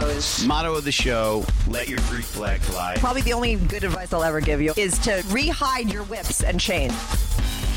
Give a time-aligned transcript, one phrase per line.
[0.00, 0.44] goes.
[0.44, 2.96] Motto of the show let your Greek flag fly.
[2.98, 6.60] Probably the only good advice I'll ever give you is to rehide your whips and
[6.60, 6.94] chains.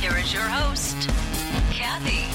[0.02, 0.96] Here is your host,
[1.72, 2.26] Kathy.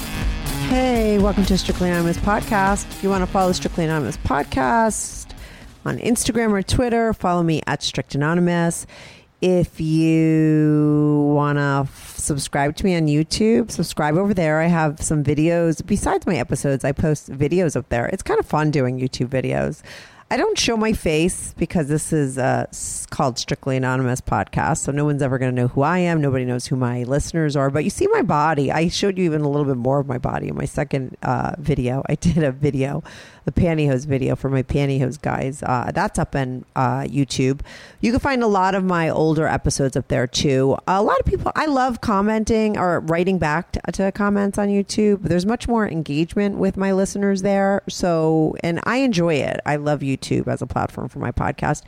[0.69, 2.85] Hey, welcome to Strictly Anonymous Podcast.
[2.91, 5.31] If you want to follow Strictly Anonymous Podcast
[5.85, 8.87] on Instagram or Twitter, follow me at Strict Anonymous.
[9.41, 14.61] If you want to f- subscribe to me on YouTube, subscribe over there.
[14.61, 15.85] I have some videos.
[15.85, 18.07] Besides my episodes, I post videos up there.
[18.07, 19.83] It's kind of fun doing YouTube videos.
[20.31, 22.67] I don't show my face because this is uh,
[23.11, 24.79] called Strictly Anonymous podcast.
[24.79, 26.21] So no one's ever going to know who I am.
[26.21, 27.71] Nobody knows who my listeners are.
[27.71, 28.73] But you see my body.
[28.73, 31.55] I showed you even a little bit more of my body in my second uh,
[31.59, 32.03] video.
[32.09, 33.05] I did a video,
[33.45, 35.63] the pantyhose video for my pantyhose guys.
[35.63, 37.61] Uh, that's up on uh, YouTube.
[38.01, 40.77] You can find a lot of my older episodes up there too.
[40.87, 45.23] A lot of people, I love commenting or writing back to, to comments on YouTube.
[45.23, 47.83] There's much more engagement with my listeners there.
[47.89, 49.61] So, and I enjoy it.
[49.67, 51.83] I love YouTube as a platform for my podcast.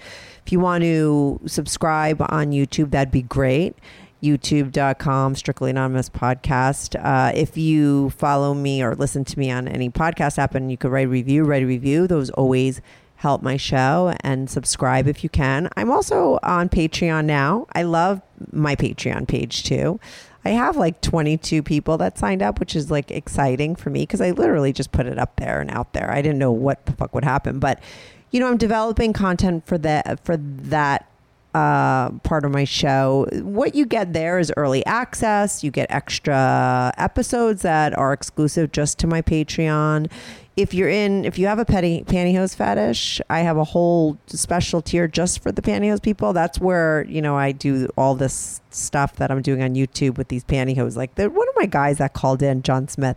[0.44, 3.76] If you want to subscribe on YouTube, that'd be great
[4.26, 6.98] youtube.com strictly anonymous podcast.
[7.02, 10.76] Uh, if you follow me or listen to me on any podcast app and you
[10.76, 12.06] could write a review write a review.
[12.06, 12.80] Those always
[13.16, 15.68] help my show and subscribe if you can.
[15.76, 17.66] I'm also on patreon now.
[17.72, 18.20] I love
[18.52, 20.00] my patreon page too.
[20.44, 24.20] I have like 22 people that signed up which is like exciting for me because
[24.20, 26.10] i literally just put it up there and out there.
[26.10, 27.80] I didn't know what the fuck would happen but
[28.30, 31.08] you know i'm developing content for that for that
[31.54, 33.26] uh, part of my show.
[33.42, 35.64] What you get there is early access.
[35.64, 40.10] You get extra episodes that are exclusive just to my Patreon.
[40.56, 44.80] If you're in, if you have a petty pantyhose fetish, I have a whole special
[44.80, 46.32] tier just for the pantyhose people.
[46.32, 50.28] That's where you know I do all this stuff that I'm doing on YouTube with
[50.28, 50.96] these pantyhose.
[50.96, 53.16] Like one of my guys that called in, John Smith,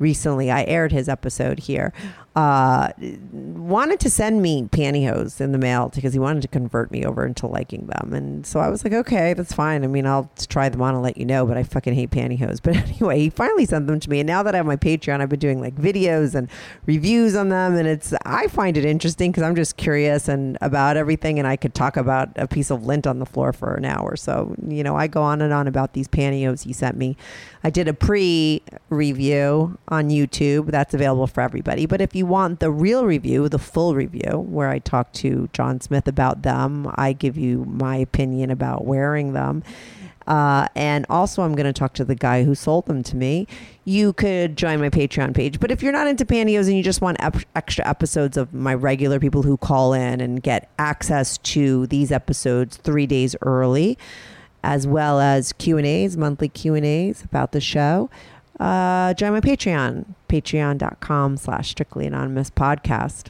[0.00, 0.50] recently.
[0.50, 1.92] I aired his episode here.
[2.36, 2.92] Uh,
[3.32, 7.26] wanted to send me pantyhose in the mail because he wanted to convert me over
[7.26, 9.82] into liking them, and so I was like, okay, that's fine.
[9.82, 12.60] I mean, I'll try them on and let you know, but I fucking hate pantyhose.
[12.70, 15.20] But anyway, he finally sent them to me, and now that I have my Patreon,
[15.20, 16.48] I've been doing like videos and
[16.86, 20.96] reviews on them, and it's I find it interesting because I'm just curious and about
[20.96, 23.84] everything, and I could talk about a piece of lint on the floor for an
[23.84, 24.14] hour.
[24.14, 27.16] So you know, I go on and on about these pantyhose he sent me.
[27.64, 32.70] I did a pre-review on YouTube that's available for everybody, but if you want the
[32.70, 37.36] real review, the full review, where I talk to John Smith about them, I give
[37.36, 39.62] you my opinion about wearing them.
[40.26, 43.48] Uh, and also, I'm going to talk to the guy who sold them to me.
[43.84, 45.58] You could join my Patreon page.
[45.58, 48.74] But if you're not into pantyhose and you just want ep- extra episodes of my
[48.74, 53.98] regular people who call in and get access to these episodes three days early,
[54.62, 58.08] as well as Q&As, monthly Q&As about the show,
[58.60, 63.28] uh, join my Patreon, patreon.com slash strictly anonymous podcast.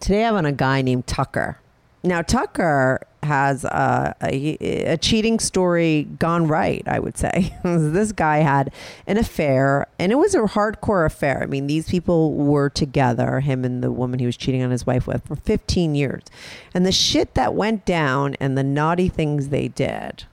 [0.00, 1.58] Today I'm on a guy named Tucker.
[2.04, 7.54] Now, Tucker has a, a, a cheating story gone right, I would say.
[7.64, 8.72] this guy had
[9.06, 11.42] an affair, and it was a hardcore affair.
[11.42, 14.86] I mean, these people were together, him and the woman he was cheating on his
[14.86, 16.22] wife with, for 15 years.
[16.72, 20.24] And the shit that went down and the naughty things they did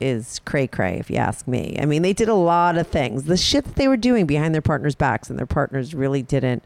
[0.00, 1.76] is cray cray, if you ask me.
[1.80, 3.24] I mean, they did a lot of things.
[3.24, 6.62] The shit that they were doing behind their partners' backs, and their partners really didn't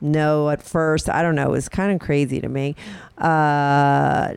[0.00, 1.08] know at first.
[1.08, 1.46] I don't know.
[1.46, 2.74] It was kind of crazy to me.
[3.18, 4.34] Uh,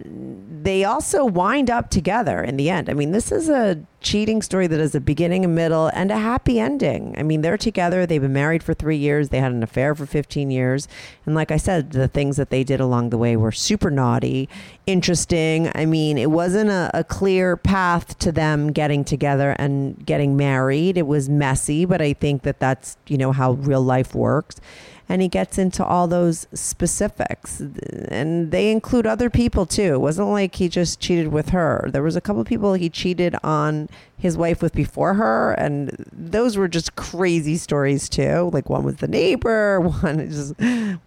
[0.61, 2.89] they also wind up together in the end.
[2.89, 6.17] I mean, this is a cheating story that has a beginning, a middle, and a
[6.17, 7.13] happy ending.
[7.17, 8.05] I mean, they're together.
[8.05, 9.29] They've been married for three years.
[9.29, 10.87] They had an affair for 15 years.
[11.25, 14.47] And like I said, the things that they did along the way were super naughty,
[14.87, 15.69] interesting.
[15.75, 20.97] I mean, it wasn't a, a clear path to them getting together and getting married.
[20.97, 24.61] It was messy, but I think that that's, you know, how real life works
[25.09, 27.59] and he gets into all those specifics.
[27.59, 29.95] And they include other people too.
[29.95, 31.89] It wasn't like he just cheated with her.
[31.91, 35.53] There was a couple of people he cheated on his wife with before her.
[35.53, 38.51] And those were just crazy stories too.
[38.53, 40.53] Like one was the neighbor one just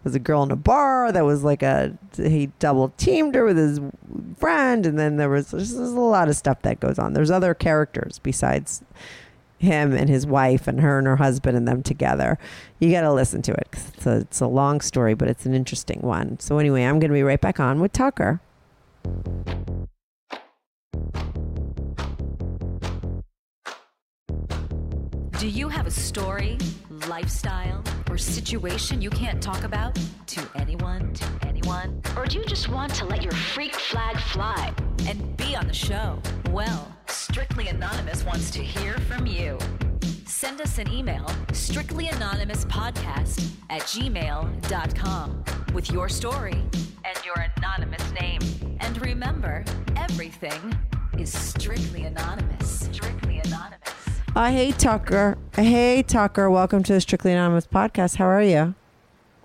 [0.02, 3.56] was a girl in a bar that was like a he double teamed her with
[3.56, 3.78] his
[4.36, 4.84] friend.
[4.84, 7.12] And then there was there's a lot of stuff that goes on.
[7.12, 8.82] There's other characters besides
[9.62, 12.38] him and his wife and her and her husband and them together.
[12.78, 13.62] You got to listen to it
[14.02, 16.38] it's a, it's a long story, but it's an interesting one.
[16.40, 18.40] So anyway, I'm going to be right back on with Tucker.
[25.38, 26.58] Do you have a story,
[27.08, 32.00] lifestyle, or situation you can't talk about to anyone, to anyone?
[32.16, 34.72] Or do you just want to let your freak flag fly?
[35.06, 36.20] And be on the show?
[36.50, 39.58] Well, Strictly Anonymous wants to hear from you.
[40.24, 45.44] Send us an email, strictlyanonymouspodcast at gmail.com,
[45.74, 46.56] with your story
[47.04, 48.40] and your anonymous name.
[48.80, 49.62] And remember,
[49.96, 50.74] everything
[51.18, 52.86] is strictly anonymous.
[52.90, 53.92] Strictly anonymous.
[54.34, 55.36] Uh, hey, Tucker.
[55.54, 56.48] Hey, Tucker.
[56.50, 58.16] Welcome to the Strictly Anonymous podcast.
[58.16, 58.74] How are you?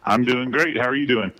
[0.05, 0.77] I'm doing great.
[0.77, 1.33] How are you doing?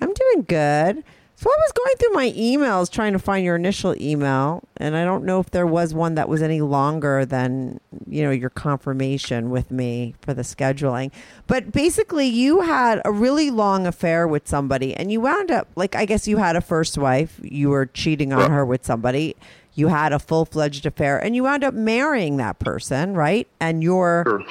[0.00, 1.04] I'm doing good.
[1.40, 5.04] So I was going through my emails trying to find your initial email, and I
[5.04, 9.48] don't know if there was one that was any longer than you know your confirmation
[9.48, 11.12] with me for the scheduling.
[11.46, 15.94] But basically, you had a really long affair with somebody, and you wound up like
[15.94, 17.38] I guess you had a first wife.
[17.40, 19.36] You were cheating on her with somebody.
[19.74, 23.46] You had a full fledged affair, and you wound up marrying that person, right?
[23.60, 24.42] And you're Sure.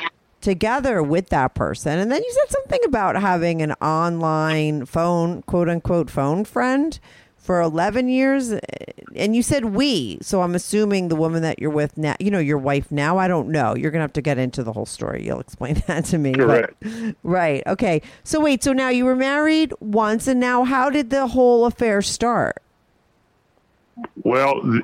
[0.48, 2.00] Together with that person.
[2.00, 6.98] And then you said something about having an online phone, quote unquote, phone friend
[7.36, 8.54] for 11 years.
[8.54, 8.60] Eh,
[9.18, 10.20] and you said we.
[10.22, 13.18] So I'm assuming the woman that you're with now, you know, your wife now.
[13.18, 13.76] I don't know.
[13.76, 15.26] You're going to have to get into the whole story.
[15.26, 16.32] You'll explain that to me.
[16.32, 16.74] but-
[17.24, 17.62] right.
[17.68, 18.02] Okay.
[18.24, 18.64] So wait.
[18.64, 20.28] So now you were married once.
[20.28, 22.64] And now how did the whole affair start?
[24.24, 24.82] Well, the,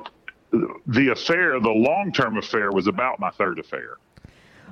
[0.86, 3.96] the affair, the long term affair, was about my third affair,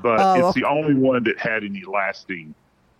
[0.02, 0.60] but Oh, it's okay.
[0.60, 2.54] the only one that had any lasting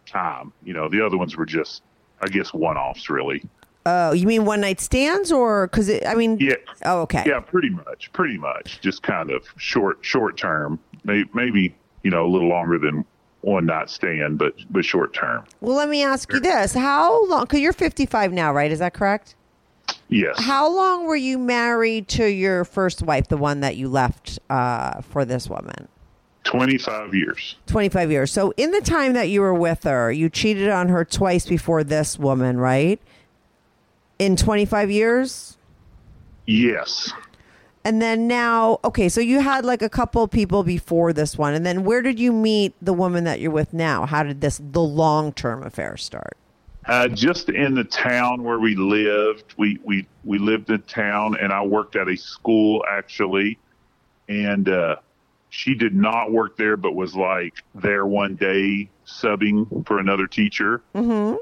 [0.06, 0.52] time.
[0.64, 1.82] You know, the other ones were just,
[2.20, 3.42] I guess, one offs, really.
[3.84, 6.54] Oh, you mean one night stands or because I mean, Yeah.
[6.84, 7.24] oh, okay.
[7.26, 10.78] Yeah, pretty much, pretty much, just kind of short, short term.
[11.04, 13.04] Maybe, maybe you know, a little longer than
[13.40, 15.44] one night stand, but but short term.
[15.60, 17.42] Well, let me ask you this: How long?
[17.42, 18.70] Because you're 55 now, right?
[18.70, 19.34] Is that correct?
[20.08, 20.36] Yes.
[20.38, 25.00] How long were you married to your first wife, the one that you left uh,
[25.00, 25.88] for this woman?
[26.44, 27.56] Twenty five years.
[27.66, 28.32] 25 years.
[28.32, 31.84] So, in the time that you were with her, you cheated on her twice before
[31.84, 33.00] this woman, right?
[34.18, 35.56] In 25 years?
[36.46, 37.12] Yes.
[37.84, 41.54] And then now, okay, so you had like a couple people before this one.
[41.54, 44.06] And then where did you meet the woman that you're with now?
[44.06, 46.36] How did this, the long term affair start?
[46.86, 51.52] Uh, just in the town where we lived, we, we, we lived in town and
[51.52, 53.58] I worked at a school actually.
[54.28, 54.96] And, uh,
[55.52, 60.82] she did not work there, but was like there one day subbing for another teacher.
[60.94, 61.36] Mm-hmm.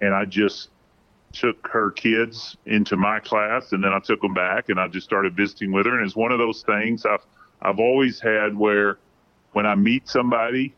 [0.00, 0.70] And I just
[1.32, 5.06] took her kids into my class and then I took them back and I just
[5.06, 5.96] started visiting with her.
[5.96, 7.24] And it's one of those things I've,
[7.62, 8.98] I've always had where
[9.52, 10.74] when I meet somebody,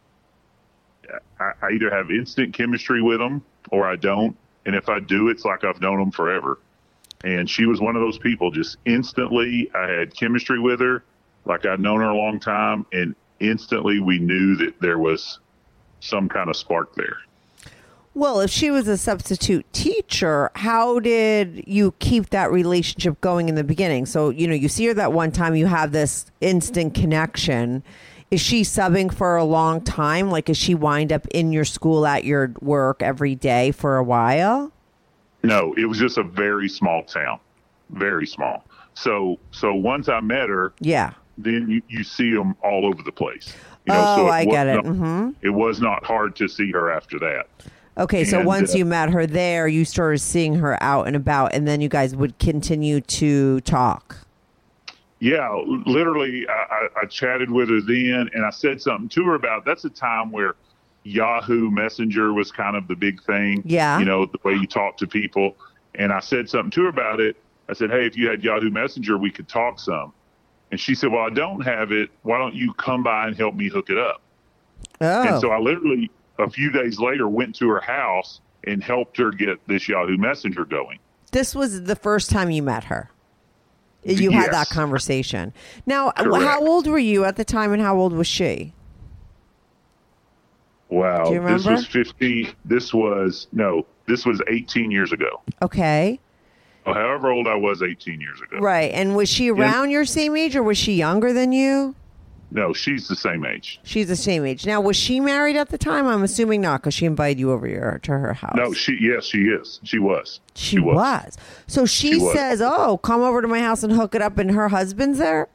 [1.41, 4.37] I, I either have instant chemistry with them or I don't.
[4.67, 6.59] And if I do, it's like I've known them forever.
[7.25, 8.50] And she was one of those people.
[8.50, 11.03] Just instantly, I had chemistry with her,
[11.48, 15.40] like I'd known her a long time, and instantly we knew that there was
[16.00, 17.16] some kind of spark there.
[18.14, 23.54] Well, if she was a substitute teacher, how did you keep that relationship going in
[23.54, 24.06] the beginning?
[24.06, 27.84] So, you know, you see her that one time, you have this instant connection.
[28.30, 30.30] Is she subbing for a long time?
[30.30, 34.04] Like, is she wind up in your school at your work every day for a
[34.04, 34.72] while?
[35.44, 37.38] No, it was just a very small town,
[37.90, 38.64] very small.
[38.94, 41.12] So, so once I met her, Yeah.
[41.38, 43.54] Then you, you see them all over the place.
[43.86, 44.74] You Oh, so I get it.
[44.76, 45.34] not- Mhm.
[45.40, 47.46] It was not hard to see her after that.
[47.96, 51.16] Okay, so And, once uh, you met her there, you started seeing her out and
[51.16, 54.18] about, and then you guys would continue to talk.
[55.20, 55.52] Yeah,
[55.84, 59.64] literally, I, I, I chatted with her then, and I said something to her about.
[59.64, 60.54] That's a time where
[61.02, 63.62] Yahoo Messenger was kind of the big thing.
[63.64, 63.98] Yeah.
[63.98, 65.56] you know the way you talk to people.
[65.96, 67.36] And I said something to her about it.
[67.68, 70.12] I said, "Hey, if you had Yahoo Messenger, we could talk some."
[70.70, 72.10] And she said, "Well, I don't have it.
[72.22, 74.20] Why don't you come by and help me hook it up?"
[75.01, 79.17] Oh, And so I literally, a few days later, went to her house and helped
[79.17, 80.98] her get this Yahoo Messenger going.
[81.32, 83.10] this was the first time you met her.
[84.05, 85.53] You had that conversation.
[85.84, 86.44] Now, Correct.
[86.44, 88.72] how old were you at the time, and how old was she?
[90.89, 92.53] Wow, this was 15.
[92.65, 95.43] This was no, this was 18 years ago.
[95.60, 96.19] Okay,
[96.94, 98.58] however old I was 18 years ago.
[98.58, 98.90] right.
[98.92, 101.94] And was she around your same age, or was she younger than you?
[102.50, 103.78] No, she's the same age.
[103.82, 104.64] She's the same age.
[104.64, 106.06] Now, was she married at the time?
[106.06, 108.54] I'm assuming not, because she invited you over your, to her house.
[108.56, 109.80] No, she yes, she is.
[109.84, 110.40] She was.
[110.54, 111.36] She, was.
[111.66, 112.32] So she, She was.
[112.34, 115.48] says, "Oh, come over to my house and hook it up," and her husband's there.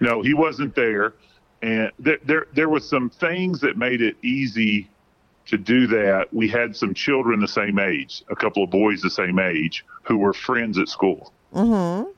[0.00, 1.14] No, he wasn't there.
[1.62, 4.88] and there, there there was some things that made it easy
[5.48, 6.28] to do that.
[6.32, 10.16] We had some children the same age, a couple of boys the same age, who
[10.16, 12.10] were friends at school, Mm-hmm.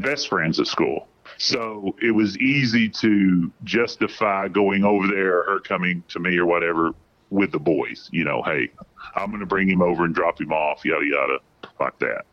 [0.00, 1.08] best friends at school.
[1.38, 6.46] So it was easy to justify going over there, or her coming to me, or
[6.46, 6.92] whatever,
[7.30, 8.08] with the boys.
[8.12, 8.70] You know, hey,
[9.16, 11.38] I'm going to bring him over and drop him off, yada yada,
[11.80, 12.24] like that.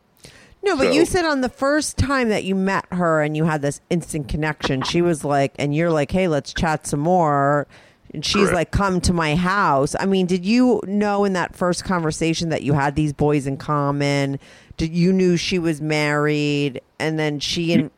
[0.62, 3.62] No, but you said on the first time that you met her and you had
[3.62, 7.66] this instant connection, she was like, and you're like, hey, let's chat some more.
[8.12, 8.54] And she's Correct.
[8.54, 9.94] like, come to my house.
[9.98, 13.56] I mean, did you know in that first conversation that you had these boys in
[13.56, 14.40] common?
[14.76, 17.90] Did you knew she was married, and then she and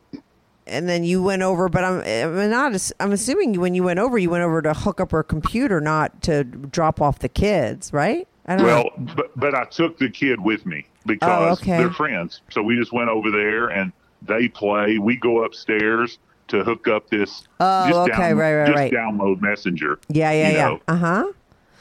[0.66, 1.68] and then you went over?
[1.68, 2.92] But I'm I'm not.
[3.00, 6.20] I'm assuming when you went over, you went over to hook up her computer, not
[6.22, 8.28] to drop off the kids, right?
[8.46, 9.14] I don't Well, know.
[9.16, 11.78] but but I took the kid with me because Oh, okay.
[11.78, 12.42] they're friends.
[12.50, 14.98] So we just went over there and they play.
[14.98, 16.18] We go upstairs
[16.52, 17.44] to hook up this.
[17.60, 18.92] Oh, just okay, right, right, just right.
[18.92, 19.98] Download Messenger.
[20.08, 20.76] Yeah, yeah, yeah.
[20.86, 21.32] Uh huh.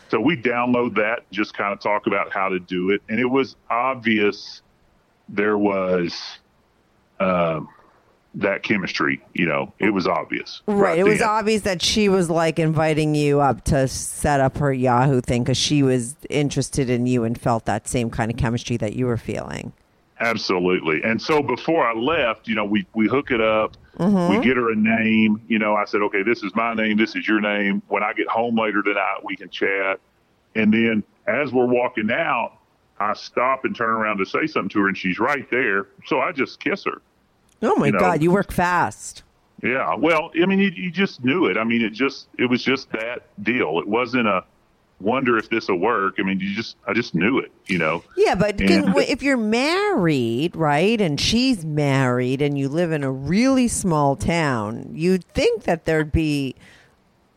[0.09, 3.25] So we download that, just kind of talk about how to do it, and it
[3.25, 4.61] was obvious
[5.29, 6.39] there was
[7.19, 7.69] um,
[8.35, 9.21] that chemistry.
[9.33, 10.61] You know, it was obvious.
[10.67, 10.99] Right.
[10.99, 11.27] It was then.
[11.27, 15.57] obvious that she was like inviting you up to set up her Yahoo thing because
[15.57, 19.17] she was interested in you and felt that same kind of chemistry that you were
[19.17, 19.73] feeling.
[20.21, 21.01] Absolutely.
[21.03, 23.75] And so before I left, you know, we, we hook it up.
[23.97, 24.37] Mm-hmm.
[24.37, 25.41] We get her a name.
[25.47, 26.95] You know, I said, okay, this is my name.
[26.95, 27.81] This is your name.
[27.87, 29.99] When I get home later tonight, we can chat.
[30.55, 32.57] And then as we're walking out,
[32.99, 35.87] I stop and turn around to say something to her, and she's right there.
[36.05, 37.01] So I just kiss her.
[37.63, 37.99] Oh my You know.
[37.99, 39.23] God, you work fast.
[39.63, 39.95] Yeah.
[39.95, 41.57] Well, I mean, you, you just knew it.
[41.57, 43.79] I mean, it just, it was just that deal.
[43.79, 44.43] It wasn't a
[45.01, 46.15] wonder if this will work.
[46.19, 48.03] I mean, you just, I just knew it, you know?
[48.17, 53.11] Yeah, but And- if you're married, right, and she's married and you live in a
[53.11, 56.55] really small town, you'd think that there'd be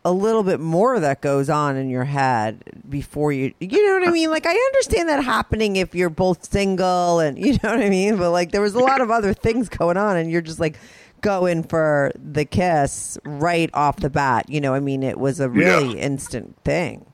[0.06, 4.06] a little bit more that goes on in your head before you you know what
[4.06, 4.28] I mean?
[4.30, 8.18] Like I understand that happening if you're both single and you know what I mean,
[8.18, 10.78] but like there was a lot of other things going on and you're just like
[11.22, 14.44] going for the kiss right off the bat.
[14.50, 16.04] You know, I mean it was a really Yeah.
[16.04, 17.06] instant thing.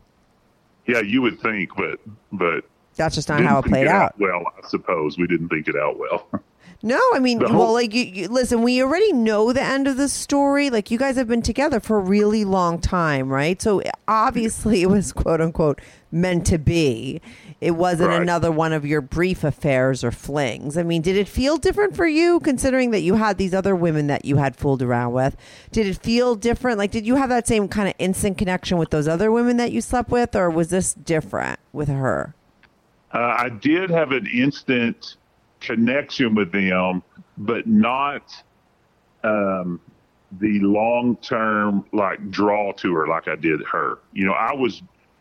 [0.91, 2.01] Yeah, you would think, but,
[2.33, 2.65] but
[2.97, 4.19] That's just not how it played out.
[4.19, 6.29] Well, I suppose we didn't think it out well.
[6.83, 9.99] No, I mean, The well, like you, you listen, we already know the end of
[9.99, 10.71] the story.
[10.71, 13.61] Like you guys have been together for a really long time, right?
[13.61, 15.79] So obviously it was quote unquote
[16.11, 17.21] meant to be.
[17.61, 18.23] It wasn't Right.
[18.23, 20.79] another one of your brief affairs or flings.
[20.79, 24.07] I mean, did it feel different for you considering that you had these other women
[24.07, 25.37] that you had fooled around with?
[25.71, 26.79] Did it feel different?
[26.79, 29.73] Like did you have that same kind of instant connection with those other women that
[29.73, 32.35] you slept with or was this different with her?
[33.13, 35.17] Uh, I did have an instant
[35.61, 37.03] connection with them,
[37.37, 38.43] but not
[39.23, 39.81] um,
[40.41, 43.99] the long term like draw to her like I did her.
[44.13, 44.81] You know, I was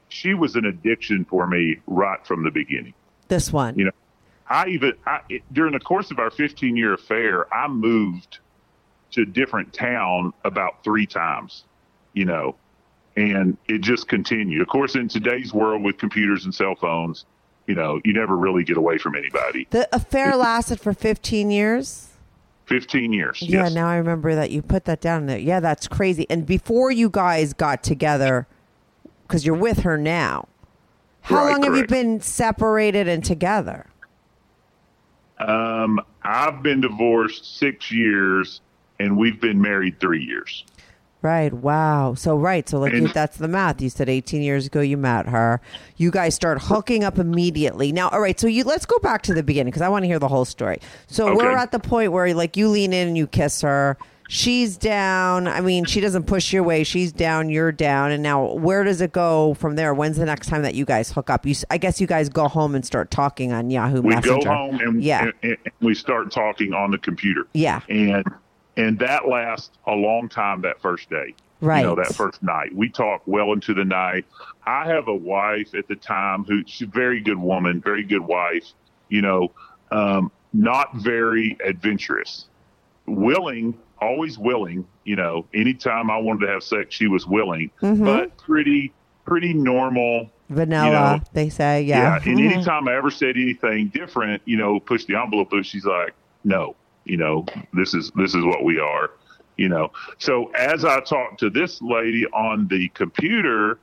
[0.10, 2.94] she was an addiction for me right from the beginning.
[3.28, 3.78] This one.
[3.78, 3.92] You know,
[4.48, 8.40] I even I, it, during the course of our 15 year affair, I moved
[9.12, 11.64] to a different town about three times.
[12.14, 12.56] You know,
[13.16, 14.62] and it just continued.
[14.62, 17.26] Of course, in today's world with computers and cell phones,
[17.68, 19.68] you know, you never really get away from anybody.
[19.70, 22.08] the affair lasted for 15 years.
[22.66, 23.42] 15 years.
[23.42, 23.74] Yeah, yes.
[23.74, 25.38] now I remember that you put that down there.
[25.38, 26.28] Yeah, that's crazy.
[26.30, 28.48] And before you guys got together,
[29.30, 30.48] because you're with her now,
[31.22, 33.86] how Right, long have you been separated and together?
[35.38, 38.62] Um, I've been divorced six years,
[39.00, 40.66] and we've been married three years.
[41.22, 41.54] Right.
[41.54, 42.14] Wow.
[42.16, 42.68] So right.
[42.68, 43.82] So like And- that's the math.
[43.82, 45.60] You said 18 years ago you met her.
[45.98, 47.92] You guys start hooking up immediately.
[47.92, 48.40] Now, all right.
[48.40, 50.46] So you let's go back to the beginning because I want to hear the whole
[50.46, 50.80] story.
[51.08, 51.36] So Okay.
[51.36, 53.98] we're at the point where like you lean in and you kiss her.
[54.32, 55.48] She's down.
[55.48, 56.84] I mean, she doesn't push you away.
[56.84, 57.50] She's down.
[57.50, 58.12] You're down.
[58.12, 59.92] And now, where does it go from there?
[59.96, 61.48] When's the next time that you guys hook up?
[61.48, 64.38] You, I guess you guys go home and start talking on Yahoo We Messenger.
[64.38, 67.48] We go home and, yeah, and, and we start talking on the computer.
[67.54, 67.82] Yeah.
[67.90, 68.24] and
[68.78, 70.62] and that lasts a long time.
[70.62, 71.80] That first day, Right.
[71.80, 74.26] You know, that first night, we talk well into the night.
[74.66, 78.22] I have a wife at the time who she's a very good woman, very good
[78.22, 78.66] wife.
[79.10, 79.52] You know,
[79.92, 82.46] um, not very adventurous,
[83.08, 84.88] willing, always willing.
[85.04, 88.04] You know, anytime I wanted to have sex, she was willing, Mm-hmm.
[88.06, 88.94] but pretty
[89.26, 90.30] pretty normal.
[90.50, 90.86] vanilla.
[90.86, 92.20] you know, they say, yeah.
[92.26, 96.14] And anytime I ever said anything different, you know, push the envelope, through, she's like,
[96.44, 96.76] no,
[97.06, 99.12] you know, this is this is what we are,
[99.58, 99.92] you know.
[100.18, 103.80] So as I talked to this lady on the computer,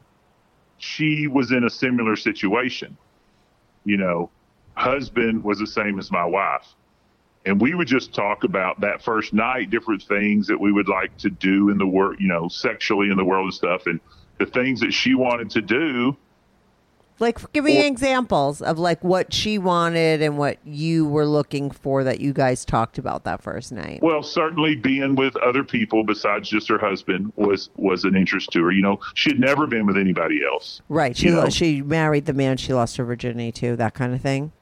[0.79, 2.97] she was in a similar situation.
[3.85, 4.31] You know,
[4.75, 6.67] husband was the same as my wife.
[7.47, 11.17] And we would just talk about that first night, different things that we would like
[11.19, 14.01] to do in the world, you know, sexually in the world and stuff, and
[14.39, 16.17] the things that she wanted to do.
[17.19, 21.71] Like, give me Or- examples of like what she wanted and what you were looking
[21.71, 24.01] for that you guys talked about that first night.
[24.03, 28.63] Well, certainly being with other people besides just her husband was was an interest to
[28.65, 28.71] her.
[28.71, 30.83] You know, she had never been with anybody else.
[30.91, 31.17] right.
[31.17, 31.49] She know.
[31.49, 33.77] she married the man she lost her virginity to.
[33.77, 34.53] That kind of thing.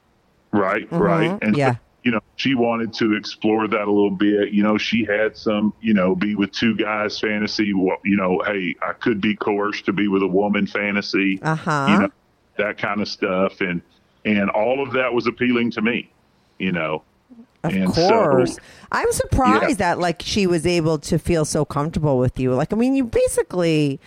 [0.52, 1.30] Right, right.
[1.32, 1.56] And Mm-hmm.
[1.56, 1.74] Yeah.
[2.04, 4.52] You know, she wanted to explore that a little bit.
[4.52, 7.72] You know, she had some, you know, be with two guys fantasy.
[7.74, 11.40] Well, You know, hey, I could be coerced to be with a woman fantasy.
[11.42, 11.86] Uh huh.
[11.88, 12.08] You know,
[12.58, 13.80] that kind of stuff, and
[14.24, 16.10] and all of that was appealing to me.
[16.58, 17.02] You know,
[17.64, 18.58] Of and so- course.
[18.92, 22.54] I'm surprised that like she was able to feel so comfortable with you.
[22.54, 23.98] Like I mean you basically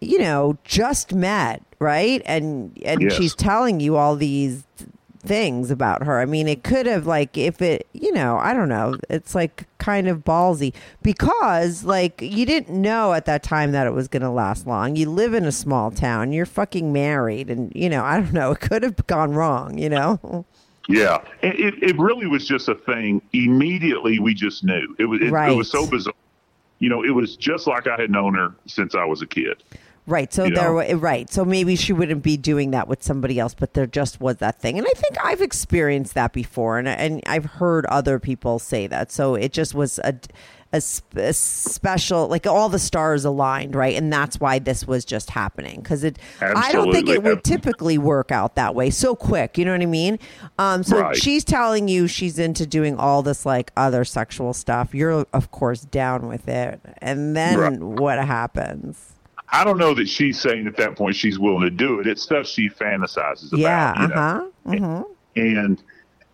[0.00, 2.22] you know just met, right?
[2.24, 3.12] And and Yes.
[3.12, 4.64] she's telling you all these
[5.20, 6.20] things about her.
[6.20, 8.96] I mean it could have like if it, you know, I don't know.
[9.08, 13.92] It's like kind of ballsy because like you didn't know at that time that it
[13.92, 14.96] was going to last long.
[14.96, 16.32] You live in a small town.
[16.32, 19.88] You're fucking married and you know, I don't know, it could have gone wrong, you
[19.88, 20.44] know.
[20.88, 23.20] Yeah, it, it, it really was just a thing.
[23.34, 25.20] Immediately, we just knew it was.
[25.20, 26.14] It, it was so bizarre.
[26.78, 29.62] You know, it was just like I had known her since I was a kid.
[30.08, 30.32] Right.
[30.32, 30.94] So You there, know?
[30.96, 31.30] right.
[31.30, 34.58] So maybe she wouldn't be doing that with somebody else, but there just was that
[34.58, 38.86] thing, and I think I've experienced that before, and and I've heard other people say
[38.86, 39.12] that.
[39.12, 40.14] So it just was a,
[40.72, 40.80] a,
[41.16, 45.80] a special, like all the stars aligned, right, and that's why this was just happening
[45.82, 46.18] because it.
[46.40, 49.58] I don't think it would typically work out that way so quick.
[49.58, 50.18] You know what I mean?
[50.58, 50.82] Um.
[50.84, 51.16] So Right.
[51.16, 54.94] she's telling you she's into doing all this like other sexual stuff.
[54.94, 57.78] You're of course down with it, and then Right.
[57.78, 59.12] what happens?
[59.50, 62.06] I don't know that she's saying at that point she's willing to do it.
[62.06, 63.58] It's stuff she fantasizes about.
[63.58, 64.14] Yeah, you know?
[64.14, 64.44] uh-huh.
[64.66, 65.04] Mhm.
[65.36, 65.82] And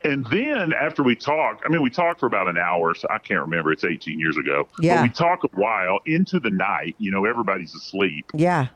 [0.02, 2.94] and then after we talked, I mean, we talked for about an hour.
[2.94, 3.72] So I can't remember.
[3.72, 4.68] It's 18 years ago.
[4.80, 4.96] Yeah.
[4.96, 6.94] But we talk a while into the night.
[6.98, 8.26] You know, everybody's asleep.
[8.34, 8.66] Yeah.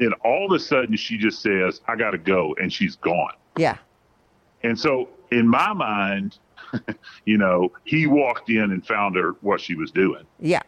[0.00, 3.32] And all of a sudden, she just says, "I got to go," and she's gone.
[3.56, 3.76] Yeah.
[4.62, 6.38] And so, in my mind,
[7.24, 10.24] you know, he walked in and found her what she was doing.
[10.40, 10.62] Yeah.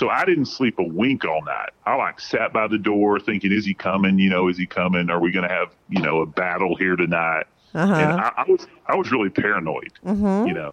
[0.00, 1.72] So I didn't sleep a wink all night.
[1.84, 4.18] I like sat by the door thinking, is he coming?
[4.18, 5.10] You know, is he coming?
[5.10, 7.44] Are we going to have, you know, a battle here tonight?
[7.74, 7.92] Uh-huh.
[7.92, 10.48] And I, I was, I was really paranoid, Mhm.
[10.48, 10.72] you know,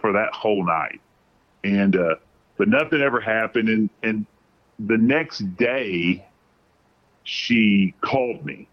[0.00, 0.98] for that whole night.
[1.62, 2.14] And, uh,
[2.56, 3.68] but nothing ever happened.
[3.68, 4.24] And, and
[4.78, 6.24] the next day
[7.24, 8.66] she called me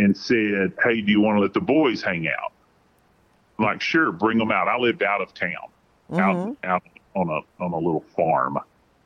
[0.00, 2.50] and said, Hey, do you want to let the boys hang out?
[3.56, 4.66] I'm like, sure, bring them out.
[4.66, 5.68] I lived out of town,
[6.12, 6.82] out, out
[7.14, 8.58] on a, on a little farm.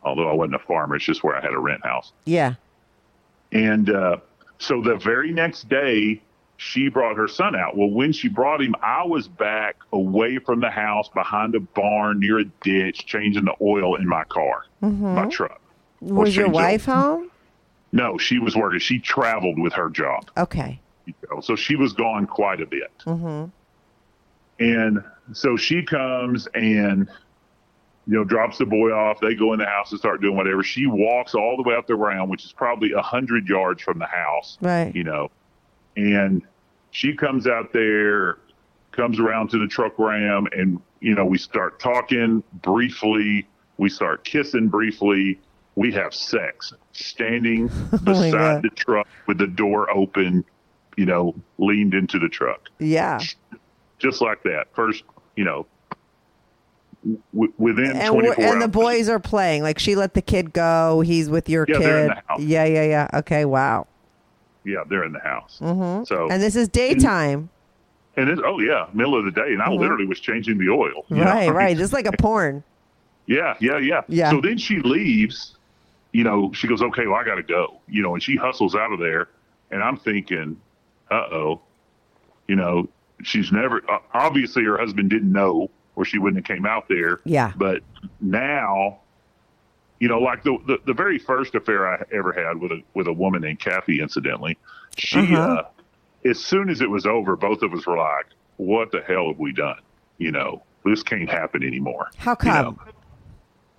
[0.05, 2.13] Although I wasn't a farmer, it's just where I had a rent house.
[2.25, 2.55] Yeah.
[3.53, 4.17] And uh,
[4.59, 6.21] so the very next day,
[6.57, 7.77] she brought her son out.
[7.77, 12.21] Well, when she brought him, I was back away from the house behind a barn
[12.21, 15.61] near a ditch, changing the oil in my car, my truck.
[16.01, 17.31] Was your wife home?
[17.93, 18.79] No, she was working.
[18.79, 20.31] She traveled with her job.
[20.37, 20.81] Okay.
[21.43, 22.93] So she was gone quite a bit.
[23.05, 23.47] Mm-hmm.
[24.65, 27.09] And so she comes and,
[28.07, 29.21] you know, drops the boy off.
[29.21, 30.63] They go in the house and start doing whatever.
[30.63, 33.99] She walks all the way up the ground, which is probably a hundred yards from
[33.99, 34.59] the house.
[34.61, 34.95] Right.
[34.95, 35.31] You know,
[35.97, 36.43] and
[36.91, 38.39] she comes out there,
[38.93, 43.47] comes around to the truck ram, and you know, we start talking briefly.
[43.79, 45.41] We start kissing briefly.
[45.77, 48.63] We have sex standing oh beside God.
[48.63, 50.45] the truck with the door open.
[50.97, 53.19] You know, leaned into the truck Yeah.
[53.99, 54.67] just like that.
[54.77, 55.03] First,
[55.35, 55.67] you know,
[57.35, 59.63] w- within And, 24 we're- and the boys are playing.
[59.63, 61.01] Like she let the kid go.
[61.01, 61.83] He's with your Yeah, kid.
[61.85, 62.41] they're in the house.
[62.41, 63.09] Yeah, yeah, yeah.
[63.21, 63.87] Okay, wow.
[64.65, 65.59] Yeah, they're in the house.
[65.63, 66.07] Mhm.
[66.07, 67.51] So, And this is daytime.
[68.17, 71.05] and it's, oh yeah, middle of the day, and I literally was changing the oil.
[71.09, 71.25] you know?
[71.25, 71.37] Mm-hmm.
[71.37, 71.77] Right, right.
[71.77, 72.63] This is like a porn.
[73.27, 74.03] Yeah, yeah, yeah.
[74.09, 74.31] Yeah.
[74.31, 75.57] So then she leaves.
[76.13, 78.75] You know, she goes, "Okay, well, I got to go." You know, and she hustles
[78.77, 79.29] out of there,
[79.73, 80.57] and I'm thinking,
[81.11, 81.61] "Uh oh,"
[82.47, 82.89] you know,
[83.25, 83.83] she's never.
[84.13, 87.21] Obviously, her husband didn't know, or she wouldn't have came out there.
[87.25, 87.53] Yeah.
[87.57, 87.83] But
[88.21, 88.99] now,
[90.01, 93.07] you know, like the the, the very first affair I ever had with a with
[93.07, 94.57] a woman named Kathy, incidentally,
[94.97, 95.19] she.
[95.19, 95.37] Uh-huh.
[95.41, 95.63] uh
[96.27, 98.25] as soon as it was over, both of us were like,
[98.57, 99.77] "What the hell have we done?"
[100.17, 102.09] You know, this can't happen anymore.
[102.17, 102.65] How You come?
[102.65, 102.79] know?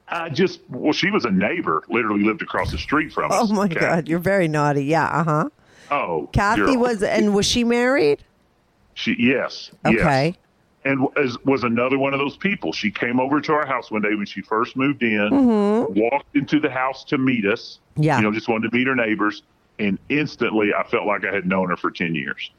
[0.07, 3.49] I just well, she was a neighbor, literally lived across the street from us.
[3.49, 3.79] Oh my Kathy.
[3.79, 4.85] God, you're very naughty.
[4.85, 5.49] Yeah, uh huh.
[5.89, 8.23] Oh, Kathy was, and was she married?
[8.93, 9.15] she?
[9.17, 10.27] Yes, Okay.
[10.27, 10.35] yes.
[10.85, 12.71] And as was another one of those people.
[12.71, 16.59] She came over to our house one day when she first moved in, walked into
[16.59, 17.79] the house to meet us.
[17.93, 18.03] Mm-hmm.
[18.03, 18.17] Yeah.
[18.17, 19.41] you know, just wanted to meet her neighbors,
[19.79, 22.51] and instantly I felt like I had known her for ten years.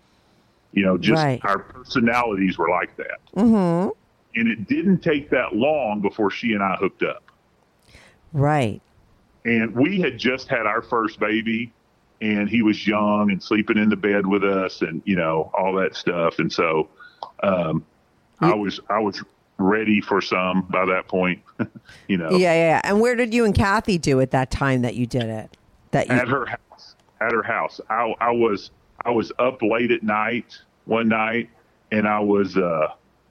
[0.72, 1.40] You know, just Right.
[1.44, 3.18] our personalities were like that.
[3.36, 3.90] Mm-hmm.
[4.38, 7.22] And it didn't take that long before she and I hooked up.
[8.32, 8.82] Right.
[9.44, 11.72] And we had just had our first baby,
[12.20, 15.72] and he was young and sleeping in the bed with us, and you know all
[15.76, 16.40] that stuff.
[16.40, 16.88] And so,
[17.44, 17.84] um,
[18.40, 19.22] I was I was
[19.58, 21.40] ready for some by that point.
[22.08, 22.80] you know, Yeah, yeah, yeah.
[22.84, 25.56] And where did you and Kathy do at that time that you did it?
[25.92, 26.94] That you at her house.
[27.20, 27.80] At her house.
[27.88, 28.70] I I was
[29.04, 31.48] I was up late at night one night,
[31.90, 32.88] and I was uh,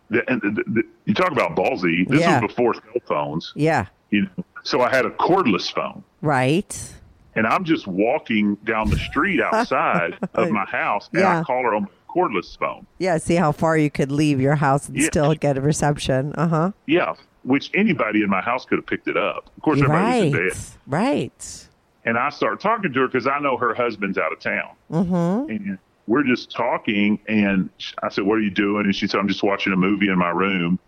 [0.10, 2.08] the, and the, the, you talk about ballsy.
[2.08, 2.42] This Yeah.
[2.42, 3.54] was before cell phones.
[3.56, 3.86] Yeah.
[4.12, 6.04] You know, so I had a cordless phone.
[6.22, 6.94] Right.
[7.36, 11.40] and I'm just walking down the street outside of my house, and Yeah.
[11.42, 12.86] I call her on my cordless phone.
[13.00, 15.08] Yeah, see how far you could leave your house and Yeah.
[15.08, 16.34] still get a reception.
[16.36, 16.72] Uh-huh.
[16.86, 19.50] Yeah, which anybody in my house could have picked it up.
[19.58, 21.10] Of course, everybody was in bed, Right.
[21.10, 21.68] Right.
[22.06, 25.50] and I start talking to her because I know her husband's out of town, mm-hmm.
[25.52, 27.20] and we're just talking.
[27.28, 27.70] And
[28.04, 30.18] I said, "What are you doing?" And she said, "I'm just watching a movie in
[30.18, 30.80] my room."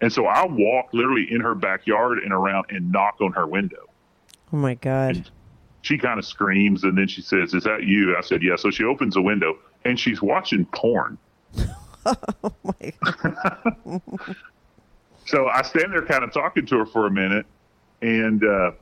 [0.00, 3.88] And so I walk literally in her backyard and around and knock on her window.
[4.52, 5.30] Oh my god.
[5.82, 8.14] she kind of screams and then she says, Is that you?
[8.16, 8.56] I said, Yeah.
[8.56, 11.18] So she opens the window and she's watching porn.
[12.06, 12.92] Oh my!
[15.26, 17.46] so I stand there kind of talking to her for a minute
[18.02, 18.72] and uh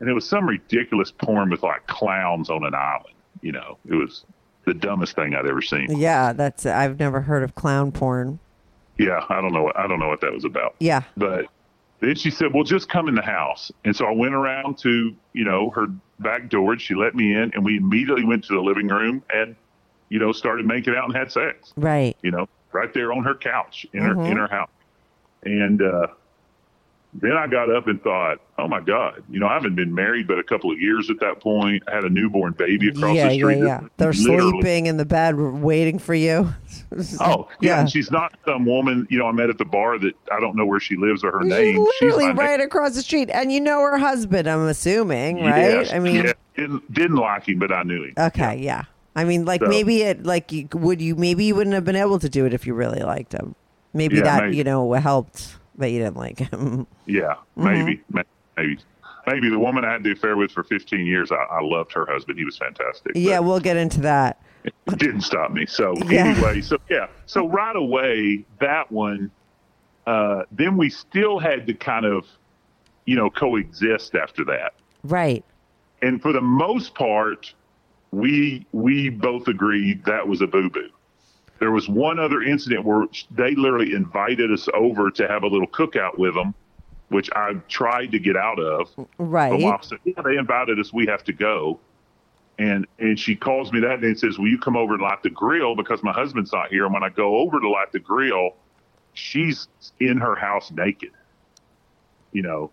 [0.00, 3.14] and it was some ridiculous porn with like clowns on an island.
[3.40, 4.24] You know, it was
[4.64, 5.96] the dumbest thing I'd ever seen.
[5.96, 8.38] Yeah, that's I've never heard of clown porn.
[8.98, 9.62] Yeah, I don't know.
[9.64, 10.74] what- I don't know what that was about.
[10.80, 11.02] Yeah.
[11.16, 11.46] But
[12.02, 15.14] then she said, "Well, just come in the house." And so I went around to
[15.32, 15.86] you know her
[16.18, 19.22] back door, and she let me in, and we immediately went to the living room
[19.32, 19.54] and
[20.08, 21.72] you know started making out and had sex.
[21.76, 22.16] Right.
[22.22, 24.70] You know, right there on her couch in her in her house.
[25.44, 26.08] And uh,
[27.14, 30.26] then I got up and thought, "Oh my God!" You know, I haven't been married
[30.26, 31.82] but a couple of years at that point.
[31.86, 33.58] I had a newborn baby across yeah, the yeah, street.
[33.58, 33.80] yeah.
[33.98, 36.48] They're Literally- sleeping in the bed waiting for you.
[37.20, 37.70] Oh, yeah.
[37.70, 37.80] Yeah.
[37.80, 40.54] And she's not some woman, you know, I met at the bar that I don't
[40.56, 41.76] know where she lives or her name.
[41.98, 43.30] She's literally my right across the street.
[43.32, 45.70] And you know her husband, I'm assuming, right?
[45.70, 46.32] Yes, I mean yeah.
[46.54, 48.12] didn't, didn't like him, but I knew him.
[48.18, 48.84] Okay, yeah.
[49.16, 51.16] I mean, like So- maybe it, like, would you?
[51.16, 53.54] Maybe you wouldn't have been able to do it if you really liked him.
[53.94, 54.56] Maybe Yeah, that maybe.
[54.58, 56.86] you know helped that you didn't like him.
[57.06, 57.64] Yeah, Mm-hmm.
[57.64, 58.02] maybe,
[58.56, 58.78] maybe,
[59.26, 62.06] maybe the woman I had the affair with for 15 years, I, I loved her
[62.06, 62.38] husband.
[62.38, 63.12] He was fantastic.
[63.14, 64.40] yeah, we'll get into that.
[64.64, 65.66] it didn't stop me.
[65.66, 66.26] So Yeah.
[66.26, 69.30] anyway, so yeah, so right away that one,
[70.06, 72.26] uh, then we still had to kind of,
[73.06, 74.74] you know, coexist after that.
[75.04, 75.44] Right.
[76.02, 77.52] and for the most part,
[78.12, 80.90] we we both agreed that was a boo boo.
[81.62, 85.68] There was one other incident where they literally invited us over to have a little
[85.68, 86.56] cookout with them,
[87.08, 88.88] which I tried to get out of.
[89.16, 89.52] Right.
[89.52, 90.92] But mom said, "Yeah, they invited us.
[90.92, 91.78] We have to go."
[92.58, 95.22] And and she calls me that day and says, "Will you come over and light
[95.22, 98.00] the grill because my husband's not here?" And when I go over to light the
[98.00, 98.56] grill,
[99.12, 99.68] she's
[100.00, 101.12] in her house naked.
[102.32, 102.72] You know,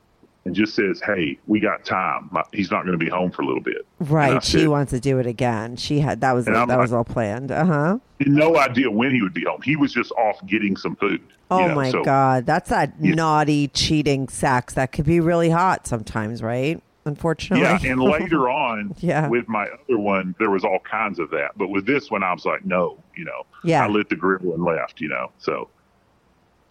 [0.50, 2.28] and just says, "Hey, we got time.
[2.32, 4.44] My, he's not going to be home for a little bit." Right.
[4.44, 5.76] She said, wants to do it again.
[5.76, 7.52] She had that was that was all planned.
[7.52, 8.00] Uh huh.
[8.26, 9.62] no idea when he would be home.
[9.62, 11.22] He was just off getting some food.
[11.22, 13.14] you Oh know, my so- god, that's that Yeah.
[13.14, 16.82] naughty cheating sex that could be really hot sometimes, right?
[17.06, 17.64] Unfortunately.
[17.64, 19.30] Yeah, and later on, Yeah.
[19.30, 21.52] with my other one, there was all kinds of that.
[21.58, 23.86] But with this one, I was like, no, you know, Yeah.
[23.86, 25.32] I lit the grill and left, you know.
[25.40, 25.70] So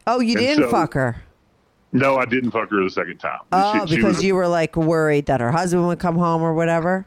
[0.06, 1.22] oh, you and didn't so- fuck her.
[1.92, 3.40] No, I didn't fuck her the second time.
[3.52, 6.42] Oh, She- she because was- you were like worried that her husband would come home
[6.42, 7.06] or whatever.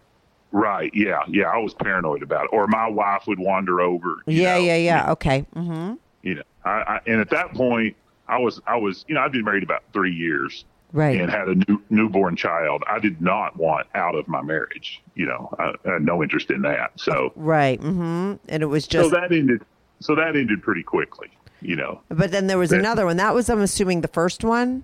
[0.52, 0.92] right?
[0.94, 4.18] Yeah, yeah, I was paranoid about it, or my wife would wander over.
[4.28, 5.12] Yeah, know, yeah, yeah.
[5.14, 5.46] Okay.
[5.56, 5.94] Mm-hmm.
[6.24, 7.96] You know, I, I and at that point,
[8.28, 10.66] I was, I was, you know, I'd been married about three years.
[10.94, 11.22] Right.
[11.22, 12.84] and had a new, newborn child.
[12.86, 15.02] I did not want out of my marriage.
[15.16, 16.92] You know, I, I had no interest in that.
[16.98, 17.80] So, Right.
[17.80, 18.34] Mm-hmm.
[18.50, 19.64] And it was just so that ended.
[20.02, 21.30] So that ended pretty quickly.
[21.62, 23.18] You know, but then there was that- another one.
[23.18, 24.84] That was, I'm assuming, the first one.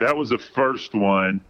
[0.00, 1.40] that was the first one.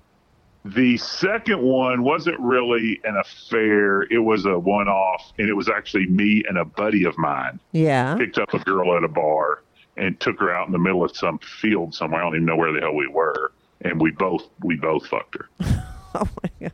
[0.65, 4.03] The second one wasn't really an affair.
[4.03, 8.15] It was a one-off, and it was actually me and a buddy of mine Yeah.
[8.17, 9.62] picked up a girl at a bar
[9.97, 12.21] and took her out in the middle of some field somewhere.
[12.21, 15.37] I don't even know where the hell we were, and we both we both fucked
[15.38, 15.49] her.
[16.15, 16.73] Oh my god.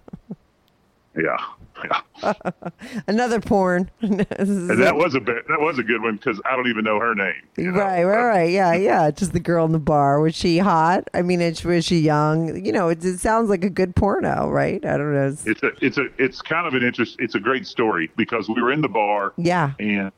[1.17, 1.37] Yeah,
[1.85, 2.33] yeah.
[3.07, 3.91] Another porn.
[4.01, 6.69] This is And that was a bit, that was a good one because I don't
[6.69, 7.35] even know her name.
[7.57, 7.79] you know?
[7.81, 8.51] Right, right, right.
[8.51, 9.11] Yeah, yeah.
[9.11, 10.21] Just the girl in the bar.
[10.21, 11.09] Was she hot?
[11.15, 12.65] I mean, it, was she young?
[12.65, 14.85] You know, it, it sounds like a good porno, right?
[14.85, 15.29] I don't know.
[15.29, 17.17] It's- It's a it's a it's kind of an interest.
[17.19, 19.73] It's a great story because we were in the bar yeah.
[19.79, 20.13] and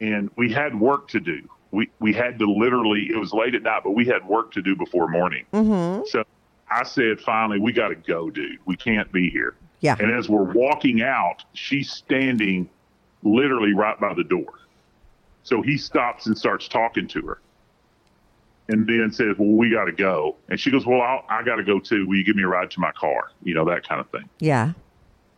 [0.00, 1.48] and we had work to do.
[1.72, 3.08] We we had to literally.
[3.10, 5.44] It was late at night, but we had work to do before morning.
[5.52, 6.02] Mm-hmm.
[6.06, 6.24] So
[6.68, 8.58] I said, finally, we got to go, dude.
[8.64, 9.54] We can't be here.
[9.80, 9.96] Yeah.
[9.98, 12.68] And as we're walking out, she's standing
[13.22, 14.52] literally right by the door.
[15.42, 17.38] So he stops and starts talking to her.
[18.68, 21.56] and then says, "Well, we got to go." And she goes, "Well, I'll, I got
[21.56, 22.06] to go too.
[22.06, 24.28] Will you give me a ride to my car?" You know that kind of thing.
[24.38, 24.72] Yeah.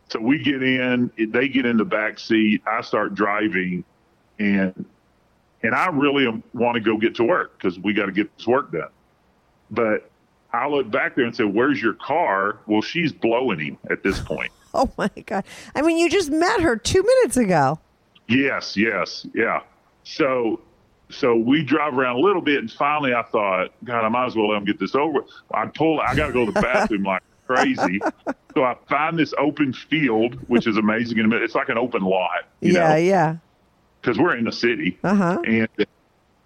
[0.09, 2.61] So we get in, they get in the back seat.
[2.67, 3.83] I start driving,
[4.37, 4.85] and
[5.63, 8.45] and I really want to go get to work because we got to get this
[8.45, 8.89] work done.
[9.71, 10.11] But
[10.53, 14.19] I look back there and say, "Where's your car?" Well, she's blowing him at this
[14.19, 14.51] point.
[14.75, 15.43] Oh my god.
[15.75, 17.77] I mean, you just met her 2 minutes ago.
[18.27, 19.61] Yes, yes, yeah.
[20.03, 20.61] So
[21.13, 24.35] so we drive around a little bit, and finally, I thought, God, I might as
[24.35, 25.23] well let him get this over.
[25.53, 28.01] I pull, I got to go to the bathroom like crazy.
[28.53, 31.19] So I find this open field, which is amazing.
[31.19, 32.45] In a minute, it's like an open lot.
[32.61, 32.95] You yeah, know?
[32.95, 33.35] yeah.
[34.01, 34.97] because we're in the city.
[35.03, 35.39] Uh-huh.
[35.45, 35.67] And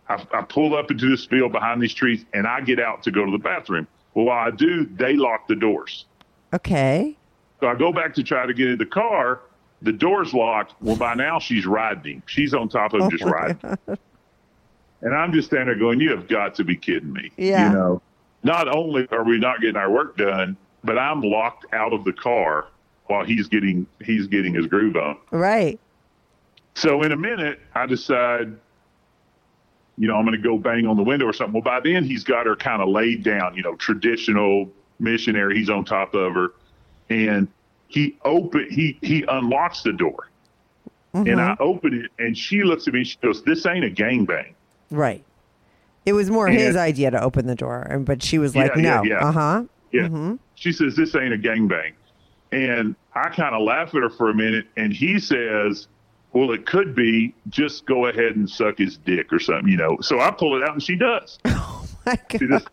[0.09, 3.11] I, I pull up into this field behind these trees, and I get out to
[3.11, 3.87] go to the bathroom.
[4.17, 6.05] Well, while I do, they lock the doors.
[6.51, 7.15] Okay.
[7.59, 9.41] So I go back to try to get in the car.
[9.83, 10.73] The door's locked.
[10.81, 12.23] Well, by now she's riding.
[12.25, 13.77] She's on top of him, oh just my riding.
[15.03, 17.67] And I'm just standing there going, "You have got to be kidding me!" Yeah.
[17.67, 18.01] You know,
[18.41, 22.13] not only are we not getting our work done, but I'm locked out of the
[22.13, 22.69] car
[23.05, 25.17] while he's getting he's getting his groove on.
[25.29, 25.79] Right.
[26.73, 28.55] So in a minute, I decide,
[29.97, 31.53] you know, I'm going to go bang on the window or something.
[31.53, 35.57] Well, by then he's got her kind of laid down, you know, traditional missionary.
[35.57, 36.49] He's on top of her,
[37.09, 37.47] and
[37.87, 40.29] he open he he unlocks the door,
[41.13, 42.99] and I open it, and she looks at me.
[42.99, 44.53] and She goes, "This ain't a gangbang."
[44.91, 45.23] Right.
[46.05, 48.71] It was more And- his idea to open the door, and but she was like,
[48.75, 49.27] Yeah, yeah, "No." yeah.
[49.27, 49.63] Uh-huh.
[49.91, 50.33] Yeah.
[50.55, 51.91] She says, This ain't a gangbang.
[52.51, 54.67] And I kind of laugh at her for a minute.
[54.77, 55.87] And he says,
[56.37, 57.33] Well, it could be.
[57.49, 59.97] Just go ahead and suck his dick or something, you know.
[60.01, 61.39] So I pull it out and she does.
[61.49, 62.49] Oh my She God.
[62.61, 62.67] just,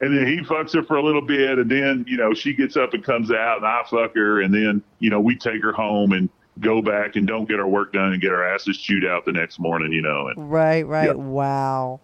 [0.00, 1.58] and then he fucks her for a little bit.
[1.58, 4.42] And then, you know, she gets up and comes out and I fuck her.
[4.42, 6.28] And then, you know, we take her home and
[6.60, 9.32] go back and don't get our work done and get our asses chewed out the
[9.32, 10.28] next morning, you know.
[10.28, 11.06] And Right, right.
[11.06, 11.12] Yeah.
[11.14, 12.00] Wow.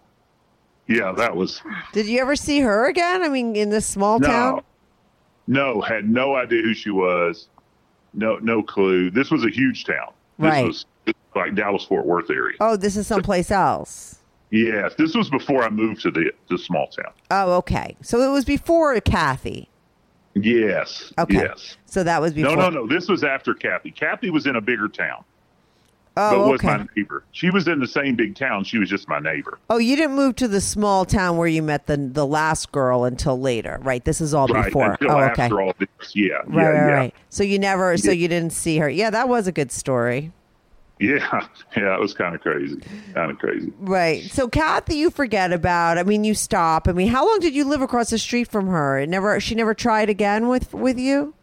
[0.87, 1.61] yeah, that was.
[1.93, 3.21] Did you ever see her again?
[3.21, 4.63] I mean, in this small town?
[5.47, 7.47] No, no, had no idea who she was.
[8.15, 9.11] No, no clue.
[9.11, 10.13] This was a huge town.
[10.39, 10.65] This Right.
[10.65, 10.85] was
[11.35, 12.55] like Dallas Fort Worth area.
[12.59, 14.19] Oh, this is someplace else.
[14.51, 17.11] Yes, this was before I moved to the the small town.
[17.31, 17.95] Oh, okay.
[18.01, 19.69] So it was before Kathy.
[20.33, 21.13] Yes.
[21.17, 21.35] Okay.
[21.35, 21.77] Yes.
[21.85, 22.55] So that was before.
[22.55, 22.87] No, no, no.
[22.87, 23.91] This was after Kathy.
[23.91, 25.23] Kathy was in a bigger town,
[26.17, 26.67] Oh, but Oh, was okay.
[26.77, 27.23] my neighbor.
[27.31, 28.63] She was in the same big town.
[28.63, 29.59] She was just my neighbor.
[29.69, 33.03] Oh, you didn't move to the small town where you met the the last girl
[33.03, 34.03] until later, right?
[34.05, 34.65] This is all Right.
[34.65, 34.91] before.
[34.91, 35.43] Until oh, okay.
[35.43, 36.15] after all this.
[36.15, 36.35] Yeah.
[36.35, 36.93] Right, yeah, right, yeah.
[36.95, 37.13] right.
[37.29, 38.17] So you never, so Yeah.
[38.21, 38.89] you didn't see her.
[38.89, 40.31] Yeah, that was a good story.
[40.99, 41.47] Yeah.
[41.75, 41.95] Yeah.
[41.95, 42.79] It was kind of crazy.
[43.13, 43.73] Kind of crazy.
[43.81, 44.23] Right.
[44.31, 45.97] So Kathy, you forget about.
[45.97, 46.87] I mean, you stop.
[46.87, 48.99] I mean, how long did you live across the street from her?
[48.99, 49.37] It never.
[49.41, 51.33] She never tried again with with you.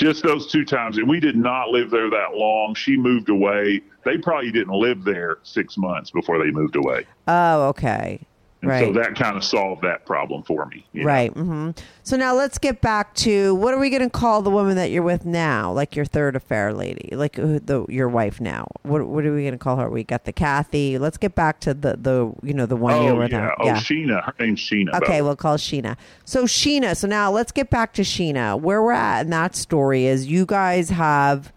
[0.00, 0.96] Just those two times.
[0.96, 2.74] And we did not live there that long.
[2.74, 3.82] She moved away.
[4.06, 7.04] They probably didn't live there six months before they moved away.
[7.28, 8.18] Oh, okay.
[8.62, 8.84] And right.
[8.84, 10.84] so that kind of solved that problem for me.
[11.02, 11.32] Right.
[11.32, 11.70] hmm
[12.02, 14.90] So now let's get back to what are we going to call the woman that
[14.90, 18.66] you're with now, like your third affair lady, like the your wife now.
[18.82, 19.88] What what are we going to call her?
[19.88, 20.98] We got the Kathy.
[20.98, 23.38] Let's get back to the the you know the one you Oh, were yeah.
[23.38, 23.54] now.
[23.60, 24.22] Oh, Sheena.
[24.24, 24.94] Her name's Sheena.
[25.00, 25.96] Okay, we'll call Sheena.
[26.26, 26.94] So Sheena.
[26.96, 28.60] So now let's get back to Sheena.
[28.60, 31.50] Where we're at in that story is you guys have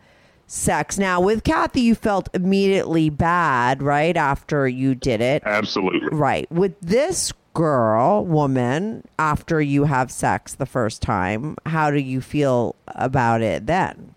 [0.54, 0.98] sex.
[0.98, 5.44] Now with Kathy, you felt immediately bad right after you did it.
[5.46, 6.10] Absolutely.
[6.12, 6.50] Right.
[6.52, 12.76] With this girl, woman, after you have sex the first time, how do you feel
[12.88, 14.16] about it then?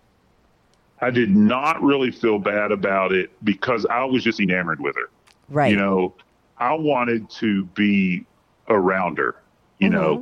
[1.01, 5.09] I did not really feel bad about it because I was just enamored with her.
[5.49, 5.71] Right.
[5.71, 6.13] You know,
[6.57, 8.25] I wanted to be
[8.67, 9.35] around her,
[9.79, 10.17] you know.
[10.17, 10.21] Mm-hmm.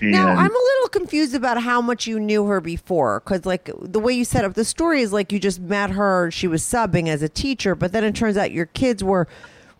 [0.00, 3.70] And Now, I'm a little confused about how much you knew her before because, like,
[3.80, 6.62] the way you set up the story is like you just met her, she was
[6.62, 9.26] subbing as a teacher, but then it turns out your kids were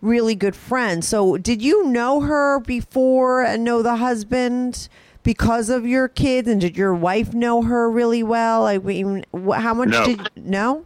[0.01, 1.07] really good friends.
[1.07, 4.89] So, did you know her before and know the husband
[5.23, 6.47] because of your kids?
[6.47, 8.65] And did your wife know her really well?
[8.65, 9.23] I mean,
[9.55, 10.05] how much No.
[10.05, 10.85] did you know?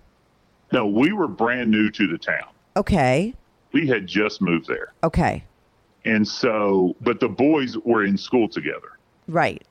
[0.74, 2.47] no, we were brand new to the town.
[2.78, 3.34] Okay.
[3.74, 4.93] We had just moved there.
[5.04, 5.43] Okay.
[6.06, 8.97] And so, but the boys were in school together.
[9.32, 9.63] Right.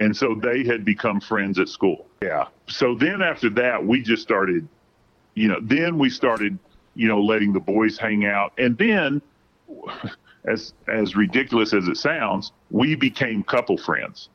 [0.00, 2.06] And so they had become friends at school.
[2.20, 2.46] Yeah.
[2.66, 4.66] So then after that, we just started,
[5.34, 6.58] you know, then we started,
[6.94, 8.52] you know, letting the boys hang out.
[8.58, 9.22] And then,
[10.44, 14.28] as as ridiculous as it sounds, we became couple friends.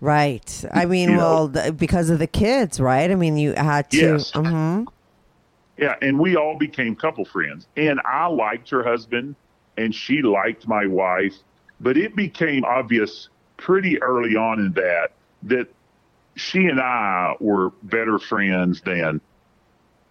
[0.00, 0.64] Right.
[0.72, 3.10] I mean, You well, th- because of the kids, right?
[3.10, 3.96] I mean, you had to.
[3.96, 4.32] Yes.
[4.32, 4.86] Mhm.
[5.76, 7.66] Yeah, and we all became couple friends.
[7.76, 9.34] And I liked her husband,
[9.76, 11.34] and she liked my wife.
[11.80, 13.28] But it became obvious
[13.62, 15.12] pretty early on in that
[15.44, 15.68] that
[16.34, 19.20] she and I were better friends than,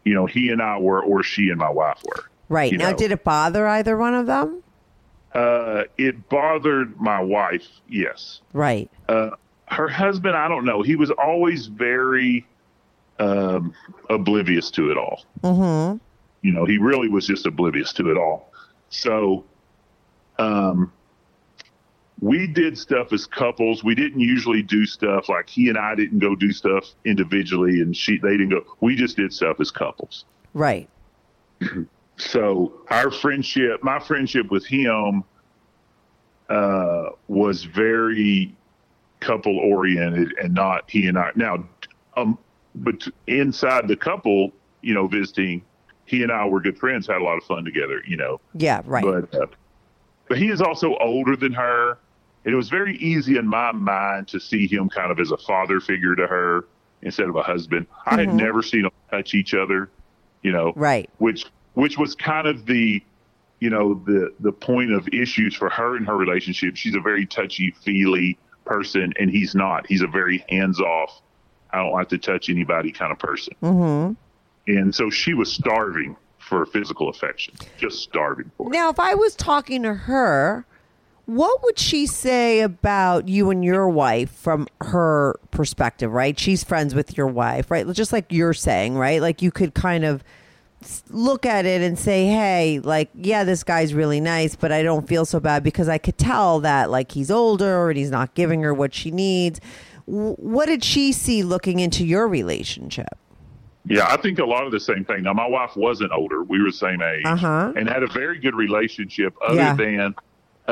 [0.03, 2.25] you know, he and I were, or she and my wife were.
[2.47, 2.71] Right.
[2.73, 2.97] Now, know.
[2.97, 4.63] did it bother either one of them?
[5.33, 7.67] Uh, it bothered my wife.
[7.89, 8.41] Yes.
[8.53, 8.89] Right.
[9.07, 9.31] Uh,
[9.65, 10.81] her husband, I don't know.
[10.81, 12.45] He was always very
[13.19, 13.73] um,
[14.09, 15.25] oblivious to it all.
[15.41, 15.97] Mm-hmm.
[16.41, 18.51] You know, he really was just oblivious to it all.
[18.89, 19.45] So,
[20.37, 20.91] um,
[22.21, 23.83] we did stuff as couples.
[23.83, 27.97] We didn't usually do stuff like he and I didn't go do stuff individually, and
[27.97, 28.63] she they didn't go.
[28.79, 30.25] We just did stuff as couples.
[30.53, 30.87] Right.
[32.17, 35.23] So our friendship, my friendship with him,
[36.49, 38.55] uh, was very
[39.21, 41.31] couple oriented and not he and I.
[41.35, 41.65] Now,
[42.15, 42.37] um,
[42.75, 45.63] but inside the couple, you know, visiting,
[46.05, 48.39] he and I were good friends, had a lot of fun together, you know.
[48.53, 48.81] Yeah.
[48.85, 49.03] Right.
[49.03, 49.47] But uh,
[50.27, 51.97] but he is also older than her,
[52.45, 55.37] and it was very easy in my mind to see him kind of as a
[55.37, 56.65] father figure to her
[57.01, 57.87] instead of a husband.
[58.05, 59.89] I had never seen them touch each other,
[60.41, 61.09] you know right.
[61.17, 63.01] which which was kind of the
[63.59, 67.25] you know the the point of issues for her in her relationship she's a very
[67.25, 71.21] touchy feely person and he's not he's a very hands off
[71.71, 74.13] i don't like to touch anybody kind of person Mm-hmm.
[74.67, 79.13] and so she was starving for physical affection just starving for it Now, if I
[79.13, 80.65] was talking to her,
[81.25, 86.37] what would she say about you and your wife from her perspective, right?
[86.39, 87.87] She's friends with your wife, right?
[87.91, 89.21] Just like you're saying, right?
[89.21, 90.23] Like you could kind of
[91.09, 95.07] look at it and say, hey, like, yeah, this guy's really nice, but I don't
[95.07, 98.63] feel so bad because I could tell that, like, he's older and he's not giving
[98.63, 99.61] her what she needs.
[100.07, 103.15] W- What did she see looking into your relationship?
[103.85, 105.21] Yeah, I think a lot of the same thing.
[105.23, 107.73] Now, my wife wasn't older; we were the same age, Uh-huh.
[107.75, 109.35] and had a very good relationship.
[109.47, 109.75] Other Yeah.
[109.75, 110.15] than,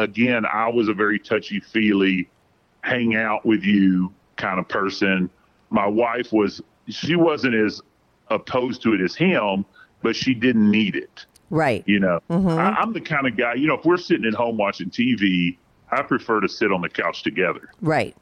[0.03, 2.29] again, I was a very touchy feely,
[2.81, 5.29] hang out with you kind of person.
[5.69, 7.81] My wife was; she wasn't as
[8.29, 9.65] opposed to it as him,
[10.01, 11.25] but she didn't need it.
[11.51, 11.83] Right.
[11.87, 12.35] You know, I,
[12.79, 13.55] I'm the kind of guy.
[13.55, 15.57] You know, if we're sitting at home watching TV,
[15.91, 18.15] I prefer to sit on the couch together Right.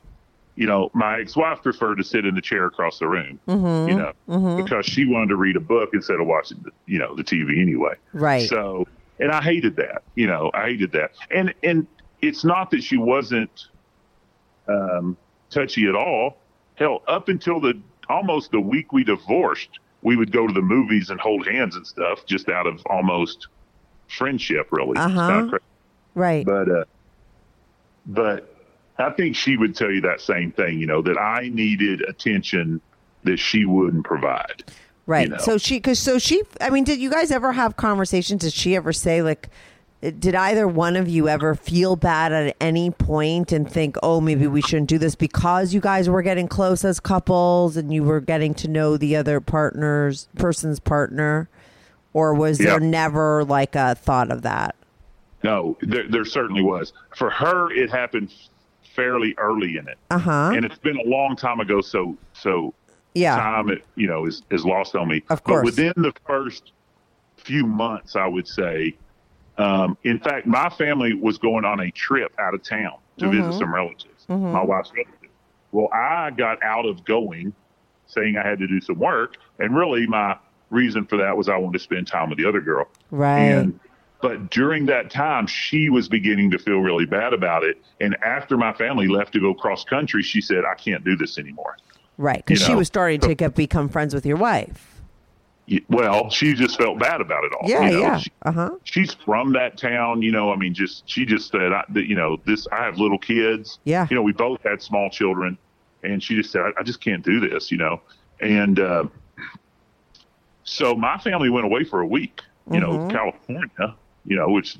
[0.56, 3.90] you know, my ex-wife preferred to sit in the chair across the room, Mm-hmm.
[3.90, 7.13] you know, because she wanted to read a book instead of watching, the, you know,
[7.16, 7.96] the TV anyway.
[8.13, 8.48] Right.
[8.48, 8.88] So,
[9.19, 11.12] and I hated that, you know, I hated that.
[11.32, 11.88] And, and
[12.21, 13.67] it's not that she wasn't,
[14.67, 15.17] um,
[15.49, 16.38] touchy at all.
[16.75, 21.10] Hell, up until the, almost the week we divorced, we would go to the movies
[21.10, 23.47] and hold hands and stuff just out of almost
[24.08, 24.97] friendship, really.
[24.97, 25.58] Uh-huh.
[26.15, 26.45] Right.
[26.45, 26.86] but uh,
[28.08, 28.56] but
[28.97, 30.80] I think she would tell you that same thing.
[30.80, 32.82] You know that I needed attention
[33.23, 34.63] that she wouldn't provide.
[35.08, 35.28] Right.
[35.28, 35.38] you know.
[35.39, 38.41] So she, because so she, I mean, did you guys ever have conversations?
[38.43, 39.50] Did she ever say like,
[40.02, 44.46] did either one of you ever feel bad at any point and think, oh, maybe
[44.46, 48.20] we shouldn't do this because you guys were getting close as couples and you were
[48.22, 51.50] getting to know the other partner's person's partner,
[52.13, 52.72] or was Yeah.
[52.72, 54.76] there never like a thought of that?
[55.43, 56.93] No, there, there certainly was.
[57.15, 58.32] For her, it happened
[58.96, 60.52] fairly early in it, Uh huh.
[60.56, 61.82] and it's been a long time ago.
[61.82, 62.74] So so
[63.17, 63.36] Yeah.
[63.36, 65.23] time it you know is is lost on me.
[65.30, 65.60] Of course.
[65.60, 66.71] But within the first
[67.38, 68.95] few months, I would say.
[69.58, 73.53] Um, in fact, my family was going on a trip out of town to visit
[73.53, 75.34] some relatives, my wife's relatives.
[75.71, 77.53] Well, I got out of going,
[78.06, 80.38] saying I had to do some work, and really my
[80.69, 82.88] reason for that was I wanted to spend time with the other girl.
[83.10, 83.39] Right.
[83.39, 83.80] And
[84.21, 87.80] but during that time, she was beginning to feel really bad about it.
[88.01, 91.38] And after my family left to go cross country, she said, "I can't do this
[91.38, 91.77] anymore."
[92.17, 92.43] Right.
[92.45, 94.93] Because she know, was starting to get become friends with your wife.
[95.89, 97.69] Well, she just felt bad about it all.
[97.69, 97.82] Yeah.
[97.89, 97.99] you know?
[97.99, 98.17] yeah.
[98.19, 98.69] She- Uh huh.
[98.86, 100.51] she's from that town, you know.
[100.51, 102.67] I mean, just she just said, I, you know, this.
[102.71, 103.80] I have little kids.
[103.84, 104.08] Yeah.
[104.10, 105.58] You know, we both had small children,
[106.03, 107.99] and she just said, I, I just can't do this, you know.
[108.39, 109.03] And uh,
[110.63, 112.41] so my family went away for a week.
[112.71, 113.08] You Mm-hmm.
[113.08, 114.77] know, California, you know, which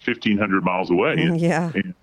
[0.00, 1.16] fifteen hundred miles away.
[1.36, 1.70] Yeah.
[1.74, 1.94] And,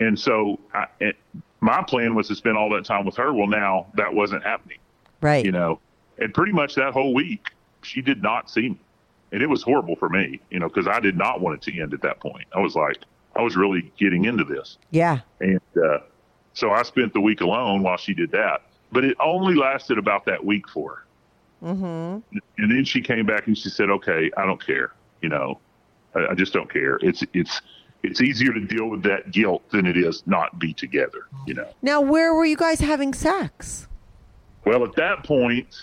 [0.00, 1.14] and so I, and
[1.62, 3.32] my plan was to spend all that time with her.
[3.32, 4.78] Well, now that wasn't happening
[5.22, 5.44] Right.
[5.44, 5.78] you know,
[6.18, 7.50] and pretty much that whole week
[7.82, 8.78] she did not see me,
[9.30, 11.80] and it was horrible for me, you know, because I did not want it to
[11.80, 12.46] end at that point.
[12.54, 12.98] I was like,
[13.36, 15.20] I was really getting into this, Yeah.
[15.40, 15.98] and uh,
[16.54, 18.62] so I spent the week alone while she did that.
[18.90, 21.04] But it only lasted about that week for her,
[21.68, 22.38] Mm-hmm.
[22.58, 24.92] and then she came back and she said, "Okay, I don't care,
[25.22, 25.60] you know,
[26.14, 26.98] I, I just don't care.
[27.02, 27.60] It's it's."
[28.02, 31.68] It's easier to deal with that guilt than it is not be together, you know.
[31.82, 33.86] Now, where were you guys having sex?
[34.64, 35.74] Well, at that point,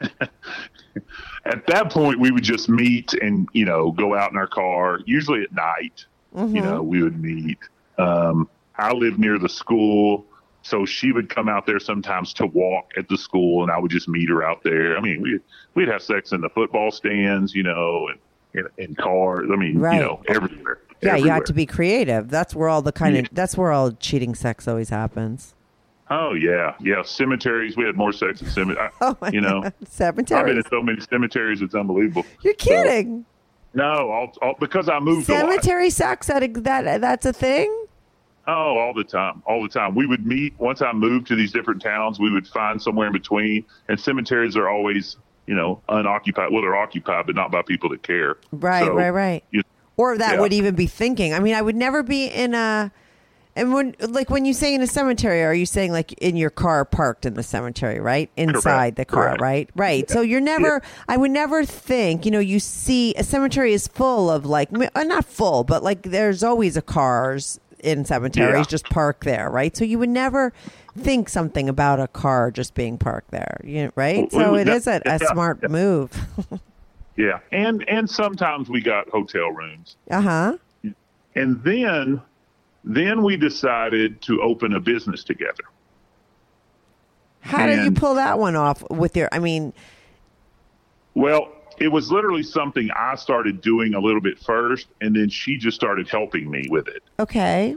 [0.00, 5.00] at that point, we would just meet and you know go out in our car.
[5.04, 7.58] Usually at night, you know, we would meet.
[7.98, 10.24] Um, I lived near the school,
[10.62, 13.90] so she would come out there sometimes to walk at the school, and I would
[13.90, 14.96] just meet her out there.
[14.96, 15.40] I mean, we
[15.74, 18.18] we'd have sex in the football stands, you know, and
[18.54, 19.48] in, in cars.
[19.52, 19.94] I mean, Right.
[19.96, 20.80] you know, everywhere.
[21.00, 22.28] Yeah, you have to be creative.
[22.28, 25.54] That's where all the kind of that's where all cheating sex always happens.
[26.10, 27.02] Oh yeah, yeah.
[27.02, 27.76] Cemeteries.
[27.76, 28.90] We had more sex in cemeteries.
[29.00, 29.74] Oh my you know, God.
[30.00, 31.62] I've been in so many cemeteries.
[31.62, 32.24] It's unbelievable.
[32.42, 33.24] You're kidding.
[33.74, 35.26] No, all, all, because I moved.
[35.26, 37.84] Cemetery sex that that that's a thing.
[38.48, 39.94] Oh, all the time, all the time.
[39.94, 42.18] We would meet once I moved to these different towns.
[42.18, 45.18] We would find somewhere in between, and cemeteries are always,
[45.48, 46.52] you know, unoccupied.
[46.52, 48.36] Well, they're occupied, but not by people that care.
[48.52, 49.44] Right, So, right, right.
[49.50, 49.62] you-
[49.96, 50.40] Or that Yeah.
[50.42, 51.32] would even be thinking.
[51.34, 52.92] I mean, I would never be in a.
[53.56, 56.50] And when, like, when you say in a cemetery, are you saying like in your
[56.50, 58.30] car parked in the cemetery, right?
[58.36, 59.40] Inside Correct, the car, correct.
[59.40, 59.70] right?
[59.74, 60.08] Right.
[60.08, 64.30] So you're never, I would never think, you know, you see a cemetery is full
[64.30, 68.64] of like, uh, not full, but like there's always a cars in cemeteries Yeah.
[68.64, 69.76] just park there, right?
[69.76, 70.52] So you would never
[70.98, 74.28] think something about a car just being parked there, you right?
[74.32, 75.68] Well, So it is a, a smart yeah.
[75.68, 76.12] move.
[77.16, 80.56] Yeah, and and sometimes we got hotel rooms, uh huh.
[81.34, 82.22] and then
[82.84, 85.64] then we decided to open a business together.
[87.40, 89.28] How did you pull that one off with your?
[89.32, 89.72] I mean,
[91.14, 91.50] Well,
[91.80, 95.74] it was literally something I started doing a little bit first, and then she just
[95.76, 97.02] started helping me with it.
[97.18, 97.76] okay.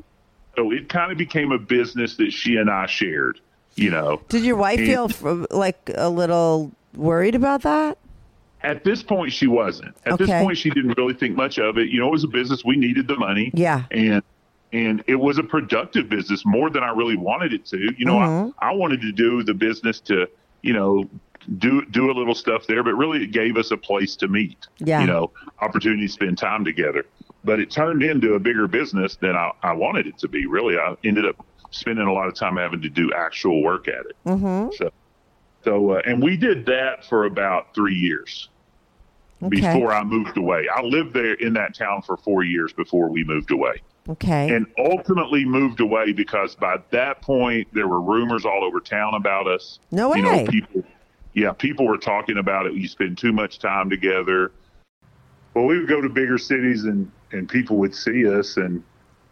[0.58, 3.40] So it kind of became a business that she and I shared.
[3.76, 7.98] You know, Did your wife And- feel like a little worried about that?
[8.64, 9.96] at this point she wasn't.
[10.06, 11.90] At this point, she didn't really think much of it.
[11.90, 13.50] You know, it was a business we needed the money.
[13.56, 13.84] Yeah.
[13.92, 14.22] and
[14.74, 17.78] and it was a productive business more than I really wanted it to.
[17.98, 18.54] You know, Mhm.
[18.60, 20.28] I, I wanted to do the business to,
[20.62, 21.10] you know,
[21.58, 24.68] do do a little stuff there, but really it gave us a place to meet.
[24.80, 25.02] Yeah.
[25.02, 25.32] You know,
[25.62, 27.06] opportunity to spend time together.
[27.44, 30.46] But it turned into a bigger business than I, I wanted it to be.
[30.46, 34.06] Really, I ended up spending a lot of time having to do actual work at
[34.06, 34.16] it.
[34.26, 34.76] Mm-hmm.
[34.76, 34.92] So,
[35.64, 38.50] so uh, and we did that for about three years
[39.44, 39.60] Okay.
[39.74, 40.68] before I moved away.
[40.72, 44.54] I lived there in that town for four years before we moved away Okay.
[44.54, 49.48] and ultimately moved away because by that point there were rumors all over town about
[49.48, 49.80] us.
[49.90, 50.18] No way.
[50.18, 50.84] You know, people,
[51.34, 52.74] yeah, people were talking about it.
[52.74, 54.52] You spend too much time together.
[55.54, 58.84] Well, we would go to bigger cities and and people would see us, and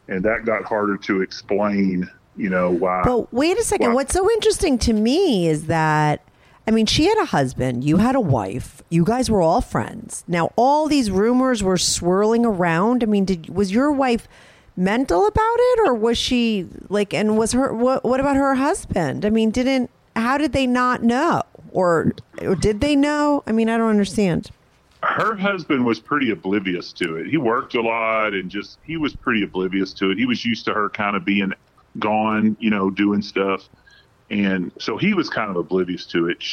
[0.08, 2.10] and that got harder to explain.
[2.36, 3.02] You know why?
[3.04, 3.90] but wait a second.
[3.90, 3.96] Wow.
[3.96, 6.24] What's so interesting to me is that,
[6.66, 10.24] I mean, she had a husband, you had a wife, you guys were all friends.
[10.26, 13.04] Now, all these rumors were swirling around.
[13.04, 14.30] I mean, did was your wife
[14.78, 17.14] mental about it, or was she like?
[17.14, 18.06] And was her what?
[18.06, 19.26] What about her husband?
[19.26, 23.44] I mean, didn't how did they not know, or or did they know?
[23.48, 24.52] I mean, I don't understand.
[25.04, 27.28] her husband was pretty oblivious to it.
[27.28, 30.18] He worked a lot and just he was pretty oblivious to it.
[30.18, 31.54] He was used to her kind of being
[32.00, 33.70] gone, you know, doing stuff.
[34.30, 36.44] And so he was kind of oblivious to it.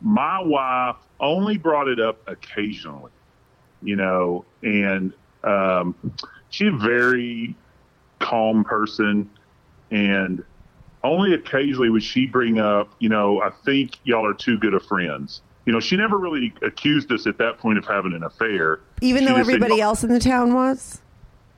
[0.00, 3.12] My wife only brought it up occasionally,
[3.82, 5.12] you know, and
[5.42, 5.94] um,
[6.50, 7.56] she's a very
[8.20, 9.30] calm person.
[9.90, 10.44] And
[11.06, 14.84] only occasionally would she bring up, you know, I think y'all are too good of
[14.84, 15.42] friends.
[15.64, 18.80] You know, she never really accused us at that point of having an affair.
[19.00, 21.00] Even She though just said, everybody else in the town was.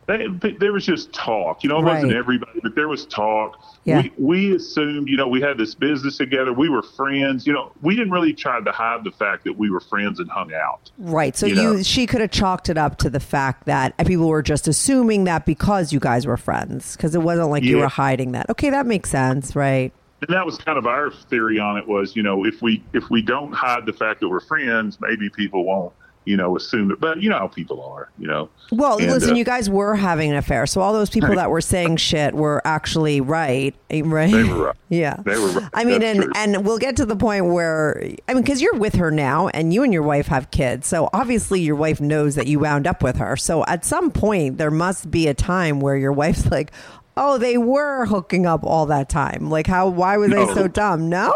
[0.08, 0.26] They,
[0.58, 1.62] there was just talk.
[1.62, 3.62] You know, it wasn't everybody, but there was talk.
[3.84, 4.02] Yeah.
[4.02, 6.52] We, we assumed, you know, we had this business together.
[6.52, 7.46] We were friends.
[7.46, 10.30] You know, we didn't really try to hide the fact that we were friends and
[10.30, 10.90] hung out.
[10.96, 11.36] Right.
[11.36, 11.82] So You you, know.
[11.82, 15.44] she could have chalked it up to the fact that people were just assuming that
[15.44, 18.48] because you guys were friends, because it wasn't like you were hiding that.
[18.48, 19.92] Okay, that makes sense, right?
[20.20, 23.08] And that was kind of our theory on it was, you know, if we if
[23.10, 25.92] we don't hide the fact that we're friends, maybe people won't,
[26.28, 27.00] you know, assume it.
[27.00, 28.50] But you know how people are, you know.
[28.70, 31.50] Well, And, listen, uh, you guys were having an affair, so all those people that
[31.50, 34.30] were saying shit were actually right, eh, right?
[34.30, 34.74] They were right.
[34.90, 35.68] Yeah, They were right.
[35.74, 36.32] I mean, That's and true.
[36.36, 39.72] and we'll get to the point where I mean, because you're with her now, and
[39.72, 43.02] you and your wife have kids, so obviously your wife knows that you wound up
[43.02, 43.36] with her.
[43.36, 46.70] So at some point, there must be a time where your wife's like,
[47.16, 49.48] "Oh, they were hooking up all that time.
[49.50, 49.88] Like, how?
[49.88, 50.54] Why were they No.
[50.54, 51.32] so dumb?" No.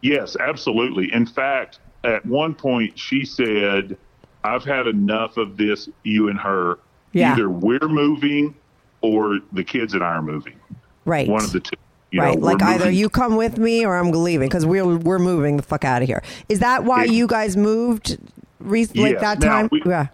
[0.00, 1.12] Yes, absolutely.
[1.12, 3.96] In fact, at one point she said,
[4.44, 6.78] I've had enough of this, you and her.
[7.12, 7.32] Yeah.
[7.32, 8.54] Either we're moving
[9.00, 10.54] or the kids and I are moving.
[11.04, 11.28] Right.
[11.28, 11.76] One of the two.
[12.10, 14.86] You right, know, like either moving- you come with me or I'm leaving because we're
[14.98, 16.22] we're moving the fuck out of here.
[16.48, 17.12] Is that why Yeah.
[17.12, 18.18] you guys moved?
[18.60, 19.20] Re- like Yes.
[19.20, 19.68] that Now, time?
[19.72, 20.06] we- yeah.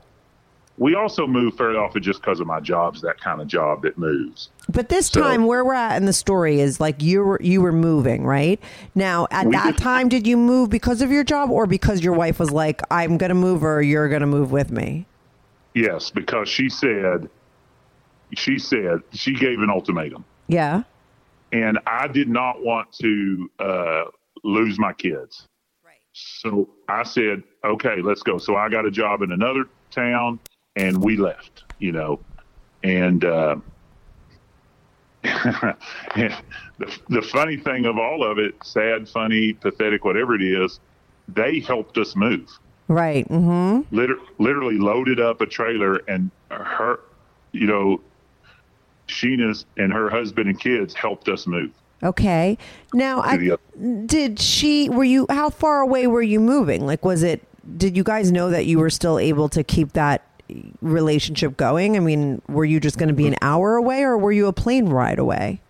[0.78, 3.99] We also moved fairly often just because of my job's that kind of job that
[3.99, 4.49] moves.
[4.72, 7.60] But this So- time, where we're at in the story is like you were you
[7.60, 8.60] were moving, right?
[8.94, 12.14] Now, at We that time, did you move because of your job or because your
[12.14, 15.06] wife was like, "I'm going to move or you're going to move with me"?
[15.74, 17.28] Yes, because she said,
[18.34, 20.24] she said, she gave an ultimatum.
[20.48, 20.82] Yeah.
[21.52, 24.04] and I did not want to uh,
[24.44, 25.46] lose my kids.
[25.84, 25.94] Right.
[26.12, 28.38] So I said, okay, let's go.
[28.38, 30.38] So I got a job in another town,
[30.76, 31.64] and we left.
[31.80, 32.20] You know,
[32.84, 33.56] and uh,
[35.22, 36.34] the,
[37.08, 40.80] the funny thing of all of it, sad, funny, pathetic, whatever it is,
[41.28, 42.48] they helped us move.
[42.88, 43.28] Right.
[43.28, 43.94] Mm-hmm.
[43.94, 47.00] Liter- literally loaded up a trailer, and her,
[47.52, 48.00] you know,
[49.06, 51.70] Sheena's and her husband and kids helped us move.
[52.02, 52.56] Okay.
[52.94, 53.56] Now, I,
[54.06, 54.88] did she?
[54.88, 55.26] Were you?
[55.28, 56.86] How far away were you moving?
[56.86, 57.42] Like, was it?
[57.76, 60.24] Did you guys know that you were still able to keep that
[60.80, 61.96] relationship going?
[61.96, 64.53] I mean, were you just going to be an hour away, or were you a
[64.53, 65.61] plane ride away?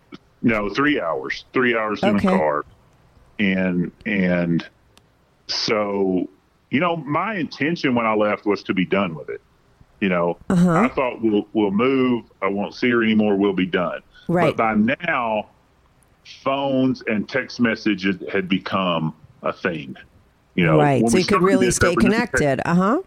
[0.43, 1.45] No, three hours.
[1.53, 2.28] Three hours in Okay.
[2.28, 2.64] a car,
[3.39, 4.66] and and
[5.47, 6.28] so
[6.70, 9.41] you know, my intention when I left was to be done with it.
[10.01, 10.70] You know, Uh-huh.
[10.70, 12.24] I thought we'll we'll move.
[12.41, 13.37] I won't see her anymore.
[13.37, 14.01] We'll be done.
[14.28, 14.57] Right.
[14.57, 15.49] But by now,
[16.45, 19.97] phones and text messages had become a thing.
[20.55, 21.07] You know, right.
[21.09, 22.61] So you could really stay in connected.
[22.64, 23.03] Uh huh.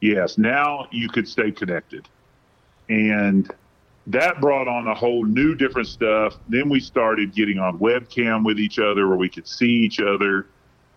[0.00, 2.08] Yes, now you could stay connected.
[2.88, 3.50] And
[4.06, 6.36] that brought on a whole new different stuff.
[6.48, 10.46] Then we started getting on webcam with each other where we could see each other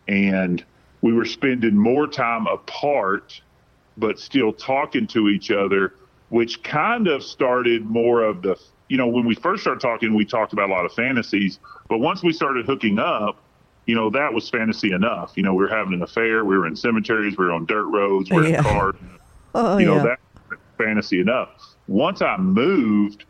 [0.08, 0.64] and
[1.02, 3.41] we were spending more time apart
[3.97, 5.93] but still talking to each other,
[6.30, 10.26] which kind of started more of the you know, when we first started talking, we
[10.26, 13.38] talked about a lot of fantasies, but once we started hooking up,
[13.86, 15.34] you know, that was fantasy enough.
[15.36, 17.86] You know, we were having an affair, we were in cemeteries, we were on dirt
[17.86, 18.57] roads, we were Yeah.
[18.59, 18.95] in cars.
[19.53, 20.15] Oh you know, yeah.
[20.49, 21.49] that fantasy enough.
[21.89, 23.25] Once I moved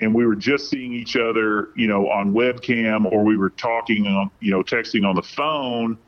[0.00, 4.06] and we were just seeing each other, you know, on webcam or we were talking
[4.06, 5.98] on, you know, texting on the phone,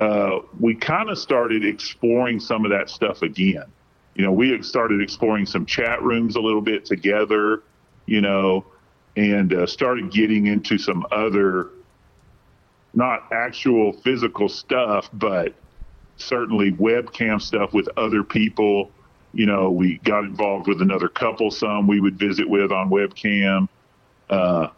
[0.00, 3.66] uh, we kind of started exploring some of that stuff again.
[4.16, 7.62] You know, we had started exploring some chat rooms a little bit together,
[8.06, 8.64] you know,
[9.16, 11.70] and uh, started getting into some other,
[12.94, 15.54] not actual physical stuff, but
[16.16, 18.90] certainly webcam stuff with other people.
[19.32, 23.68] You know, we got involved with another couple, some we would visit with on webcam.
[24.28, 24.68] Uh,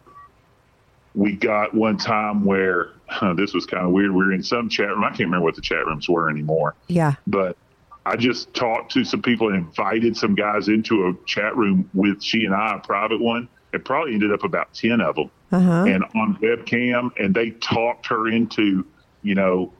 [1.13, 2.89] we got one time where
[3.35, 4.11] this was kind of weird.
[4.11, 5.03] We were in some chat room.
[5.03, 7.15] I can't remember what the chat rooms were anymore, Yeah.
[7.27, 7.57] but
[8.05, 12.21] I just talked to some people and invited some guys into a chat room with
[12.21, 13.49] she and I, a private one.
[13.75, 15.83] It probably ended up about 10 of them Uh-huh.
[15.85, 18.85] and on webcam, and they talked her into,
[19.21, 19.71] you know,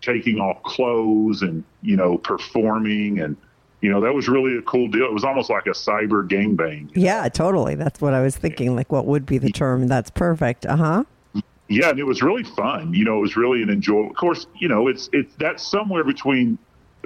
[0.00, 3.36] taking off clothes and you know performing, and
[3.80, 5.04] you know that was really a cool deal.
[5.06, 6.90] It was almost like a cyber gangbang.
[6.94, 7.74] Yeah, totally.
[7.74, 8.76] That's what I was thinking.
[8.76, 9.88] Like, what would be the term?
[9.88, 10.66] That's perfect.
[10.66, 11.04] Uh huh.
[11.68, 12.94] Yeah, and it was really fun.
[12.94, 14.10] You know, it was really an enjoyable.
[14.10, 16.58] Of course, you know, it's it's that's somewhere between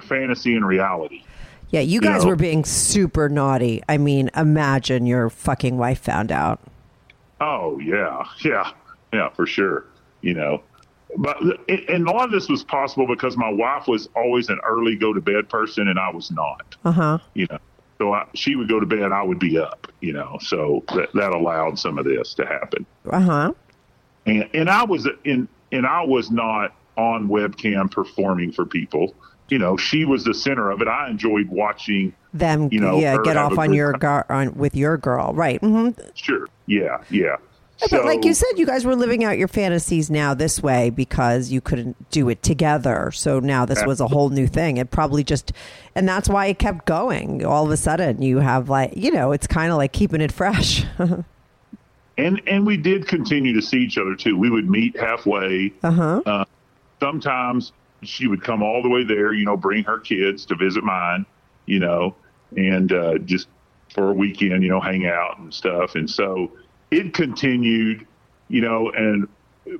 [0.03, 1.25] fantasy and reality.
[1.73, 2.29] Yeah, you guys know.
[2.29, 3.83] were being super naughty.
[3.89, 6.61] I mean, imagine your fucking wife found out.
[7.41, 8.71] Oh yeah, yeah,
[9.13, 9.87] yeah, for sure.
[10.21, 10.63] You know,
[11.17, 14.61] but and and a lot of this was possible because my wife was always an
[14.65, 16.77] early go to bed person, and I was not.
[16.85, 17.19] Uh huh.
[17.33, 17.59] You know,
[17.99, 19.91] so I, she would go to bed, I would be up.
[20.01, 22.85] You know, so that that allowed some of this to happen.
[23.11, 23.53] Uh huh.
[24.27, 29.15] And and I was in and I was not on webcam performing for people.
[29.49, 30.89] You know, she was the center of it.
[30.89, 32.15] I enjoyed watching.
[32.35, 35.61] Them, You know, yeah, get off on your gar- on with your girl, right?
[35.61, 36.01] Mm-hmm.
[36.15, 37.37] Sure, yeah, yeah.
[37.91, 41.51] but like you said, you guys were living out your fantasies now this way because
[41.51, 43.11] you couldn't do it together.
[43.11, 44.79] So now this was a whole new thing.
[44.79, 45.53] It probably just,
[45.95, 47.45] and that's why it kept going.
[47.45, 50.33] All of a sudden, you have like, you know, it's kind of like keeping it
[50.33, 50.87] fresh.
[52.17, 54.37] and and we did continue to see each other too.
[54.37, 55.73] We would meet halfway.
[55.83, 56.23] Uh-huh.
[56.25, 56.45] Uh,
[57.01, 57.73] sometimes
[58.03, 61.25] she would come all the way there, you know, bring her kids to visit mine,
[61.67, 62.15] you know,
[62.57, 63.49] and uh, just
[63.95, 65.95] for a weekend, you know, hang out and stuff.
[65.95, 66.53] And so
[66.91, 68.07] it continued,
[68.49, 69.29] you know, and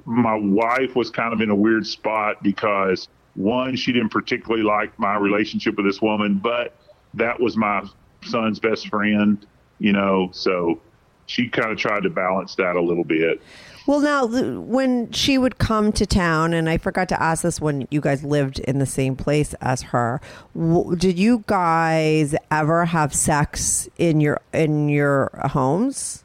[0.05, 4.97] my wife was kind of in a weird spot because one, she didn't particularly like
[4.99, 6.77] my relationship with this woman, but
[7.15, 7.83] that was my
[8.25, 9.45] son's best friend,
[9.79, 10.81] you know, so
[11.27, 13.41] she kind of tried to balance that a little bit.
[13.87, 17.89] Well, now when she would come to town, and I forgot to ask this when
[17.91, 20.21] you guys lived in the same place as her,
[20.55, 26.23] w- did you guys ever have sex in your in your homes?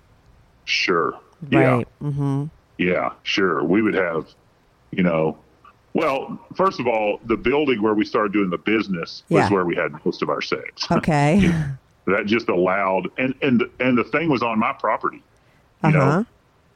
[0.65, 1.17] Sure.
[1.49, 1.59] Yeah.
[1.59, 1.87] Right.
[2.01, 2.45] Mm-hmm.
[2.77, 3.63] Yeah, sure.
[3.63, 4.27] We would have,
[4.91, 5.37] you know,
[5.93, 9.49] well, first of all, the building where we started doing the business was Yeah.
[9.49, 10.85] where we had most of our sex.
[10.91, 11.51] Okay.
[12.05, 15.23] that just allowed, and and and the thing was on my property.
[15.83, 15.97] You Uh-huh.
[16.19, 16.25] know,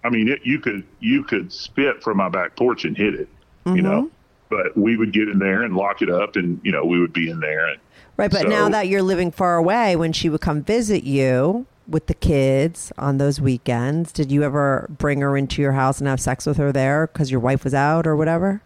[0.03, 3.27] I mean, it, you could you could spit from my back porch and hit it.
[3.65, 3.75] Mm-hmm.
[3.75, 4.11] You know,
[4.49, 7.13] but we would get in there and lock it up, and you know, we would
[7.13, 7.67] be in there.
[7.67, 7.79] And
[8.17, 12.07] Right, but now that you're living far away, when she would come visit you with
[12.07, 16.19] the kids on those weekends, did you ever bring her into your house and have
[16.19, 18.61] sex with her there because your wife was out or whatever?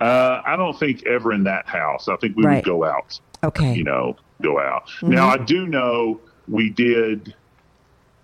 [0.00, 2.08] uh, I don't think ever in that house.
[2.08, 2.56] I think we Right.
[2.56, 3.20] would go out.
[3.44, 3.74] Okay.
[3.74, 4.90] you know, go out.
[5.02, 5.42] Now, Mm-hmm.
[5.42, 7.34] I do know we did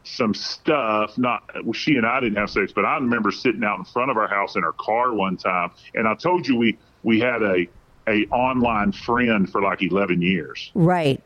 [0.07, 1.17] some stuff.
[1.19, 4.11] Not well, she and I didn't have sex, but I remember sitting out in front
[4.11, 7.43] of our house in her car one time, and I told you we we had
[7.43, 7.67] a
[8.09, 11.21] a online friend for like eleven years, Right.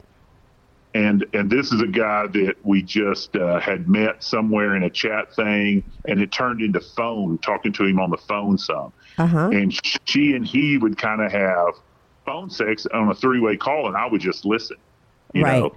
[0.94, 4.90] and and this is a guy that we just uh, had met somewhere in a
[4.90, 9.26] chat thing, and it turned into phone talking to him on the phone some, Uh
[9.26, 9.48] huh.
[9.52, 11.74] and she and he would kind of have
[12.26, 14.76] phone sex on a three way call, and I would just listen.
[15.32, 15.62] You Right.
[15.62, 15.76] know,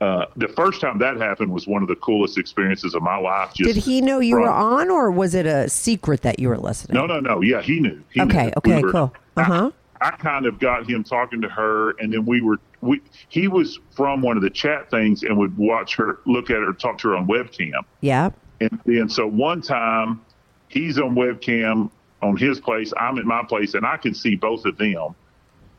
[0.00, 3.52] uh, the first time that happened was one of the coolest experiences of my life.
[3.54, 6.58] Just Did he know you were on, or was it a secret that you were
[6.58, 6.94] listening?
[6.94, 7.40] No, no, no.
[7.42, 8.00] Yeah, he knew.
[8.12, 8.52] He Okay, knew.
[8.58, 9.14] okay, were- cool.
[9.36, 9.70] Uh-huh.
[10.00, 12.58] I, I kind of got him talking to her, and then we were.
[12.80, 16.58] We he was from one of the chat things and would watch her, look at
[16.58, 17.80] her, talk to her on webcam.
[18.00, 18.30] Yeah.
[18.60, 20.20] And then so one time
[20.68, 21.90] he's on webcam
[22.22, 25.16] on his place, I'm at my place, and I can see both of them.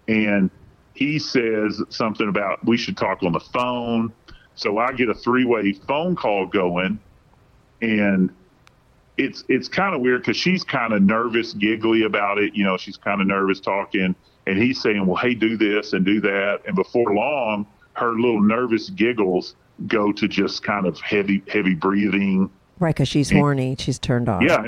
[0.10, 0.50] And
[1.00, 4.12] he says something about we should talk on the phone.
[4.56, 7.00] So I get a three way phone call going,
[7.82, 8.30] and
[9.18, 12.54] it's it's kind of weird because she's kind of nervous, giggly about it.
[12.54, 14.14] You know, she's kind of nervous talking,
[14.46, 18.42] and he's saying, "Well, hey, do this and do that." And before long, her little
[18.42, 19.56] nervous giggles
[19.88, 22.50] go to just kind of heavy, heavy breathing.
[22.80, 23.78] Right, because she's horny.
[23.80, 24.42] She's turned on.
[24.42, 24.66] Yeah.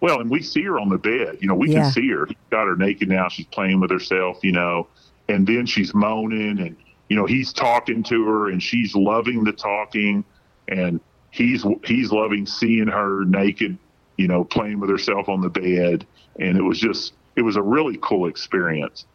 [0.00, 1.38] Well, and we see her on the bed.
[1.40, 1.82] You know, we Yeah.
[1.82, 2.26] can see her.
[2.26, 3.26] He's got her naked now.
[3.28, 4.86] She's playing with herself, you know,
[5.32, 6.76] and then she's moaning and,
[7.08, 10.24] you know, he's talking to her and she's loving the talking
[10.68, 13.78] and he's, he's loving seeing her naked,
[14.18, 16.06] you know, playing with herself on the bed.
[16.38, 19.06] And it was just, it was a really cool experience.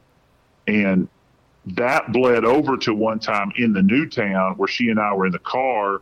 [0.67, 1.07] And
[1.67, 5.27] that bled over to one time in the new town where she and I were
[5.27, 6.01] in the car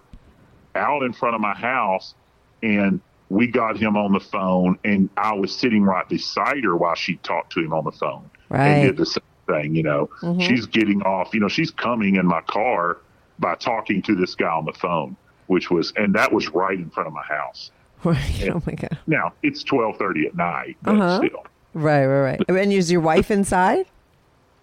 [0.76, 2.16] out in front of my house
[2.64, 6.96] and we got him on the phone and I was sitting right beside her while
[6.96, 8.68] she talked to him on the phone Right.
[8.68, 10.10] and did the same thing, you know.
[10.40, 12.98] She's getting off, you know, she's coming in my car
[13.40, 15.16] by talking to this guy on the phone,
[15.48, 17.72] which was and that was right in front of my house.
[18.04, 18.50] Right.
[18.54, 18.98] Oh my god.
[19.08, 21.18] Now, it's twelve thirty at night, but Uh-huh.
[21.26, 21.46] still.
[21.74, 22.50] Right, right, right.
[22.62, 23.86] And is your wife inside?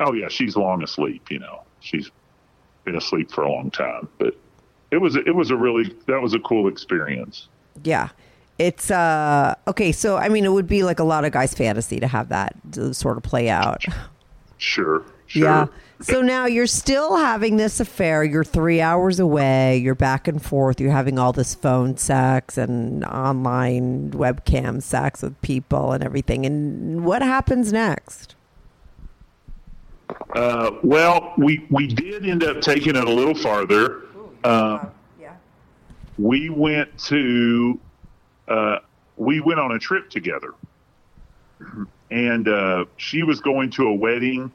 [0.00, 1.62] Oh yeah, she's long asleep, you know.
[1.80, 2.10] She's
[2.84, 4.08] been asleep for a long time.
[4.18, 4.34] But
[4.90, 7.48] it was it was a really that was a cool experience.
[7.84, 8.08] Yeah.
[8.58, 11.98] It's uh okay, so I mean it would be like a lot of guys' fantasy
[12.00, 12.54] to have that
[12.92, 13.84] sort of play out.
[14.62, 15.02] Sure.
[15.26, 15.42] Sure.
[15.42, 15.66] Yeah.
[16.02, 18.22] So now you're still having this affair.
[18.22, 19.78] You're three hours away.
[19.78, 20.80] You're back and forth.
[20.80, 26.44] You're having all this phone sex and online webcam sex with people and everything.
[26.46, 28.34] And what happens next?
[30.34, 34.02] Uh, well, we we did end up taking it a little farther.
[34.44, 34.84] Uh,
[35.20, 35.32] Yeah.
[36.18, 37.78] we went to
[38.48, 38.78] uh,
[39.16, 40.52] we went on a trip together,
[42.12, 44.52] and uh, she was going to a wedding.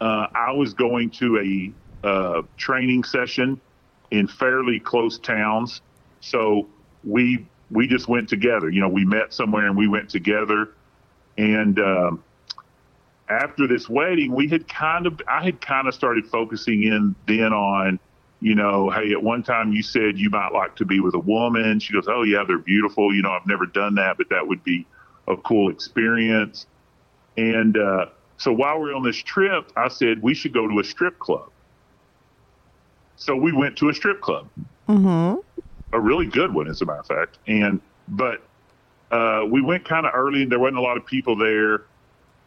[0.00, 3.60] Uh, I was going to a uh, training session
[4.10, 5.80] in fairly close towns,
[6.20, 6.66] so
[7.04, 8.68] we we just went together.
[8.68, 10.70] You know, we met somewhere and we went together,
[11.36, 11.78] and.
[11.78, 12.24] Um,
[13.30, 17.52] after this wedding, we had kind of, I had kind of started focusing in then
[17.52, 18.00] on,
[18.40, 21.18] you know, hey, at one time you said you might like to be with a
[21.18, 21.78] woman.
[21.78, 23.14] She goes, oh, yeah, they're beautiful.
[23.14, 24.86] You know, I've never done that, but that would be
[25.26, 26.66] a cool experience.
[27.38, 30.80] And uh, so while we are on this trip, I said, we should go to
[30.80, 31.50] a strip club.
[33.16, 34.48] So we went to a strip club,
[34.88, 35.40] Mm-hmm.
[35.92, 37.38] a really good one, as a matter of fact.
[37.46, 38.42] And, but
[39.10, 41.82] uh, we went kind of early and there wasn't a lot of people there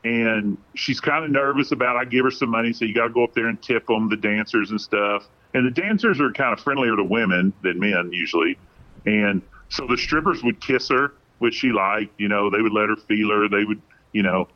[0.04, 1.96] and she's kind of nervous about.
[1.96, 2.00] It.
[2.00, 4.10] I give her some money, so you got to go up there and tip them,
[4.10, 5.28] the dancers and stuff.
[5.54, 8.58] And the dancers are kind of friendlier to women than men usually,
[9.06, 12.20] and so the strippers would kiss her, which she liked.
[12.20, 13.48] You know, they would let her feel her.
[13.48, 13.82] They would,
[14.12, 14.48] you know,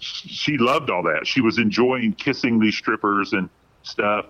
[0.00, 1.26] she loved all that.
[1.26, 3.48] She was enjoying kissing these strippers and
[3.82, 4.26] stuff.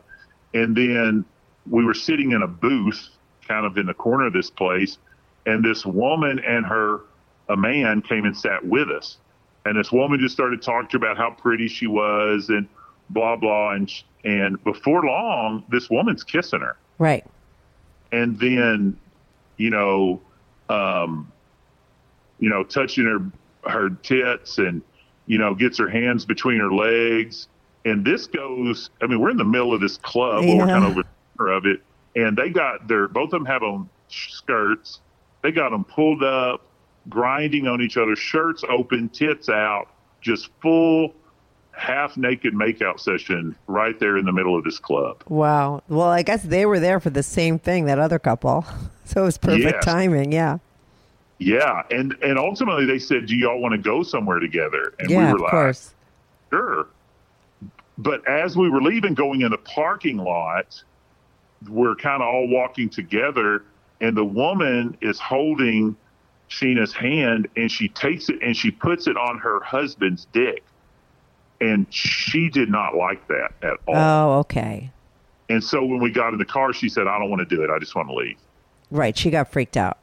[0.54, 1.24] And then
[1.68, 3.08] we were sitting in a booth,
[3.46, 4.98] kind of in the corner of this place,
[5.44, 7.00] and this woman and her
[7.48, 9.18] a man came and sat with us
[9.66, 12.68] and this woman just started talking to her about how pretty she was and
[13.10, 13.92] blah blah and
[14.24, 17.24] and before long this woman's kissing her Right.
[18.12, 18.98] and then
[19.56, 20.20] you know
[20.68, 21.30] um
[22.38, 24.82] you know touching her her tits and
[25.26, 27.48] you know gets her hands between her legs
[27.84, 30.84] and this goes i mean we're in the middle of this club where we're kind
[30.84, 31.04] of
[31.38, 31.80] over of it
[32.14, 35.00] and they got their both of them have on skirts
[35.42, 36.62] they got them pulled up
[37.08, 39.86] grinding on each other shirts open tits out
[40.22, 41.14] just full
[41.72, 45.82] half naked makeout session right there in the middle of this club Wow.
[45.88, 48.64] Well, I guess they were there for the same thing, that other couple.
[49.04, 49.84] So it was perfect Yes.
[49.84, 50.32] timing.
[50.32, 50.58] Yeah.
[51.38, 55.18] Yeah, and and ultimately they said, "Do y'all want to go somewhere together?" And yeah,
[55.18, 55.94] we were of like, course.
[56.50, 56.86] "Sure."
[57.98, 60.82] But as we were leaving, going in the parking lot,
[61.68, 63.64] we're kind of all walking together,
[64.00, 65.96] and the woman is holding
[66.48, 70.62] Sheena's hand, and she takes it and she puts it on her husband's dick,
[71.60, 73.94] and she did not like that at all.
[73.96, 74.90] Oh, okay.
[75.50, 77.62] And so when we got in the car, she said, "I don't want to do
[77.62, 77.70] it.
[77.70, 78.38] I just want to leave."
[78.90, 79.16] Right.
[79.16, 79.98] She got freaked out.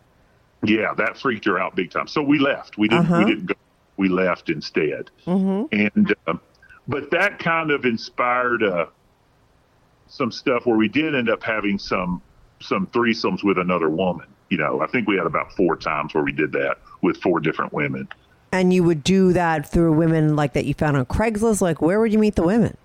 [0.64, 2.08] Yeah, that freaked her out big time.
[2.08, 2.78] So we left.
[2.78, 3.06] We didn't.
[3.12, 3.24] Uh-huh.
[3.26, 3.56] We didn't go.
[3.98, 5.12] We left instead.
[5.28, 5.76] Mm-hmm.
[5.76, 6.36] And uh,
[6.88, 8.88] but that kind of inspired uh,
[10.08, 12.22] some stuff where we did end up having some
[12.60, 14.28] some threesomes with another woman.
[14.50, 17.40] You know, I think we had about four times where we did that with four
[17.40, 18.08] different women.
[18.52, 21.60] And you would do that through women like that you found on Craigslist.
[21.60, 22.78] Like, where would you meet the women?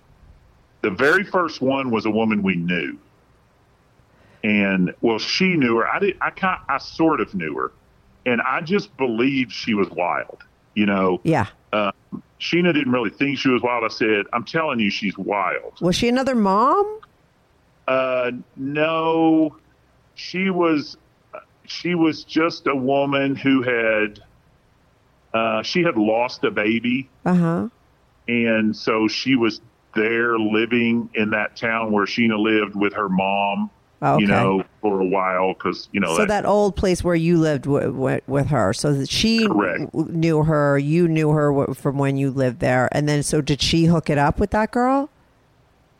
[0.81, 2.97] The very first one was a woman we knew,
[4.43, 5.87] and well, she knew her.
[5.87, 6.17] I did.
[6.21, 6.59] I kind.
[6.69, 7.71] I sort of knew her,
[8.25, 10.43] and I just believed she was wild.
[10.75, 11.47] You know, Yeah.
[11.73, 11.91] uh,
[12.39, 13.83] Sheena didn't really think she was wild.
[13.83, 16.99] I said, "I'm telling you, she's wild." Was she another mom?
[17.87, 19.55] Uh, no,
[20.15, 20.95] she was.
[21.65, 24.19] She was just a woman who had.
[25.33, 27.69] Uh, she had lost a baby, Uh huh.
[28.27, 29.61] and so she was
[29.95, 33.69] there living in that town where Sheena lived with her mom.
[34.01, 34.21] Okay.
[34.21, 37.63] You know, for a while because you know So that old place where you lived
[37.65, 39.93] w- w- with her, so that she Correct.
[39.93, 43.61] knew her, you knew her w- from when you lived there, and then so did
[43.61, 45.09] she hook it up with that girl?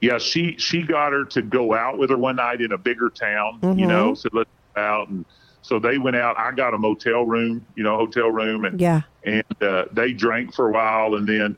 [0.02, 3.10] Yeah, she she got her to go out with her one night in a bigger
[3.10, 3.60] town.
[3.78, 5.26] You know, said let's go out, and
[5.62, 6.38] so they went out.
[6.40, 9.02] I got a motel room, you know, hotel room, and Yeah.
[9.26, 11.58] and uh, they drank for a while, and then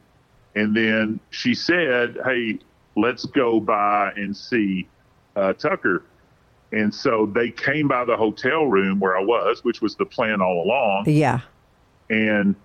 [0.55, 2.57] and then she said, "Hey,
[2.97, 4.89] let's go by and see
[5.35, 6.05] uh, Tucker."
[6.71, 10.41] And so they came by the hotel room where I was, which was the plan
[10.41, 11.03] all along.
[11.07, 11.41] Yeah.
[12.09, 12.55] And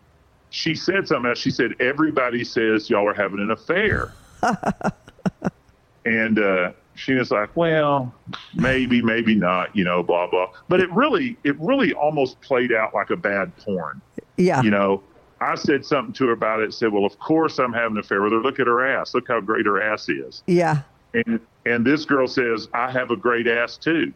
[0.50, 1.38] she said something else.
[1.38, 4.12] She said, Everybody says y'all are having an affair.
[6.04, 8.14] and uh, she was like, Well,
[8.54, 10.50] maybe, maybe not, you know, blah, blah.
[10.68, 14.00] But it really, it really almost played out like a bad porn.
[14.36, 14.62] Yeah.
[14.62, 15.02] You know,
[15.40, 18.22] I said something to her about it, said, Well, of course I'm having an affair
[18.22, 18.38] with her.
[18.38, 19.14] Look at her ass.
[19.14, 20.42] Look how great her ass is.
[20.46, 20.82] yeah.
[21.24, 24.12] And, and this girl says, I have a great ass too.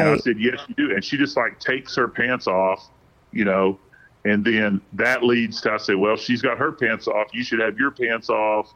[0.00, 0.94] And I said, yes, you do.
[0.94, 2.88] And she just like takes her pants off,
[3.32, 3.78] you know,
[4.24, 7.28] and then that leads to, I said, well, she's got her pants off.
[7.32, 8.72] You should have your pants off.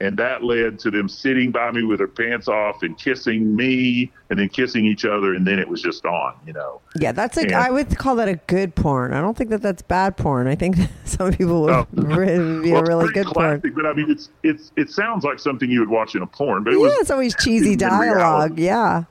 [0.00, 4.12] And that led to them sitting by me with her pants off and kissing me
[4.30, 5.34] and then kissing each other.
[5.34, 6.80] And then it was just on, you know.
[7.00, 7.48] Yeah, that's a.
[7.48, 7.60] Yeah.
[7.60, 9.12] I would call that a good porn.
[9.12, 10.46] I don't think that that's bad porn.
[10.46, 11.86] I think some people would Oh.
[11.94, 13.60] re- be Well, a really good porn.
[13.74, 16.62] But I mean, it's, it's, it sounds like something you would watch in a porn,
[16.62, 18.56] but it Yeah, was, it's always cheesy dialogue.
[18.56, 19.02] Yeah.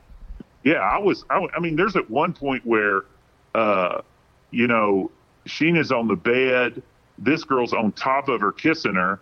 [0.63, 1.25] Yeah, I was.
[1.29, 3.03] I, I mean, there's at one point where,
[3.55, 4.01] uh,
[4.51, 5.11] you know,
[5.47, 6.81] Sheena's on the bed.
[7.17, 9.19] This girl's on top of her, kissing her,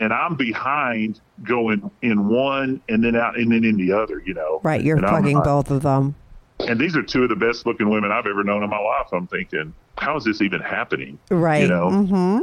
[0.00, 4.20] and I'm behind, going in one and then out and then in the other.
[4.24, 4.82] You know, Right.
[4.82, 6.14] You're And fucking both of them.
[6.60, 9.06] And these are two of the best looking women I've ever known in my life.
[9.12, 11.18] I'm thinking, how is this even happening?
[11.30, 11.62] Right.
[11.62, 12.38] You know, Mm-hmm.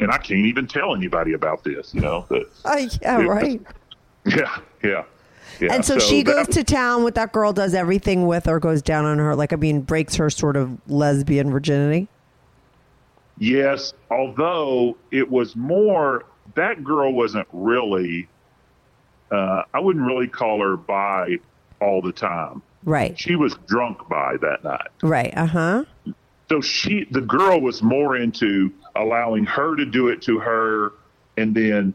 [0.00, 1.94] and I can't even tell anybody about this.
[1.94, 3.16] You know, but Uh, yeah.
[3.22, 3.60] Right.
[4.26, 5.04] yeah, yeah.
[5.60, 8.58] Yeah, and so, she that- goes to town with that girl, does everything with her,
[8.60, 9.34] goes down on her.
[9.36, 12.08] Like, I mean, breaks her sort of lesbian virginity.
[13.38, 18.28] Yes, although it was more that girl wasn't really.
[19.30, 21.36] Uh, I wouldn't really call her by
[21.80, 22.62] all the time.
[22.84, 23.18] Right.
[23.18, 25.32] She was drunk by that night, Right.
[25.36, 25.84] Uh huh.
[26.48, 30.92] so she the girl was more into allowing her to do it to her,
[31.36, 31.94] and then,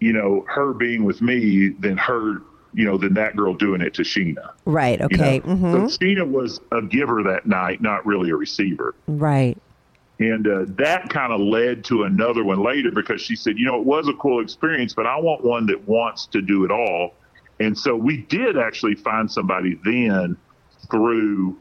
[0.00, 3.94] you know, her being with me than her, you know, than that girl doing it
[3.94, 4.52] to Sheena.
[4.64, 5.00] Right.
[5.00, 5.40] you Okay.
[5.40, 5.56] know?
[5.56, 8.94] hmm So Sheena was a giver that night, not really a receiver.
[9.08, 9.58] Right.
[10.18, 13.80] And uh, that kind of led to another one later because she said, you know,
[13.80, 17.14] it was a cool experience, but I want one that wants to do it all.
[17.58, 20.36] And so we did actually find somebody then
[20.90, 21.56] through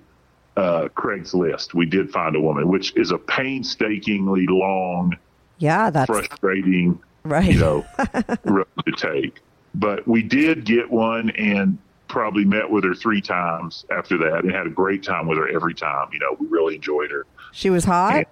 [0.56, 1.74] uh, Craigslist.
[1.74, 5.18] We did find a woman, which is a painstakingly long,
[5.58, 5.90] Yeah.
[5.90, 7.52] That's frustrating, right.
[7.52, 7.86] you know,
[8.44, 9.42] road to take.
[9.76, 14.52] But we did get one and probably met with her three times after that and
[14.52, 16.10] had a great time with her every time.
[16.14, 17.26] You know, we really enjoyed her.
[17.54, 18.26] She was hot.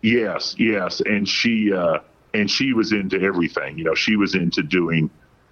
[0.00, 1.98] Yes, yes, and she uh,
[2.34, 3.78] and she was into everything.
[3.78, 5.10] You know, she was into doing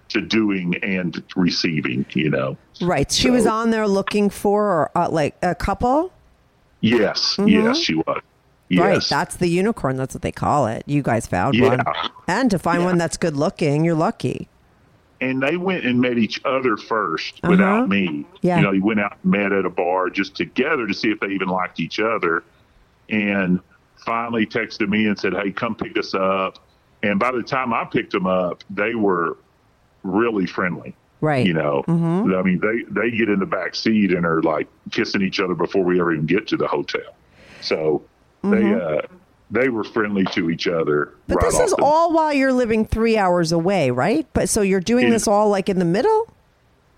[0.09, 2.05] to doing and receiving.
[2.13, 3.09] You know, Right.
[3.11, 6.11] She was on there looking for uh, like a couple.
[6.81, 8.21] yes, yes, she was.
[8.67, 8.79] Yes.
[8.81, 8.89] Mm-hmm.
[8.93, 9.03] Right.
[9.09, 9.97] That's the unicorn.
[9.97, 10.83] That's what they call it.
[10.85, 11.69] You guys found Yeah.
[11.69, 11.81] one.
[12.27, 12.87] And to find Yeah.
[12.87, 14.47] one that's good looking, you're lucky.
[15.23, 17.51] and they went and met each other 1st Uh-huh.
[17.51, 18.25] without me.
[18.41, 18.57] Yeah.
[18.57, 21.19] You know, they went out and met at a bar just together to see if
[21.19, 22.43] they even liked each other.
[23.11, 23.59] And
[24.05, 26.57] finally texted me and said, Hey, come pick us up.
[27.03, 29.37] And by the time I picked them up, they were
[30.03, 30.95] really friendly.
[31.19, 31.45] Right.
[31.45, 35.21] You know, I mean, they they get in the back seat and are like kissing
[35.21, 37.13] each other before we ever even get to the hotel.
[37.61, 38.01] So
[38.43, 39.01] they uh,
[39.51, 41.05] they were friendly to each other.
[41.05, 41.15] Mm-hmm.
[41.27, 44.25] But right this is the- all while you're living three hours away, right?
[44.33, 46.27] But so you're doing In- this all like in the middle?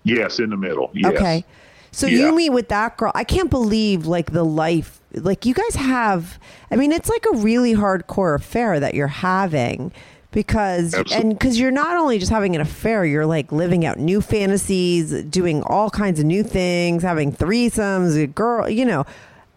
[0.04, 0.90] yes in the middle.
[0.94, 1.14] Yes.
[1.14, 1.44] Okay.
[1.90, 2.20] So Yeah.
[2.26, 3.12] you meet with that girl.
[3.14, 6.38] I can't believe like the life like you guys have
[6.70, 9.92] I mean it's like a really hardcore affair that you're having
[10.30, 11.30] because Absolutely.
[11.30, 15.22] and cuz you're not only just having an affair, you're like living out new fantasies,
[15.24, 19.06] doing all kinds of new things, having threesomes, a girl, you know,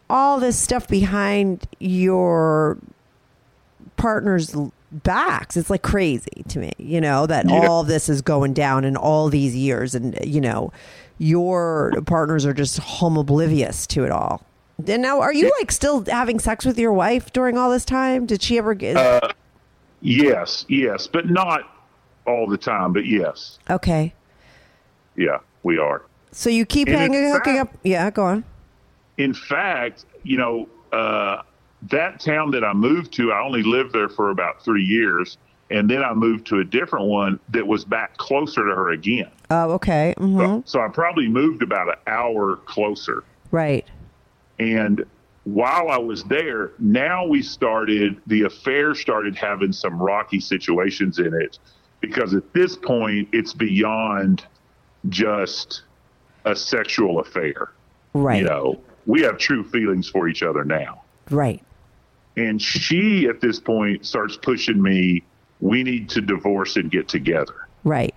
[0.10, 2.78] all this stuff behind your
[3.98, 4.56] partner's
[4.92, 5.58] backs.
[5.58, 7.68] It's like crazy to me, you know, that Yeah.
[7.68, 10.72] all this is going down in all these years and, you know,
[11.18, 14.42] your partners are just home oblivious to it all.
[14.86, 18.26] And now, are you like still having sex with your wife during all this time?
[18.26, 18.96] Did she ever get?
[18.98, 19.22] Uh,
[20.00, 21.62] Yes, yes, but not
[22.28, 22.94] all the time.
[22.94, 24.14] But yes, okay.
[25.16, 26.04] yeah, we are.
[26.32, 27.80] So you keep And hanging, hooking fact- up.
[27.84, 28.44] Yeah, go on.
[29.18, 31.42] In fact, you know, uh,
[31.90, 35.40] that town that I moved to, I only lived there for about three years.
[35.72, 39.32] And then I moved to a different one that was back closer to her again.
[39.50, 40.14] Oh, okay.
[40.20, 43.24] hmm So, so I probably moved about an hour closer.
[43.50, 43.86] Right.
[44.60, 45.06] And
[45.44, 51.34] while I was there, now we started, the affair started having some rocky situations in
[51.34, 51.60] it
[52.02, 54.46] because at this point, it's beyond
[55.10, 55.84] just
[56.46, 57.72] a sexual affair.
[58.14, 58.40] Right.
[58.40, 61.04] You know, we have true feelings for each other now.
[61.30, 61.64] Right.
[62.36, 65.24] And she, at this point, starts pushing me,
[65.60, 67.68] we need to divorce and get together.
[67.84, 68.14] Right.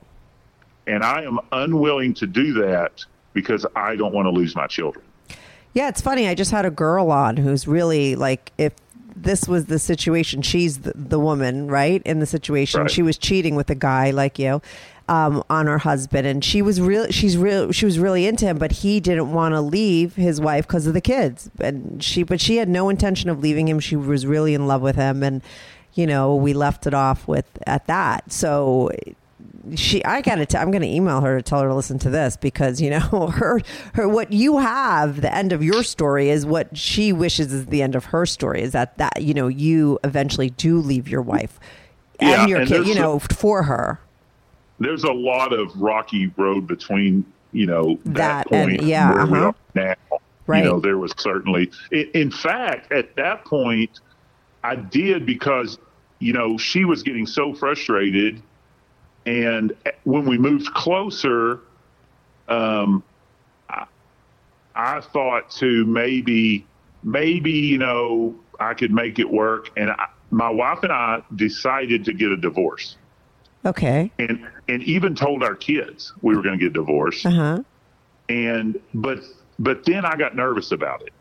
[0.86, 5.05] And I am unwilling to do that because I don't want to lose my children.
[5.73, 6.27] Yeah, it's funny.
[6.29, 8.73] I just had a girl on who's really like, if
[9.14, 12.03] this was the situation, she's the, the woman, right?
[12.05, 12.91] In the situation, Right.
[12.91, 14.61] she was cheating with a guy like you
[15.09, 17.07] um, on her husband, and she was real.
[17.11, 17.71] She's real.
[17.73, 20.95] She was really into him, but he didn't want to leave his wife because of
[20.95, 21.51] the kids.
[21.61, 23.79] And she, but she had no intention of leaving him.
[23.81, 25.43] She was really in love with him, and
[25.95, 28.31] you know, we left it off with at that.
[28.33, 28.91] So
[29.76, 32.36] she i gotta t- i'm gonna email her to tell her to listen to this
[32.36, 33.00] because you know
[33.34, 33.61] her
[33.94, 37.82] her what you have the end of your story is what she wishes is the
[37.82, 41.61] end of her story is that that you know you eventually do leave your wife
[42.20, 44.00] Yeah, and your and kid you know for her
[44.78, 49.20] there's a lot of rocky road between you know That that, and- point yeah, where
[49.22, 49.34] uh-huh.
[49.46, 49.94] are now.
[50.46, 50.64] Right.
[50.64, 51.70] You know, there was certainly.
[51.92, 54.00] In, in fact, at that point,
[54.64, 55.78] I did because
[56.18, 58.42] you know she was getting so frustrated,
[59.27, 61.61] and when we moved closer,
[62.49, 63.03] um,
[63.68, 63.87] I,
[64.75, 66.66] I thought to maybe
[67.03, 72.05] maybe you know I could make it work, and I, my wife and I decided
[72.07, 72.97] to get a divorce.
[73.64, 74.11] Okay.
[74.18, 77.27] And and even told our kids we were going to get divorced.
[77.27, 77.62] Uh-huh.
[78.29, 79.18] And but
[79.59, 81.12] but then i got nervous about it.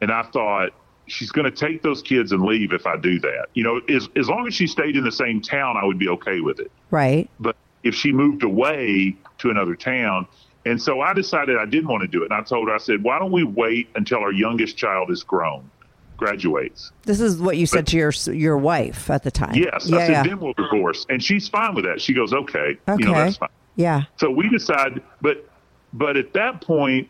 [0.00, 0.70] And i thought
[1.06, 3.46] she's going to take those kids and leave if i do that.
[3.54, 6.08] You know as, as long as she stayed in the same town i would be
[6.08, 6.70] okay with it.
[6.90, 7.28] Right.
[7.40, 10.26] But if she moved away to another town
[10.64, 12.78] and so i decided i didn't want to do it and i told her i
[12.78, 15.68] said why don't we wait until our youngest child is grown
[16.16, 16.92] graduates?
[17.02, 19.54] This is what you said to your your wife at the time.
[19.54, 19.88] Yes.
[19.88, 20.22] Yeah i said yeah.
[20.22, 21.06] Then we'll divorce.
[21.08, 22.00] And she's fine with that.
[22.00, 23.48] She goes okay, okay you know that's fine.
[23.76, 24.04] Yeah.
[24.16, 25.48] So we decided, but
[25.92, 27.08] but at that point,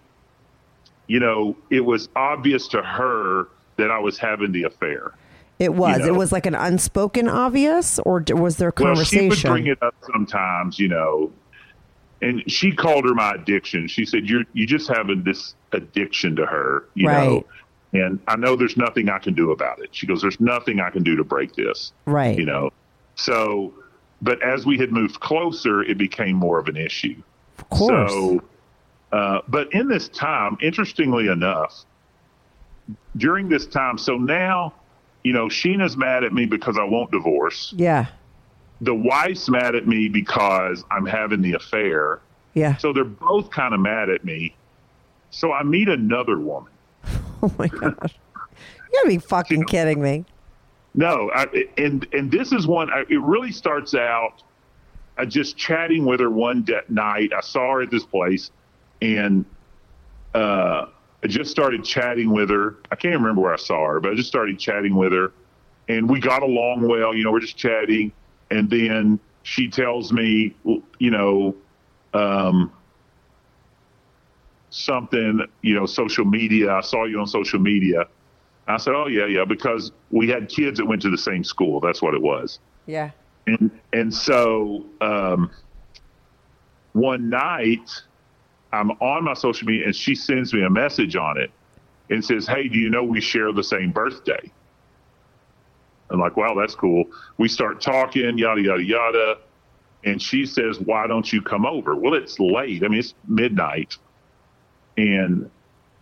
[1.07, 5.13] you know, it was obvious to her that I was having the affair.
[5.59, 6.07] it was know.
[6.07, 9.79] it was like an unspoken obvious or was there Well, conversation she would bring it
[9.83, 11.33] up sometimes, you know,
[12.21, 13.89] and she called her my addiction.
[13.89, 17.27] She said, "You're you just having this addiction to her, you Right.
[17.29, 17.45] know."
[17.95, 19.91] And I know there's nothing I can do about it.
[19.93, 22.71] She goes, "There's nothing I can do to break this." right you know.
[23.17, 23.75] So,
[24.23, 27.23] but as we had moved closer, it became more of an issue.
[27.59, 28.43] of course So,
[29.13, 31.85] uh, but in this time, interestingly enough,
[33.17, 34.73] during this time, so now,
[35.25, 37.73] you know, Sheena's mad at me because I won't divorce.
[37.77, 38.07] yeah
[38.81, 42.21] The wife's mad at me because I'm having the affair.
[42.55, 44.55] yeah So they're both kind of mad at me.
[45.31, 46.71] So I meet another woman.
[47.45, 48.15] Oh my gosh.
[48.93, 50.25] You gotta be fucking kidding me.
[50.95, 52.89] No, I, and and this is one.
[52.89, 54.45] I, it really starts out
[55.19, 57.33] I just chatting with her one de- night.
[57.33, 58.53] I saw her at this place,
[59.01, 59.45] and
[60.35, 60.87] uh,
[61.25, 62.77] I just started chatting with her.
[62.91, 65.33] I can't remember where I saw her, but I just started chatting with her,
[65.89, 67.15] and we got along well.
[67.15, 68.13] You know, we're just chatting,
[68.51, 70.55] and then she tells me,
[70.99, 71.55] you know,
[72.13, 72.73] um,
[74.71, 75.47] something.
[75.63, 76.73] You know, social media.
[76.73, 78.07] I saw you on social media.
[78.67, 81.81] I said, "Oh yeah, yeah," because we had kids that went to the same school.
[81.81, 82.59] That's what it was.
[82.87, 83.11] Yeah.
[83.47, 85.51] And and so um,
[86.93, 87.91] one night,
[88.73, 91.51] I'm on my social media and she sends me a message on it
[92.11, 94.51] and says, Hey, do you know we share the same birthday?
[96.11, 97.05] I'm like, Wow, that's cool.
[97.39, 99.39] We start talking, yada, yada, yada.
[100.05, 101.95] And she says, Why don't you come over?
[101.95, 102.83] Well, it's late.
[102.83, 103.97] I mean, it's midnight.
[104.97, 105.51] And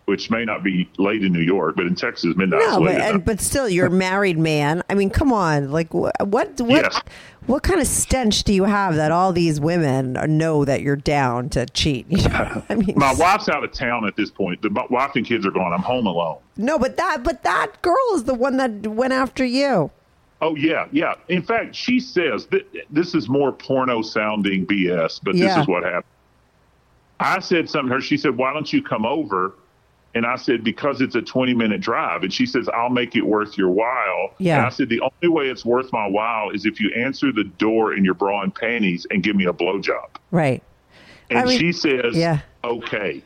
[0.05, 3.01] which may not be late in New York, but in Texas, midnight No, late but
[3.01, 4.83] and, but still, you're a married man.
[4.89, 5.71] I mean, come on.
[5.71, 7.01] Like, what what Yes.
[7.45, 11.49] what kind of stench do you have that all these women know that you're down
[11.49, 12.05] to cheat?
[12.09, 12.63] You know?
[12.69, 14.61] I mean, My wife's out of town at this point.
[14.61, 15.71] The my wife and kids are gone.
[15.71, 16.37] I'm home alone.
[16.57, 19.91] no, but that but that girl is the one that went after you.
[20.41, 21.13] Oh yeah, yeah.
[21.29, 25.45] In fact, she says that this is more porno sounding BS, but Yeah.
[25.49, 26.05] this is what happened.
[27.19, 28.01] I said something to her.
[28.01, 29.53] She said, "Why don't you come over?"
[30.13, 33.25] And I said, "Because it's a 20 minute drive." And she says, "I'll make it
[33.25, 34.57] worth your while." Yeah.
[34.57, 37.45] And I said, "The only way it's worth my while is if you answer the
[37.45, 40.61] door in your bra and panties and give me a blowjob." Right.
[41.29, 42.39] And I mean, she says, yeah.
[42.63, 43.23] okay."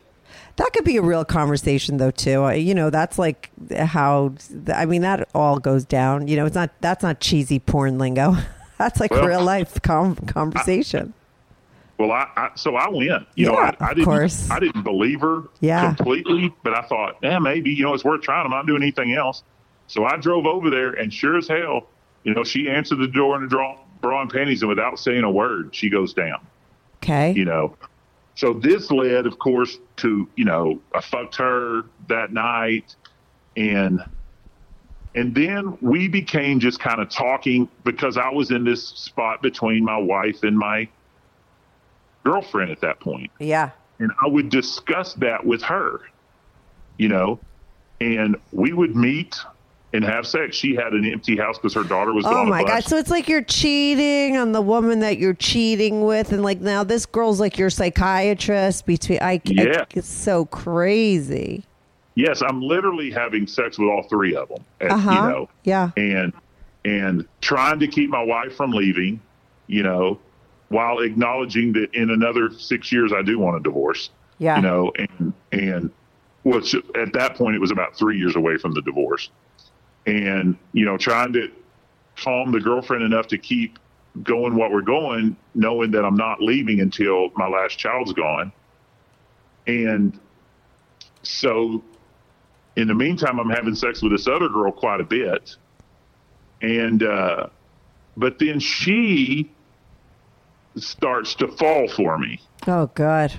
[0.56, 2.50] That could be a real conversation, though, too.
[2.52, 4.34] You know, that's like how.
[4.72, 6.28] I mean, that all goes down.
[6.28, 6.70] You know, it's not.
[6.80, 8.36] That's not cheesy porn lingo.
[8.78, 11.14] That's like Well, real life com- conversation.
[11.98, 13.26] Well, I, I so I went.
[13.36, 14.04] You know, I, I of didn't.
[14.04, 14.50] course.
[14.50, 15.94] I didn't believe her Yeah.
[15.94, 18.44] completely, but I thought, yeah, maybe you know it's worth trying.
[18.44, 19.42] I'm not doing anything else.
[19.86, 21.88] So I drove over there, and sure as hell,
[22.24, 25.22] you know, she answered the door in a draw, bra and panties, and without saying
[25.24, 26.44] a word, she goes down.
[27.02, 27.32] okay.
[27.32, 27.76] You know,
[28.34, 32.94] so this led, of course, to you know, I fucked her that night,
[33.56, 34.04] and
[35.14, 39.82] and then we became just kind of talking because I was in this spot between
[39.82, 40.88] my wife and my
[42.30, 43.70] girlfriend at that point Yeah.
[44.00, 46.00] and I would discuss that with her,
[46.98, 47.38] you know,
[48.00, 49.36] and we would meet
[49.92, 50.56] and have sex.
[50.56, 52.82] She had an empty house because her daughter was Oh my god!
[52.84, 56.84] So it's like you're cheating on the woman that you're cheating with, and like now
[56.84, 58.84] this girl's like your psychiatrist.
[58.84, 59.84] Between I, I Yeah.
[59.94, 61.64] it's so crazy.
[62.16, 64.64] yes, I'm literally having sex with all three of them.
[64.80, 65.10] and, Uh huh.
[65.12, 65.90] You know, yeah.
[65.96, 66.32] and
[66.84, 69.20] and trying to keep my wife from leaving,
[69.68, 70.18] you know,
[70.68, 74.10] while acknowledging that in another six years I do want a divorce.
[74.38, 74.56] Yeah.
[74.56, 75.90] You know, and and
[76.42, 79.30] which at that point it was about three years away from the divorce,
[80.06, 81.50] and you know, trying to
[82.16, 83.78] calm the girlfriend enough to keep
[84.22, 88.52] going what we're going, knowing that I'm not leaving until my last child's gone,
[89.66, 90.18] and
[91.22, 91.82] so
[92.76, 95.56] in the meantime, I'm having sex with this other girl quite a bit,
[96.60, 97.46] and uh,
[98.16, 99.50] but then she
[100.76, 102.40] starts to fall for me.
[102.66, 103.32] Oh god.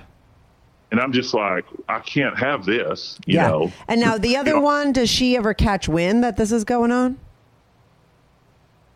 [0.90, 3.48] And I'm just like, I can't have this, you yeah.
[3.48, 3.72] know.
[3.88, 6.64] and now the other You know, one, does she ever catch wind that this is
[6.64, 7.18] going on?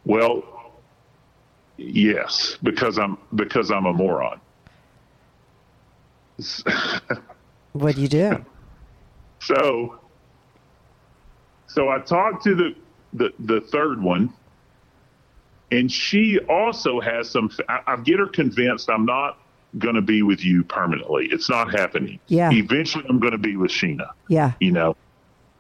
[0.06, 0.42] Well,
[1.76, 4.40] yes, because I'm because I'm a moron.
[7.72, 8.44] What do you do?
[9.44, 9.98] So,
[11.66, 12.76] so I talked to the
[13.12, 14.32] the, the third one,
[15.72, 17.50] and she also has some.
[17.68, 19.38] I, I get her convinced I'm not
[19.78, 21.28] going to be with you permanently.
[21.32, 22.20] It's not happening.
[22.28, 22.50] Yeah.
[22.52, 24.10] Eventually, I'm going to be with Sheena.
[24.28, 24.52] Yeah.
[24.60, 24.96] You know.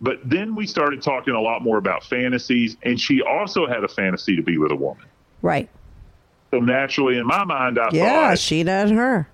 [0.00, 3.88] But then we started talking a lot more about fantasies, and she also had a
[3.88, 5.06] fantasy to be with a woman.
[5.42, 5.68] Right.
[6.50, 8.28] So naturally, in my mind, I thought Yeah.
[8.28, 9.28] thought, Sheena and her.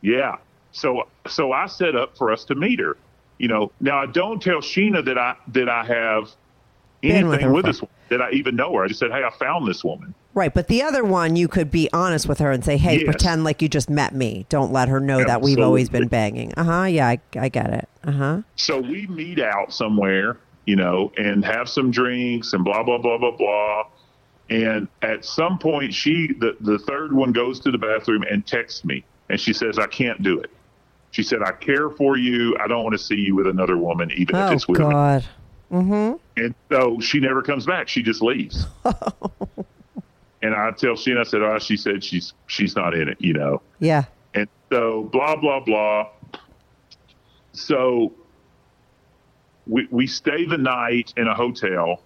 [0.00, 0.36] yeah.
[0.72, 2.96] So so I set up for us to meet her.
[3.38, 6.30] You know, now I don't tell Sheena that I that I have
[7.02, 8.84] With anything her with, this woman, that I even know her.
[8.84, 10.14] I just said, Hey, I found this woman.
[10.34, 10.52] Right.
[10.52, 13.04] But the other one, you could be honest with her and say, hey, Yes.
[13.04, 14.46] pretend like you just met me.
[14.48, 16.52] Don't let her know that we've always been banging.
[16.56, 16.82] Uh huh.
[16.84, 17.08] Yeah.
[17.08, 17.88] I, I get it.
[18.04, 18.42] Uh huh.
[18.56, 23.18] So we meet out somewhere, you know, and have some drinks and blah blah blah
[23.18, 23.84] blah blah.
[24.50, 28.84] And at some point she the, the third one goes to the bathroom and texts
[28.84, 30.50] me and she says, I can't do it.
[31.10, 32.56] She said, I care for you.
[32.58, 34.86] I don't want to see you with another woman, even if Oh, it's with me.
[35.70, 36.18] God.
[36.36, 37.88] And so she never comes back.
[37.88, 38.66] She just leaves.
[40.42, 43.18] and I tell she and I said, oh, she said she's she's not in it,
[43.20, 43.60] you know.
[43.78, 44.04] Yeah.
[44.34, 46.08] And so blah blah blah.
[47.52, 48.12] So
[49.66, 52.02] we we stay the night in a hotel,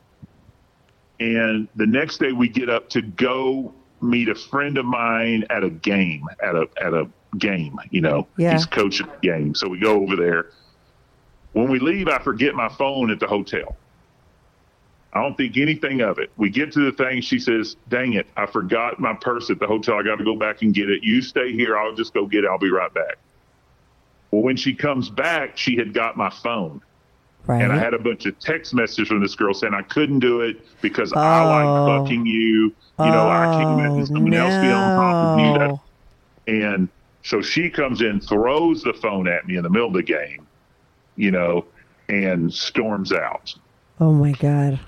[1.21, 5.63] and the next day we get up to go meet a friend of mine at
[5.63, 7.09] a game at a at a
[7.39, 7.79] game.
[7.91, 8.53] You know, Yeah.
[8.55, 9.55] he's coaching a game.
[9.55, 10.47] So we go over there.
[11.53, 13.77] When we leave, I forget my phone at the hotel.
[15.15, 16.31] I don't think anything of it.
[16.39, 17.21] We get to the thing.
[17.21, 19.97] She says, Dang it, I forgot my purse at the hotel.
[19.99, 21.03] I got to go back and get it.
[21.03, 21.77] You stay here.
[21.77, 22.49] I'll just go get it.
[22.51, 23.19] I'll be right back.
[24.31, 26.81] Well, when she comes back, she had got my phone.
[27.47, 27.61] Right.
[27.61, 30.41] And I had a bunch of text messages from this girl saying I couldn't do
[30.41, 32.03] it because I like Oh.
[32.05, 32.73] fucking you.
[32.99, 35.59] You know, I can't oh, imagine someone else be on top of you.
[35.59, 36.89] That, and
[37.25, 40.47] So she comes in, throws the phone at me in the middle of the game,
[41.23, 41.65] you know,
[42.09, 43.55] and storms out.
[44.01, 44.81] Oh my god.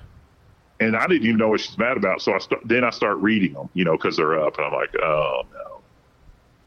[0.81, 2.21] And I didn't even know what she's mad about.
[2.21, 4.73] So I start, then I start reading them, you know, because they're up, and I'm
[4.73, 5.79] like, oh no,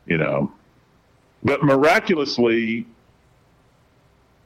[0.07, 0.51] you know.
[1.43, 2.87] But miraculously,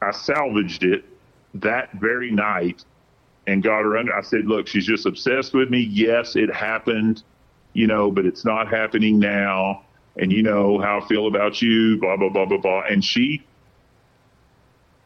[0.01, 1.05] I salvaged it
[1.53, 2.83] that very night
[3.47, 4.13] and got her under.
[4.13, 5.79] I said, look, she's just obsessed with me.
[5.79, 7.23] Yes, it happened,
[7.71, 9.83] you know, but it's not happening now.
[10.17, 12.81] And you know how I feel about you, blah, blah, blah, blah, blah.
[12.89, 13.43] And she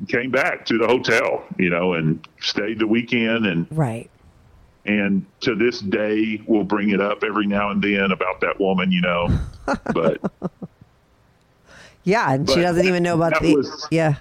[0.07, 4.09] came back to the hotel, you know, and stayed the weekend and Right.
[4.85, 8.91] and to this day we'll bring it up every now and then about that woman,
[8.91, 9.27] you know.
[9.93, 10.19] but
[12.03, 14.15] Yeah, and she doesn't even know about the was- Yeah.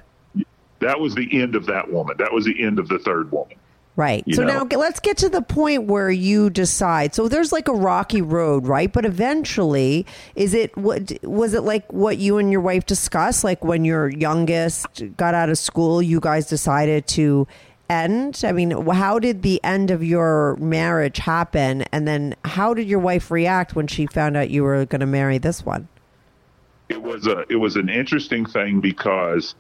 [0.81, 2.17] that was the end of that woman.
[2.19, 3.57] That was the end of the third woman.
[3.97, 4.23] Right.
[4.27, 4.65] You so know?
[4.65, 7.15] now let's get to the point where you decide.
[7.15, 8.93] So there's like a rocky road, right?
[8.93, 13.65] But eventually, is it what was it like what you and your wife discussed like
[13.65, 14.87] when your youngest
[15.17, 17.49] got out of school, you guys decided to
[17.89, 18.43] end?
[18.45, 23.01] I mean, how did the end of your marriage happen and then how did your
[23.01, 25.89] wife react when she found out you were going to marry this one?
[26.91, 29.55] It was a it was an interesting thing because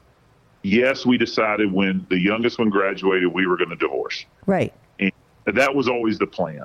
[0.66, 4.24] yes, we decided when the youngest one graduated we were going to divorce.
[4.46, 4.72] Right.
[4.98, 5.12] And
[5.46, 6.64] that was always the plan.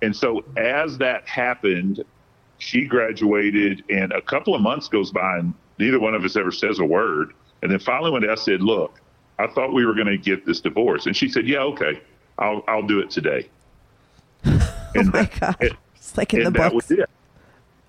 [0.00, 2.02] And so as that happened,
[2.58, 6.50] she graduated and a couple of months goes by and neither one of us ever
[6.50, 7.34] says a word.
[7.62, 8.98] And then finally when I said, look,
[9.38, 11.04] I thought we were going to get this divorce.
[11.06, 12.00] And she said, yeah, okay,
[12.38, 13.48] I'll, I'll do it today.
[14.44, 14.62] And
[14.96, 15.56] Oh my god.
[15.60, 16.88] and- It's like in the that books.
[16.88, 17.10] was it.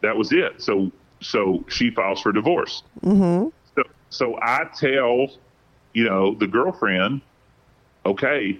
[0.01, 0.61] That was it.
[0.61, 0.91] So,
[1.21, 2.83] so she files for divorce.
[3.03, 3.49] Mm-hmm.
[3.75, 5.27] So, so I tell,
[5.95, 7.21] you know, the girlfriend,
[8.05, 8.59] okay,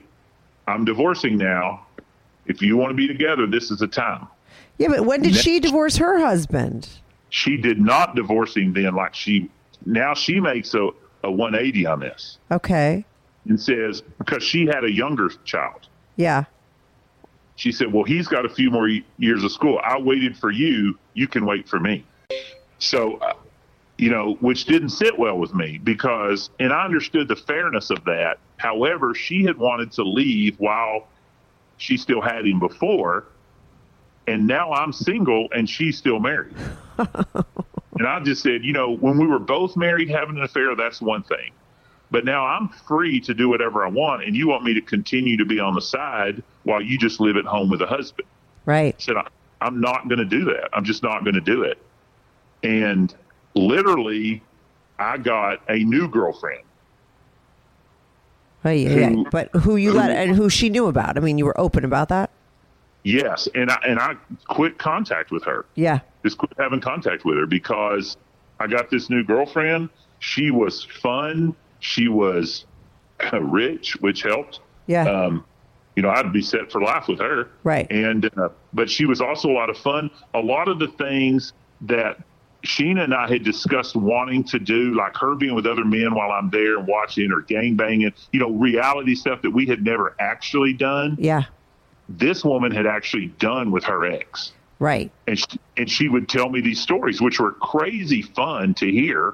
[0.68, 1.86] I'm divorcing now.
[2.46, 4.28] If you want to be together, this is the time.
[4.78, 6.88] Yeah, but when did she divorce her husband?
[7.30, 9.50] She did not divorce him then, like she
[9.86, 10.90] now she makes a,
[11.24, 13.04] a 180 on this Okay.
[13.48, 15.88] and says because she had a younger child.
[16.16, 16.46] Yeah.
[17.58, 19.80] She said, "Well, he's got a few more years of school.
[19.84, 20.98] I waited for you.
[21.14, 22.06] You can wait for me."
[22.80, 23.34] So, uh,
[23.98, 28.04] you know, which didn't sit well with me because, and I understood the fairness of
[28.06, 28.40] that.
[28.58, 31.08] However, she had wanted to leave while
[31.78, 33.26] she still had him before,
[34.28, 36.56] and now I'm single and she's still married.
[36.98, 41.02] and I just said, you know, when we were both married, having an affair, that's
[41.02, 41.52] one thing.
[42.12, 45.38] But now I'm free to do whatever I want, and you want me to continue
[45.38, 48.28] to be on the side while you just live at home with a husband.
[48.66, 48.96] Right.
[48.98, 49.16] I said,
[49.62, 50.70] I'm not going to do that.
[50.74, 51.78] I'm just not going to do it.
[52.64, 53.14] And
[53.56, 54.44] literally,
[55.00, 56.64] I got a new girlfriend.
[58.64, 59.24] Oh, yeah, yeah.
[59.32, 61.18] But who you let and who she knew about?
[61.18, 62.32] I mean, you were open about that.
[63.04, 64.16] Yes, and I and I
[64.48, 65.68] quit contact with her.
[65.76, 66.00] Yeah.
[66.24, 68.18] Just quit having contact with her because
[68.60, 69.90] I got this new girlfriend.
[70.18, 71.56] She was fun.
[71.80, 72.66] She was
[73.34, 74.60] rich, which helped.
[74.88, 75.08] Yeah.
[75.08, 75.46] um,
[75.96, 77.50] you know, I'd be set for life with her.
[77.64, 77.90] Right.
[77.90, 80.10] And, uh, but she was also a lot of fun.
[80.34, 82.18] A lot of the things that
[82.66, 86.32] Sheena and I had discussed wanting to do, like her being with other men while
[86.32, 90.16] I'm there and watching or gang banging, you know, reality stuff that we had never
[90.20, 91.16] actually done.
[91.20, 91.44] yeah.
[92.08, 94.52] This woman had actually done with her ex.
[94.78, 95.12] Right.
[95.26, 99.34] And she, and she would tell me these stories, which were crazy fun to hear.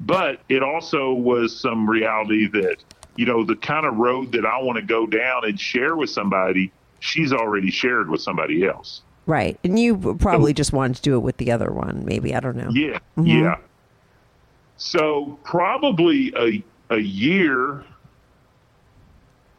[0.00, 2.76] But it also was some reality that,
[3.16, 6.10] you know, the kind of road that I want to go down and share with
[6.10, 9.02] somebody, she's already shared with somebody else.
[9.28, 9.60] Right.
[9.62, 12.02] And you probably just wanted to do it with the other one.
[12.06, 12.70] Maybe I don't know.
[12.72, 13.58] Yeah, yeah.
[14.78, 17.84] So probably a a year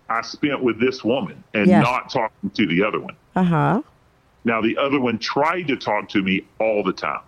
[0.09, 1.81] I spent with this woman and Yeah.
[1.81, 3.15] not talking to the other one.
[3.35, 3.81] Uh huh.
[4.43, 7.21] Now the other one tried to talk to me all the time.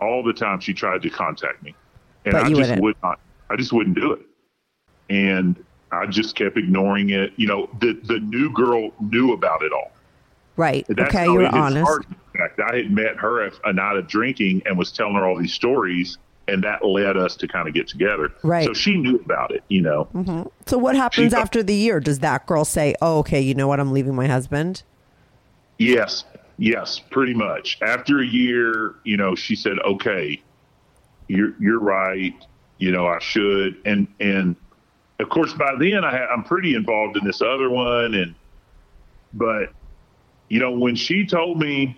[0.00, 1.74] All the time she tried to contact me.
[2.26, 2.82] And But I just wouldn't.
[2.82, 3.18] would not
[3.50, 4.20] I just wouldn't do it.
[5.10, 5.56] And
[5.90, 7.32] I just kept ignoring it.
[7.36, 9.90] You know, the the new girl knew about it all.
[10.58, 10.84] Right.
[10.88, 11.24] That's okay.
[11.24, 12.04] you're honest.
[12.36, 15.26] Fact, I had met her at uh, a night of drinking and was telling her
[15.26, 16.18] all these stories,
[16.48, 18.32] and that led us to kind of get together.
[18.42, 18.66] Right.
[18.66, 20.08] So she knew about it, you know.
[20.14, 20.48] Mm-hmm.
[20.66, 22.00] So what happens She- after the year?
[22.00, 23.78] Does that girl say, "Oh, okay, you know what?
[23.78, 24.82] I'm leaving my husband"?
[25.78, 26.24] Yes,
[26.58, 27.78] yes, pretty much.
[27.80, 30.42] After a year, you know, she said, "Okay,
[31.28, 32.34] you're you're right.
[32.78, 34.56] You know, I should." And and
[35.20, 38.34] of course, by then I ha- I'm pretty involved in this other one, and
[39.34, 39.72] but
[40.48, 41.96] you know, when she told me,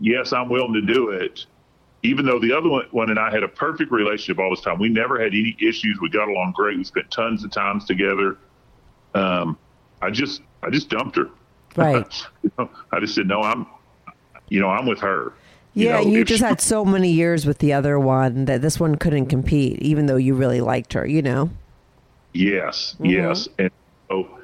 [0.00, 1.46] "Yes, I'm willing to do it,"
[2.02, 4.78] even though the other one, one and I had a perfect relationship all this time,
[4.78, 5.98] we never had any issues.
[6.00, 6.76] We got along great.
[6.76, 8.36] We spent tons of times together.
[9.14, 9.56] Um,
[10.02, 11.28] I just I just dumped her.
[11.76, 12.06] Right.
[12.42, 13.66] You know, I just said, no, I'm,
[14.48, 15.32] you know, I'm with her.
[15.74, 18.80] Yeah, know, you just she- had so many years with the other one that this
[18.80, 21.06] one couldn't compete, even though you really liked her.
[21.06, 21.50] You know.
[22.32, 23.06] Yes, Mm-hmm.
[23.06, 23.48] yes.
[23.58, 23.70] And
[24.08, 24.35] so,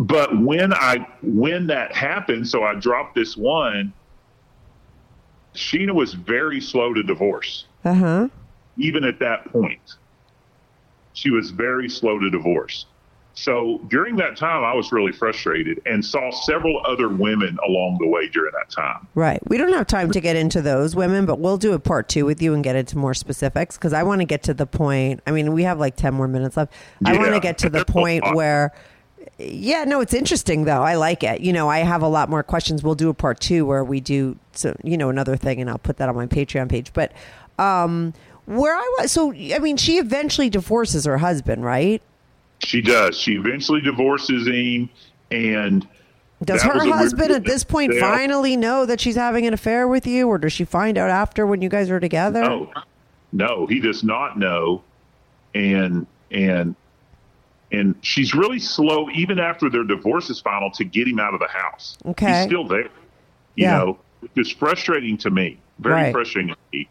[0.00, 3.92] but when I when that happened, so I dropped this one.
[5.54, 8.28] Sheena was very slow to divorce, Uh huh.
[8.78, 9.80] even at that point.
[11.12, 12.86] She was very slow to divorce.
[13.34, 18.06] So during that time, I was really frustrated and saw several other women along the
[18.06, 19.08] way during that time.
[19.14, 19.40] Right.
[19.48, 22.24] We don't have time to get into those women, but we'll do a part two
[22.26, 25.20] with you and get into more specifics because I want to get to the point.
[25.26, 26.72] I mean, we have like 10 more minutes left.
[27.04, 28.72] I want to get to the point where,
[29.40, 30.82] yeah, no, it's interesting though.
[30.82, 31.40] I like it.
[31.40, 32.82] You know, I have a lot more questions.
[32.82, 35.78] We'll do a part two where we do, so, you know, another thing and I'll
[35.78, 36.92] put that on my Patreon page.
[36.92, 37.12] But,
[37.58, 38.14] um,
[38.46, 42.02] where I was, so, I mean, she eventually divorces her husband, right?
[42.60, 43.18] She does.
[43.18, 44.90] She eventually divorces him,
[45.30, 45.86] and
[46.44, 48.00] Does her weird husband at this point Yeah.
[48.00, 51.46] finally know that she's having an affair with you, or does she find out after
[51.46, 52.40] when you guys are together?
[52.42, 52.70] No,
[53.32, 54.82] no, he does not know,
[55.54, 56.74] and and
[57.72, 61.40] and she's really slow even after their divorce is final to get him out of
[61.40, 61.96] the house.
[62.06, 62.26] Okay.
[62.34, 62.84] he's still there.
[63.56, 63.78] You Yeah.
[63.78, 65.58] know, which is frustrating to me.
[65.78, 66.12] Very Right.
[66.12, 66.88] frustrating to me,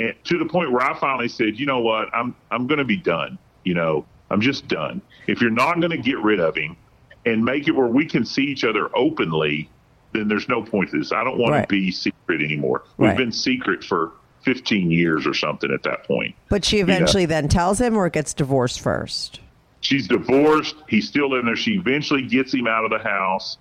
[0.00, 2.84] and to the point where I finally said, you know what, I'm I'm going to
[2.84, 3.38] be done.
[3.64, 5.00] You know, I'm just done.
[5.26, 6.76] If you're not going to get rid of him
[7.24, 9.68] and make it where we can see each other openly,
[10.12, 11.12] then there's no point to this.
[11.12, 11.68] I don't want Right.
[11.68, 12.82] to be secret anymore.
[12.98, 13.16] We've Right.
[13.16, 14.12] been secret for
[14.44, 16.34] 15 years or something at that point.
[16.48, 19.40] But she eventually then tells him, or gets divorced first.
[19.86, 20.74] She's divorced.
[20.88, 21.54] He's still in there.
[21.54, 23.56] She eventually gets him out of the house.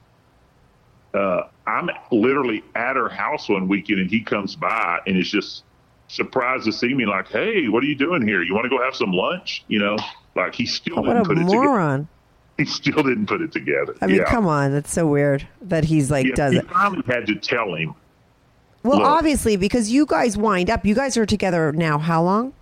[1.13, 5.63] Uh, I'm literally at her house one weekend, and he comes by and is just
[6.07, 7.05] surprised to see me.
[7.05, 8.41] Like, hey, what are you doing here?
[8.41, 9.63] You want to go have some lunch?
[9.67, 9.97] You know,
[10.35, 11.57] like he still what didn't a put it together.
[11.63, 12.07] moron!
[12.57, 13.95] He still didn't put it together.
[14.01, 14.23] I mean, yeah.
[14.29, 16.69] come on, that's so weird that he's like Yeah, does he it.
[16.69, 17.93] finally had to tell him
[18.81, 19.05] Well, look.
[19.07, 20.85] obviously, because you guys wind up.
[20.85, 21.97] You guys are together now.
[21.99, 22.53] How long?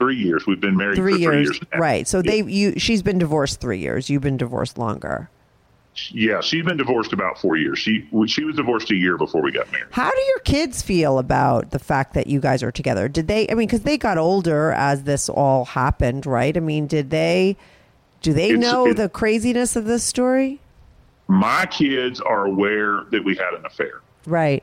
[0.00, 0.46] Three years.
[0.46, 1.80] We've been married Three years, three years.
[1.80, 2.08] right?
[2.08, 2.30] So Yeah.
[2.42, 4.10] they, you, she's been divorced three years.
[4.10, 5.30] You've been divorced longer.
[6.12, 7.78] Yeah, she's been divorced about four years.
[7.78, 9.88] She she was divorced a year before we got married.
[9.90, 13.08] How do your kids feel about the fact that you guys are together?
[13.08, 13.46] Did they?
[13.50, 16.56] I mean, because they got older as this all happened, right?
[16.56, 17.56] I mean, did they?
[18.22, 20.60] Do they It's- know it- the craziness of this story?
[21.26, 24.00] My kids are aware that we had an affair.
[24.26, 24.62] Right.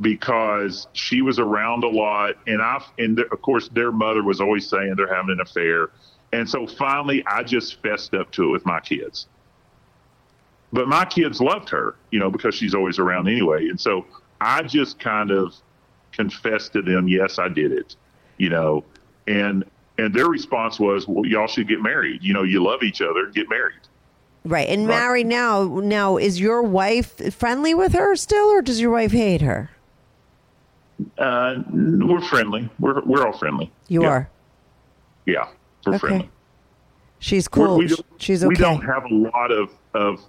[0.00, 4.68] Because she was around a lot, and I and of course their mother was always
[4.68, 5.88] saying they're having an affair,
[6.32, 9.26] and so finally I just fessed up to it with my kids.
[10.72, 14.04] But my kids loved her, you know, because she's always around anyway, and so
[14.40, 15.54] I just kind of
[16.12, 17.96] confessed to them, yes, I did it,
[18.36, 18.84] you know,
[19.26, 19.64] and
[19.98, 22.22] and their response was, well, y'all should get married.
[22.22, 23.80] You know, you love each other, get married.
[24.44, 24.68] Right.
[24.68, 24.98] And Right.
[24.98, 25.64] married now.
[25.64, 29.70] Now, is your wife friendly with her still, or does your wife hate her?
[31.18, 32.68] Uh, we're friendly.
[32.78, 33.70] We're we're all friendly.
[33.88, 34.08] You Yeah.
[34.08, 34.30] are.
[35.26, 35.46] Yeah,
[35.84, 35.98] we're Okay.
[35.98, 36.30] friendly.
[37.18, 37.78] She's We're- cool.
[37.78, 38.48] We don't, She's okay.
[38.48, 40.20] We don't have a lot of of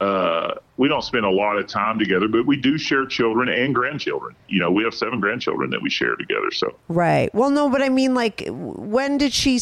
[0.00, 3.74] uh, we don't spend a lot of time together, but we do share children and
[3.74, 4.34] grandchildren.
[4.48, 6.50] You know, we have seven grandchildren that we share together.
[6.52, 7.34] So Right.
[7.34, 9.58] Well, no, but I mean, like, when did she?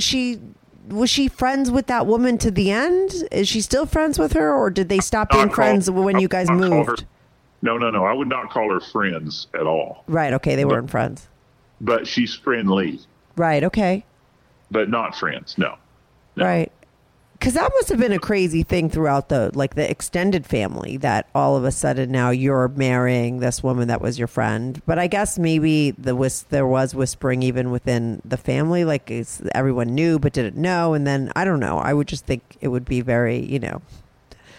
[0.00, 0.38] She
[0.88, 3.12] was she friends with that woman to the end?
[3.32, 6.48] Is she still friends with her, or did they stop being friends when you guys
[6.50, 7.04] not call her- moved?
[7.62, 8.04] No, no, no.
[8.04, 10.04] I would not call her friends at all.
[10.06, 10.32] Right.
[10.34, 10.54] Okay.
[10.56, 11.28] They weren't friends.
[11.80, 13.00] But she's friendly,
[13.36, 13.62] Right.
[13.64, 14.04] Okay.
[14.70, 15.56] but not friends.
[15.58, 15.76] No.
[16.36, 16.44] No.
[16.44, 16.72] Right.
[17.38, 21.28] Because that must have been a crazy thing throughout the like the extended family that
[21.36, 24.82] all of a sudden now you're marrying this woman that was your friend.
[24.86, 29.40] But I guess maybe the whis- there was whispering even within the family, like it's,
[29.54, 30.94] everyone knew but didn't know.
[30.94, 31.78] And then I don't know.
[31.78, 33.82] I would just think it would be very, you know,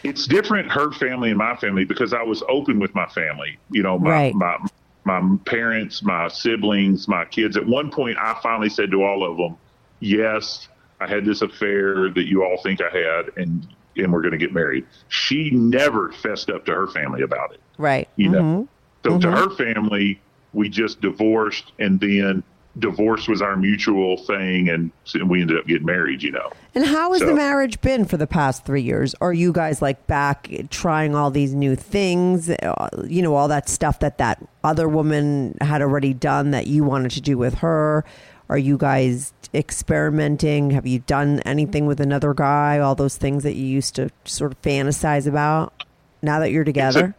[0.03, 3.57] It's different her family and my family because I was open with my family.
[3.71, 4.35] You know, my Right.
[4.35, 4.57] my
[5.05, 7.57] my parents, my siblings, my kids.
[7.57, 9.55] At one point, I finally said to all of them,
[9.99, 10.67] "Yes,
[10.99, 13.67] I had this affair that you all think I had, and
[13.97, 17.61] and we're going to get married." She never fessed up to her family about it.
[17.77, 18.07] right.
[18.17, 18.67] You know, Mhm.
[19.05, 20.19] so to her family,
[20.53, 22.43] we just divorced, and then
[22.79, 24.91] divorce was our mutual thing, and
[25.27, 26.23] we ended up getting married.
[26.23, 26.51] You know.
[26.75, 29.15] And how has the marriage been for the past three years?
[29.21, 32.49] Are you guys like back trying all these new things?
[32.49, 36.83] Uh, You know, all that stuff that that other woman had already done that you
[36.83, 38.03] wanted to do with her.
[38.49, 40.71] Are you guys experimenting?
[40.71, 42.79] Have you done anything with another guy?
[42.79, 45.83] All those things that you used to sort of fantasize about.
[46.21, 47.15] Now that you're together,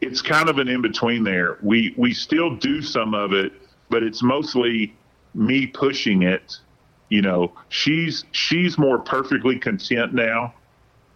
[0.00, 1.58] it's kind of an in between there.
[1.62, 3.52] We we still do some of it,
[3.90, 4.94] but it's mostly
[5.34, 6.56] me pushing it.
[7.08, 10.54] You know, she's she's more perfectly content now,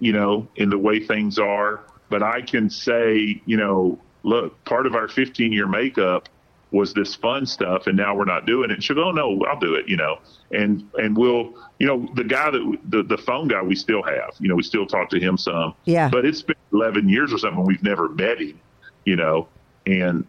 [0.00, 1.80] you know, in the way things are.
[2.10, 6.28] But I can say, you know, look, part of our 15 year makeup
[6.72, 8.74] was this fun stuff, and now we're not doing it.
[8.74, 10.18] And she'll go, oh, no, I'll do it, you know,
[10.50, 14.34] and and we'll, you know, the guy that the the phone guy we still have,
[14.40, 16.08] you know, we still talk to him some, Yeah.
[16.08, 17.64] but it's been 11 years or something.
[17.64, 18.58] We've never met him,
[19.04, 19.46] you know,
[19.86, 20.26] and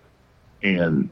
[0.62, 1.10] and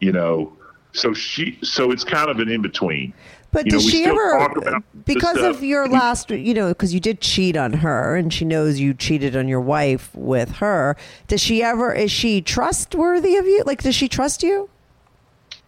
[0.00, 0.52] you know,
[0.92, 3.12] so she, so it's kind of an in between.
[3.50, 6.68] But You does we she ever, talk about the because of your last, you know,
[6.68, 10.52] because you did cheat on her and she knows you cheated on your wife with
[10.56, 10.96] her,
[11.28, 13.62] does she ever, is she trustworthy of you?
[13.66, 14.70] Like, does she trust you?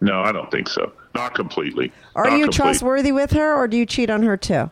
[0.01, 0.91] No, I don't think so.
[1.13, 1.91] Not completely.
[2.15, 4.71] Are Not you complete- trustworthy with her or do you cheat on her too?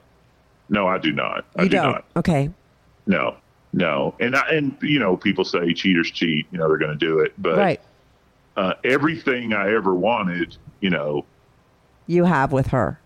[0.70, 1.46] No, I do not.
[1.56, 1.92] I you do don't.
[1.92, 2.06] not.
[2.16, 2.50] Okay.
[3.06, 3.36] No,
[3.74, 4.16] no.
[4.20, 6.48] And I, and you know, people say cheaters cheat.
[6.52, 7.34] You know, they're going to do it.
[7.38, 7.82] But right.
[8.56, 11.26] Uh, everything I ever wanted, you know,
[12.08, 13.00] You have with her.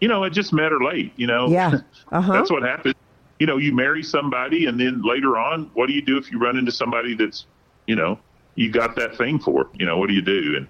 [0.00, 1.12] you know, I just met her late.
[1.16, 1.78] You know, Yeah.
[2.12, 2.32] Uh-huh.
[2.32, 2.94] that's what happens.
[3.38, 6.38] You know, you marry somebody, and then later on, what do you do if you
[6.38, 7.46] run into somebody that's,
[7.86, 8.18] you know,
[8.54, 9.68] you got that thing for?
[9.74, 10.56] You know, what do you do?
[10.56, 10.66] And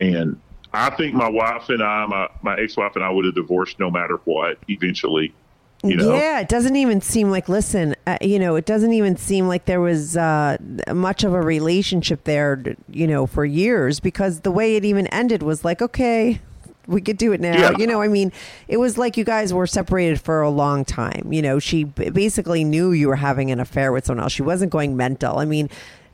[0.00, 0.40] and
[0.72, 3.78] I think my wife and I, my my ex wife and I, would have divorced
[3.80, 4.58] no matter what.
[4.68, 5.34] Eventually,
[5.82, 6.14] you know.
[6.14, 7.48] Yeah, it doesn't even seem like.
[7.48, 10.56] Listen, uh, you know, it doesn't even seem like there was uh,
[10.92, 12.62] much of a relationship there.
[12.90, 16.40] You know, for years because the way it even ended was like, okay,
[16.86, 17.56] we could do it now.
[17.56, 17.78] Yeah.
[17.78, 18.32] You know, I mean,
[18.68, 21.32] it was like you guys were separated for a long time.
[21.32, 24.32] You know, she b- basically knew you were having an affair with someone else.
[24.32, 25.38] She wasn't going mental.
[25.38, 25.68] I mean.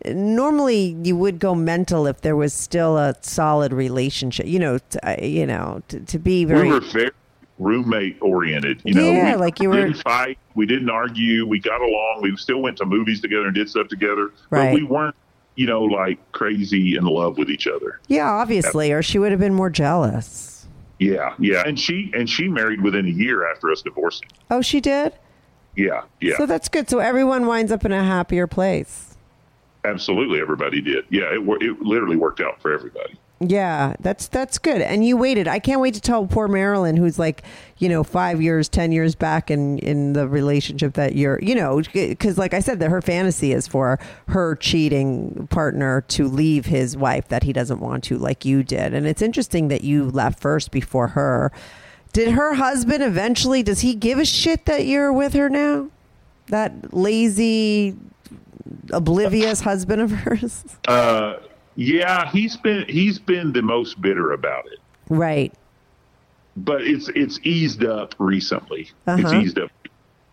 [0.04, 4.46] Normally, you would go mental if there was still a solid relationship.
[4.46, 7.10] You know, t- uh, you know, to, to be very we were very
[7.58, 8.80] roommate oriented.
[8.84, 12.20] You know, Yeah, we like you were- didn't fight, we didn't argue, we got along.
[12.22, 14.70] We still went to movies together and did stuff together, Right.
[14.70, 15.14] but we weren't,
[15.56, 18.00] you know, like crazy in love with each other.
[18.08, 20.66] yeah, obviously, or she would have been more jealous.
[20.98, 21.62] Yeah, yeah.
[21.66, 24.28] And she and she married within a year after us divorcing.
[24.50, 25.12] Oh, she did.
[25.76, 26.36] Yeah, yeah.
[26.36, 26.88] So that's good.
[26.88, 29.16] So everyone winds up in a happier place.
[29.84, 31.04] Absolutely, everybody did.
[31.10, 33.14] Yeah, it it literally worked out for everybody.
[33.44, 34.80] Yeah, that's that's good.
[34.82, 35.48] And you waited.
[35.48, 37.42] I can't wait to tell poor Marilyn, who's like,
[37.78, 41.82] you know, five years, ten years back in in the relationship that you're, you know,
[41.92, 43.98] because like I said, that her fantasy is for
[44.28, 48.94] her cheating partner to leave his wife that he doesn't want to, like you did.
[48.94, 51.50] And it's interesting that you left first before her.
[52.12, 53.62] Did her husband eventually?
[53.62, 55.88] Does he give a shit that you're with her now?
[56.48, 57.96] That lazy,
[58.92, 60.64] oblivious husband of hers.
[60.86, 61.38] Uh,
[61.76, 64.78] yeah, he's been he's been the most bitter about it.
[65.08, 65.52] Right.
[66.56, 68.90] but it's it's eased up recently.
[69.06, 69.40] It's Uh-huh.
[69.40, 69.70] eased up,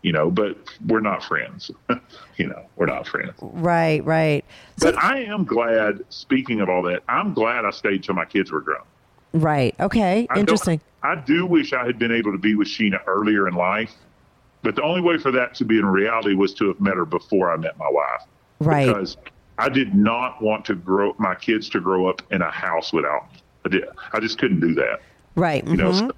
[0.01, 0.29] you know.
[0.29, 1.71] But we're not friends.
[2.37, 3.33] you know, we're not friends.
[3.41, 4.03] Right.
[4.05, 4.43] Right.
[4.77, 6.03] So But I am glad.
[6.09, 8.83] Speaking of all that, I'm glad I stayed till my kids were grown.
[9.33, 9.75] Right.
[9.79, 10.27] Okay.
[10.29, 10.81] I Interesting.
[11.03, 13.93] I do wish I had been able to be with Sheena earlier in life,
[14.63, 17.05] but the only way for that to be in reality was to have met her
[17.05, 18.23] before I met my wife.
[18.59, 18.87] Right.
[18.87, 19.15] Because
[19.59, 23.27] I did not want to grow my kids to grow up in a house without.
[23.65, 23.83] I did.
[24.13, 25.01] I just couldn't do that.
[25.35, 25.65] Right.
[25.67, 25.91] You know.
[25.91, 25.99] mhm.
[25.99, 26.11] so-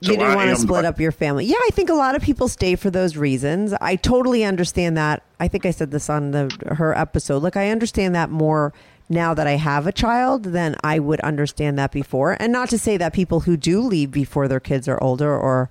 [0.00, 1.46] you so didn't I want to split glad- up your family.
[1.46, 3.72] Yeah, I think a lot of people stay for those reasons.
[3.80, 5.22] I totally understand that.
[5.40, 7.42] I think I said this on the her episode.
[7.42, 8.74] Look, I understand that more
[9.08, 12.36] now that I have a child than I would understand that before.
[12.38, 15.70] And not to say that people who do leave before their kids are older or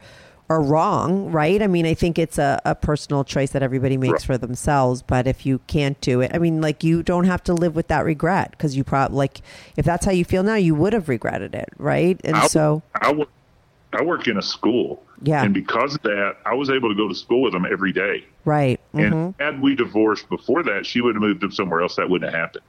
[0.54, 1.62] are wrong, right?
[1.62, 4.22] I mean, I think it's a, a personal choice that everybody makes Right.
[4.24, 5.02] for themselves.
[5.02, 7.88] But if you can't do it, I mean, like you don't have to live with
[7.88, 9.42] that regret because you probably like
[9.78, 12.20] if that's how you feel now, you would have regretted it, right?
[12.24, 12.82] And I, so.
[12.96, 13.30] I work,
[13.94, 15.04] I work in a school.
[15.22, 15.44] Yeah.
[15.44, 18.26] And because of that, I was able to go to school with them every day.
[18.46, 18.80] Right.
[18.94, 19.12] mhm.
[19.12, 21.96] And had we divorced before that, she would have moved them somewhere else.
[21.96, 22.64] That wouldn't have happened.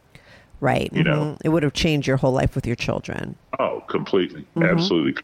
[0.60, 0.88] Right.
[0.92, 1.36] you know.
[1.36, 1.38] mhm.
[1.44, 3.36] It would have changed your whole life with your children.
[3.58, 4.42] Oh, completely.
[4.56, 4.62] Mm-hmm.
[4.64, 5.22] Absolutely.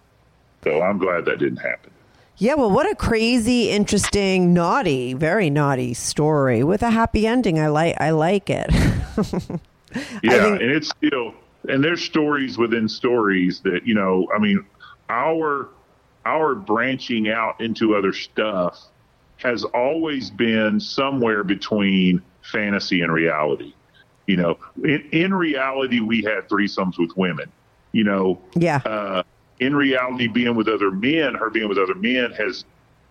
[0.65, 1.91] So I'm glad that didn't happen.
[2.43, 7.61] Yeah, well, what a crazy, interesting, naughty, very naughty story with a happy ending.
[7.61, 8.71] I like I like it.
[10.23, 10.45] Yeah.
[10.45, 11.35] think- and it's still,
[11.69, 14.65] and there's stories within stories that, you know, I mean,
[15.09, 15.69] our,
[16.25, 18.79] our branching out into other stuff
[19.39, 23.75] has always been somewhere between fantasy and reality.
[24.29, 27.51] You know, in, in reality, we had threesomes with women.
[27.91, 28.77] You know, yeah.
[28.85, 29.25] uh,
[29.61, 32.65] in reality, being with other men, her being with other men has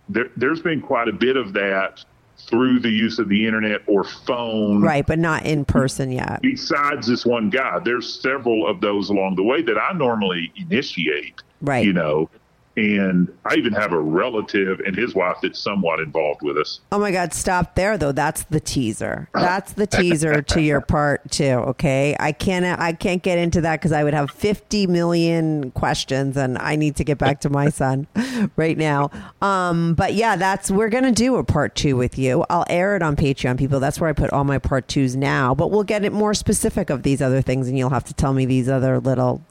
[0.08, 2.04] there, there's been quite a bit of that
[2.36, 4.82] through the use of the internet or phone.
[4.82, 6.40] right, but not in person yet.
[6.42, 11.42] Besides this one guy, there's several of those along the way that I normally initiate.
[11.60, 11.84] Right.
[11.84, 12.30] You know,
[12.76, 16.80] And I even have a relative and his wife that's somewhat involved with us.
[16.92, 18.12] Oh my God, stop there though.
[18.12, 19.28] That's the teaser.
[19.34, 21.44] That's the teaser to your part two.
[21.44, 22.16] Okay.
[22.18, 26.58] I can't, I can't get into that because I would have 50 million questions and
[26.58, 28.06] I need to get back to my son
[28.56, 29.10] right now.
[29.42, 32.44] Um, but yeah, that's, we're going to do a part two with you.
[32.48, 33.80] I'll air it on Patreon people.
[33.80, 36.88] That's where I put all my part twos now, but we'll get it more specific
[36.88, 39.42] of these other things and you'll have to tell me these other little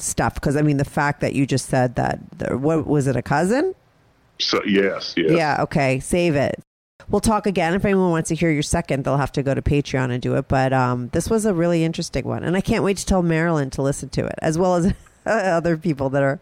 [0.00, 0.40] stuff.
[0.40, 2.18] Cause I mean, the fact that you just said that,
[2.58, 3.74] what was it, a cousin?
[4.38, 5.30] So yes, yes.
[5.30, 6.00] Yeah, okay.
[6.00, 6.60] Save it.
[7.08, 7.74] We'll talk again.
[7.74, 10.36] If anyone wants to hear your second, they'll have to go to Patreon and do
[10.36, 10.48] it.
[10.48, 12.44] But um, this was a really interesting one.
[12.44, 14.92] And I can't wait to tell Marilyn to listen to it, as well as
[15.26, 16.40] other people that are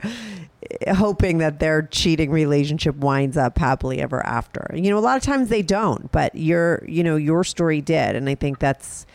[0.95, 4.71] hoping that their cheating relationship winds up happily ever after.
[4.75, 8.17] You know, a lot of times they don't, but your, you know, your story did.
[8.17, 9.07] And I think that's,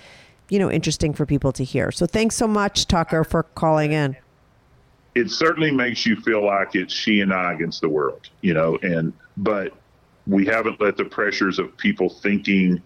[0.50, 1.92] you know, interesting for people to hear.
[1.92, 4.16] So thanks so much, Tucker, for calling in.
[5.16, 8.78] It certainly makes you feel like it's she and I against the world, you know,
[8.82, 9.74] and, but
[10.26, 12.82] we haven't let the pressures of people thinking,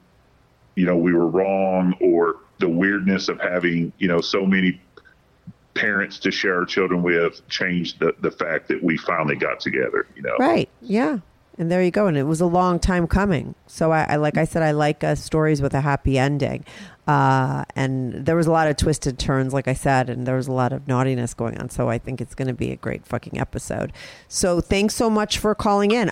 [0.75, 4.81] you know, we were wrong or the weirdness of having, you know, so many
[5.73, 10.07] parents to share our children with change the, the fact that we finally got together,
[10.15, 10.35] you know.
[10.39, 10.69] Right.
[10.81, 11.19] Yeah.
[11.59, 12.07] And there you go.
[12.07, 13.55] And it was a long time coming.
[13.67, 16.65] So I, I like I said, I like uh, stories with a happy ending.
[17.07, 20.47] Uh, and there was a lot of twisted turns, like I said, and there was
[20.47, 21.69] a lot of naughtiness going on.
[21.69, 23.93] So I think it's going to be a great fucking episode.
[24.27, 26.11] So thanks so much for calling in.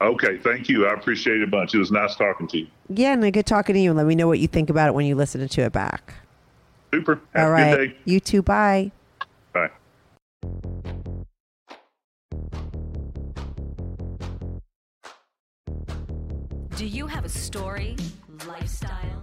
[0.00, 0.86] Okay, thank you.
[0.86, 1.74] I appreciate it a bunch.
[1.74, 2.66] It was nice talking to you.
[2.88, 3.90] Yeah, and good talking to you.
[3.90, 6.14] And let me know what you think about it when you listen to it back.
[6.92, 7.20] Super.
[7.34, 7.96] Have All a good day.
[8.04, 8.42] You too.
[8.42, 8.90] Bye.
[9.52, 9.70] Bye.
[16.76, 17.96] Do you have a story,
[18.48, 19.22] lifestyle,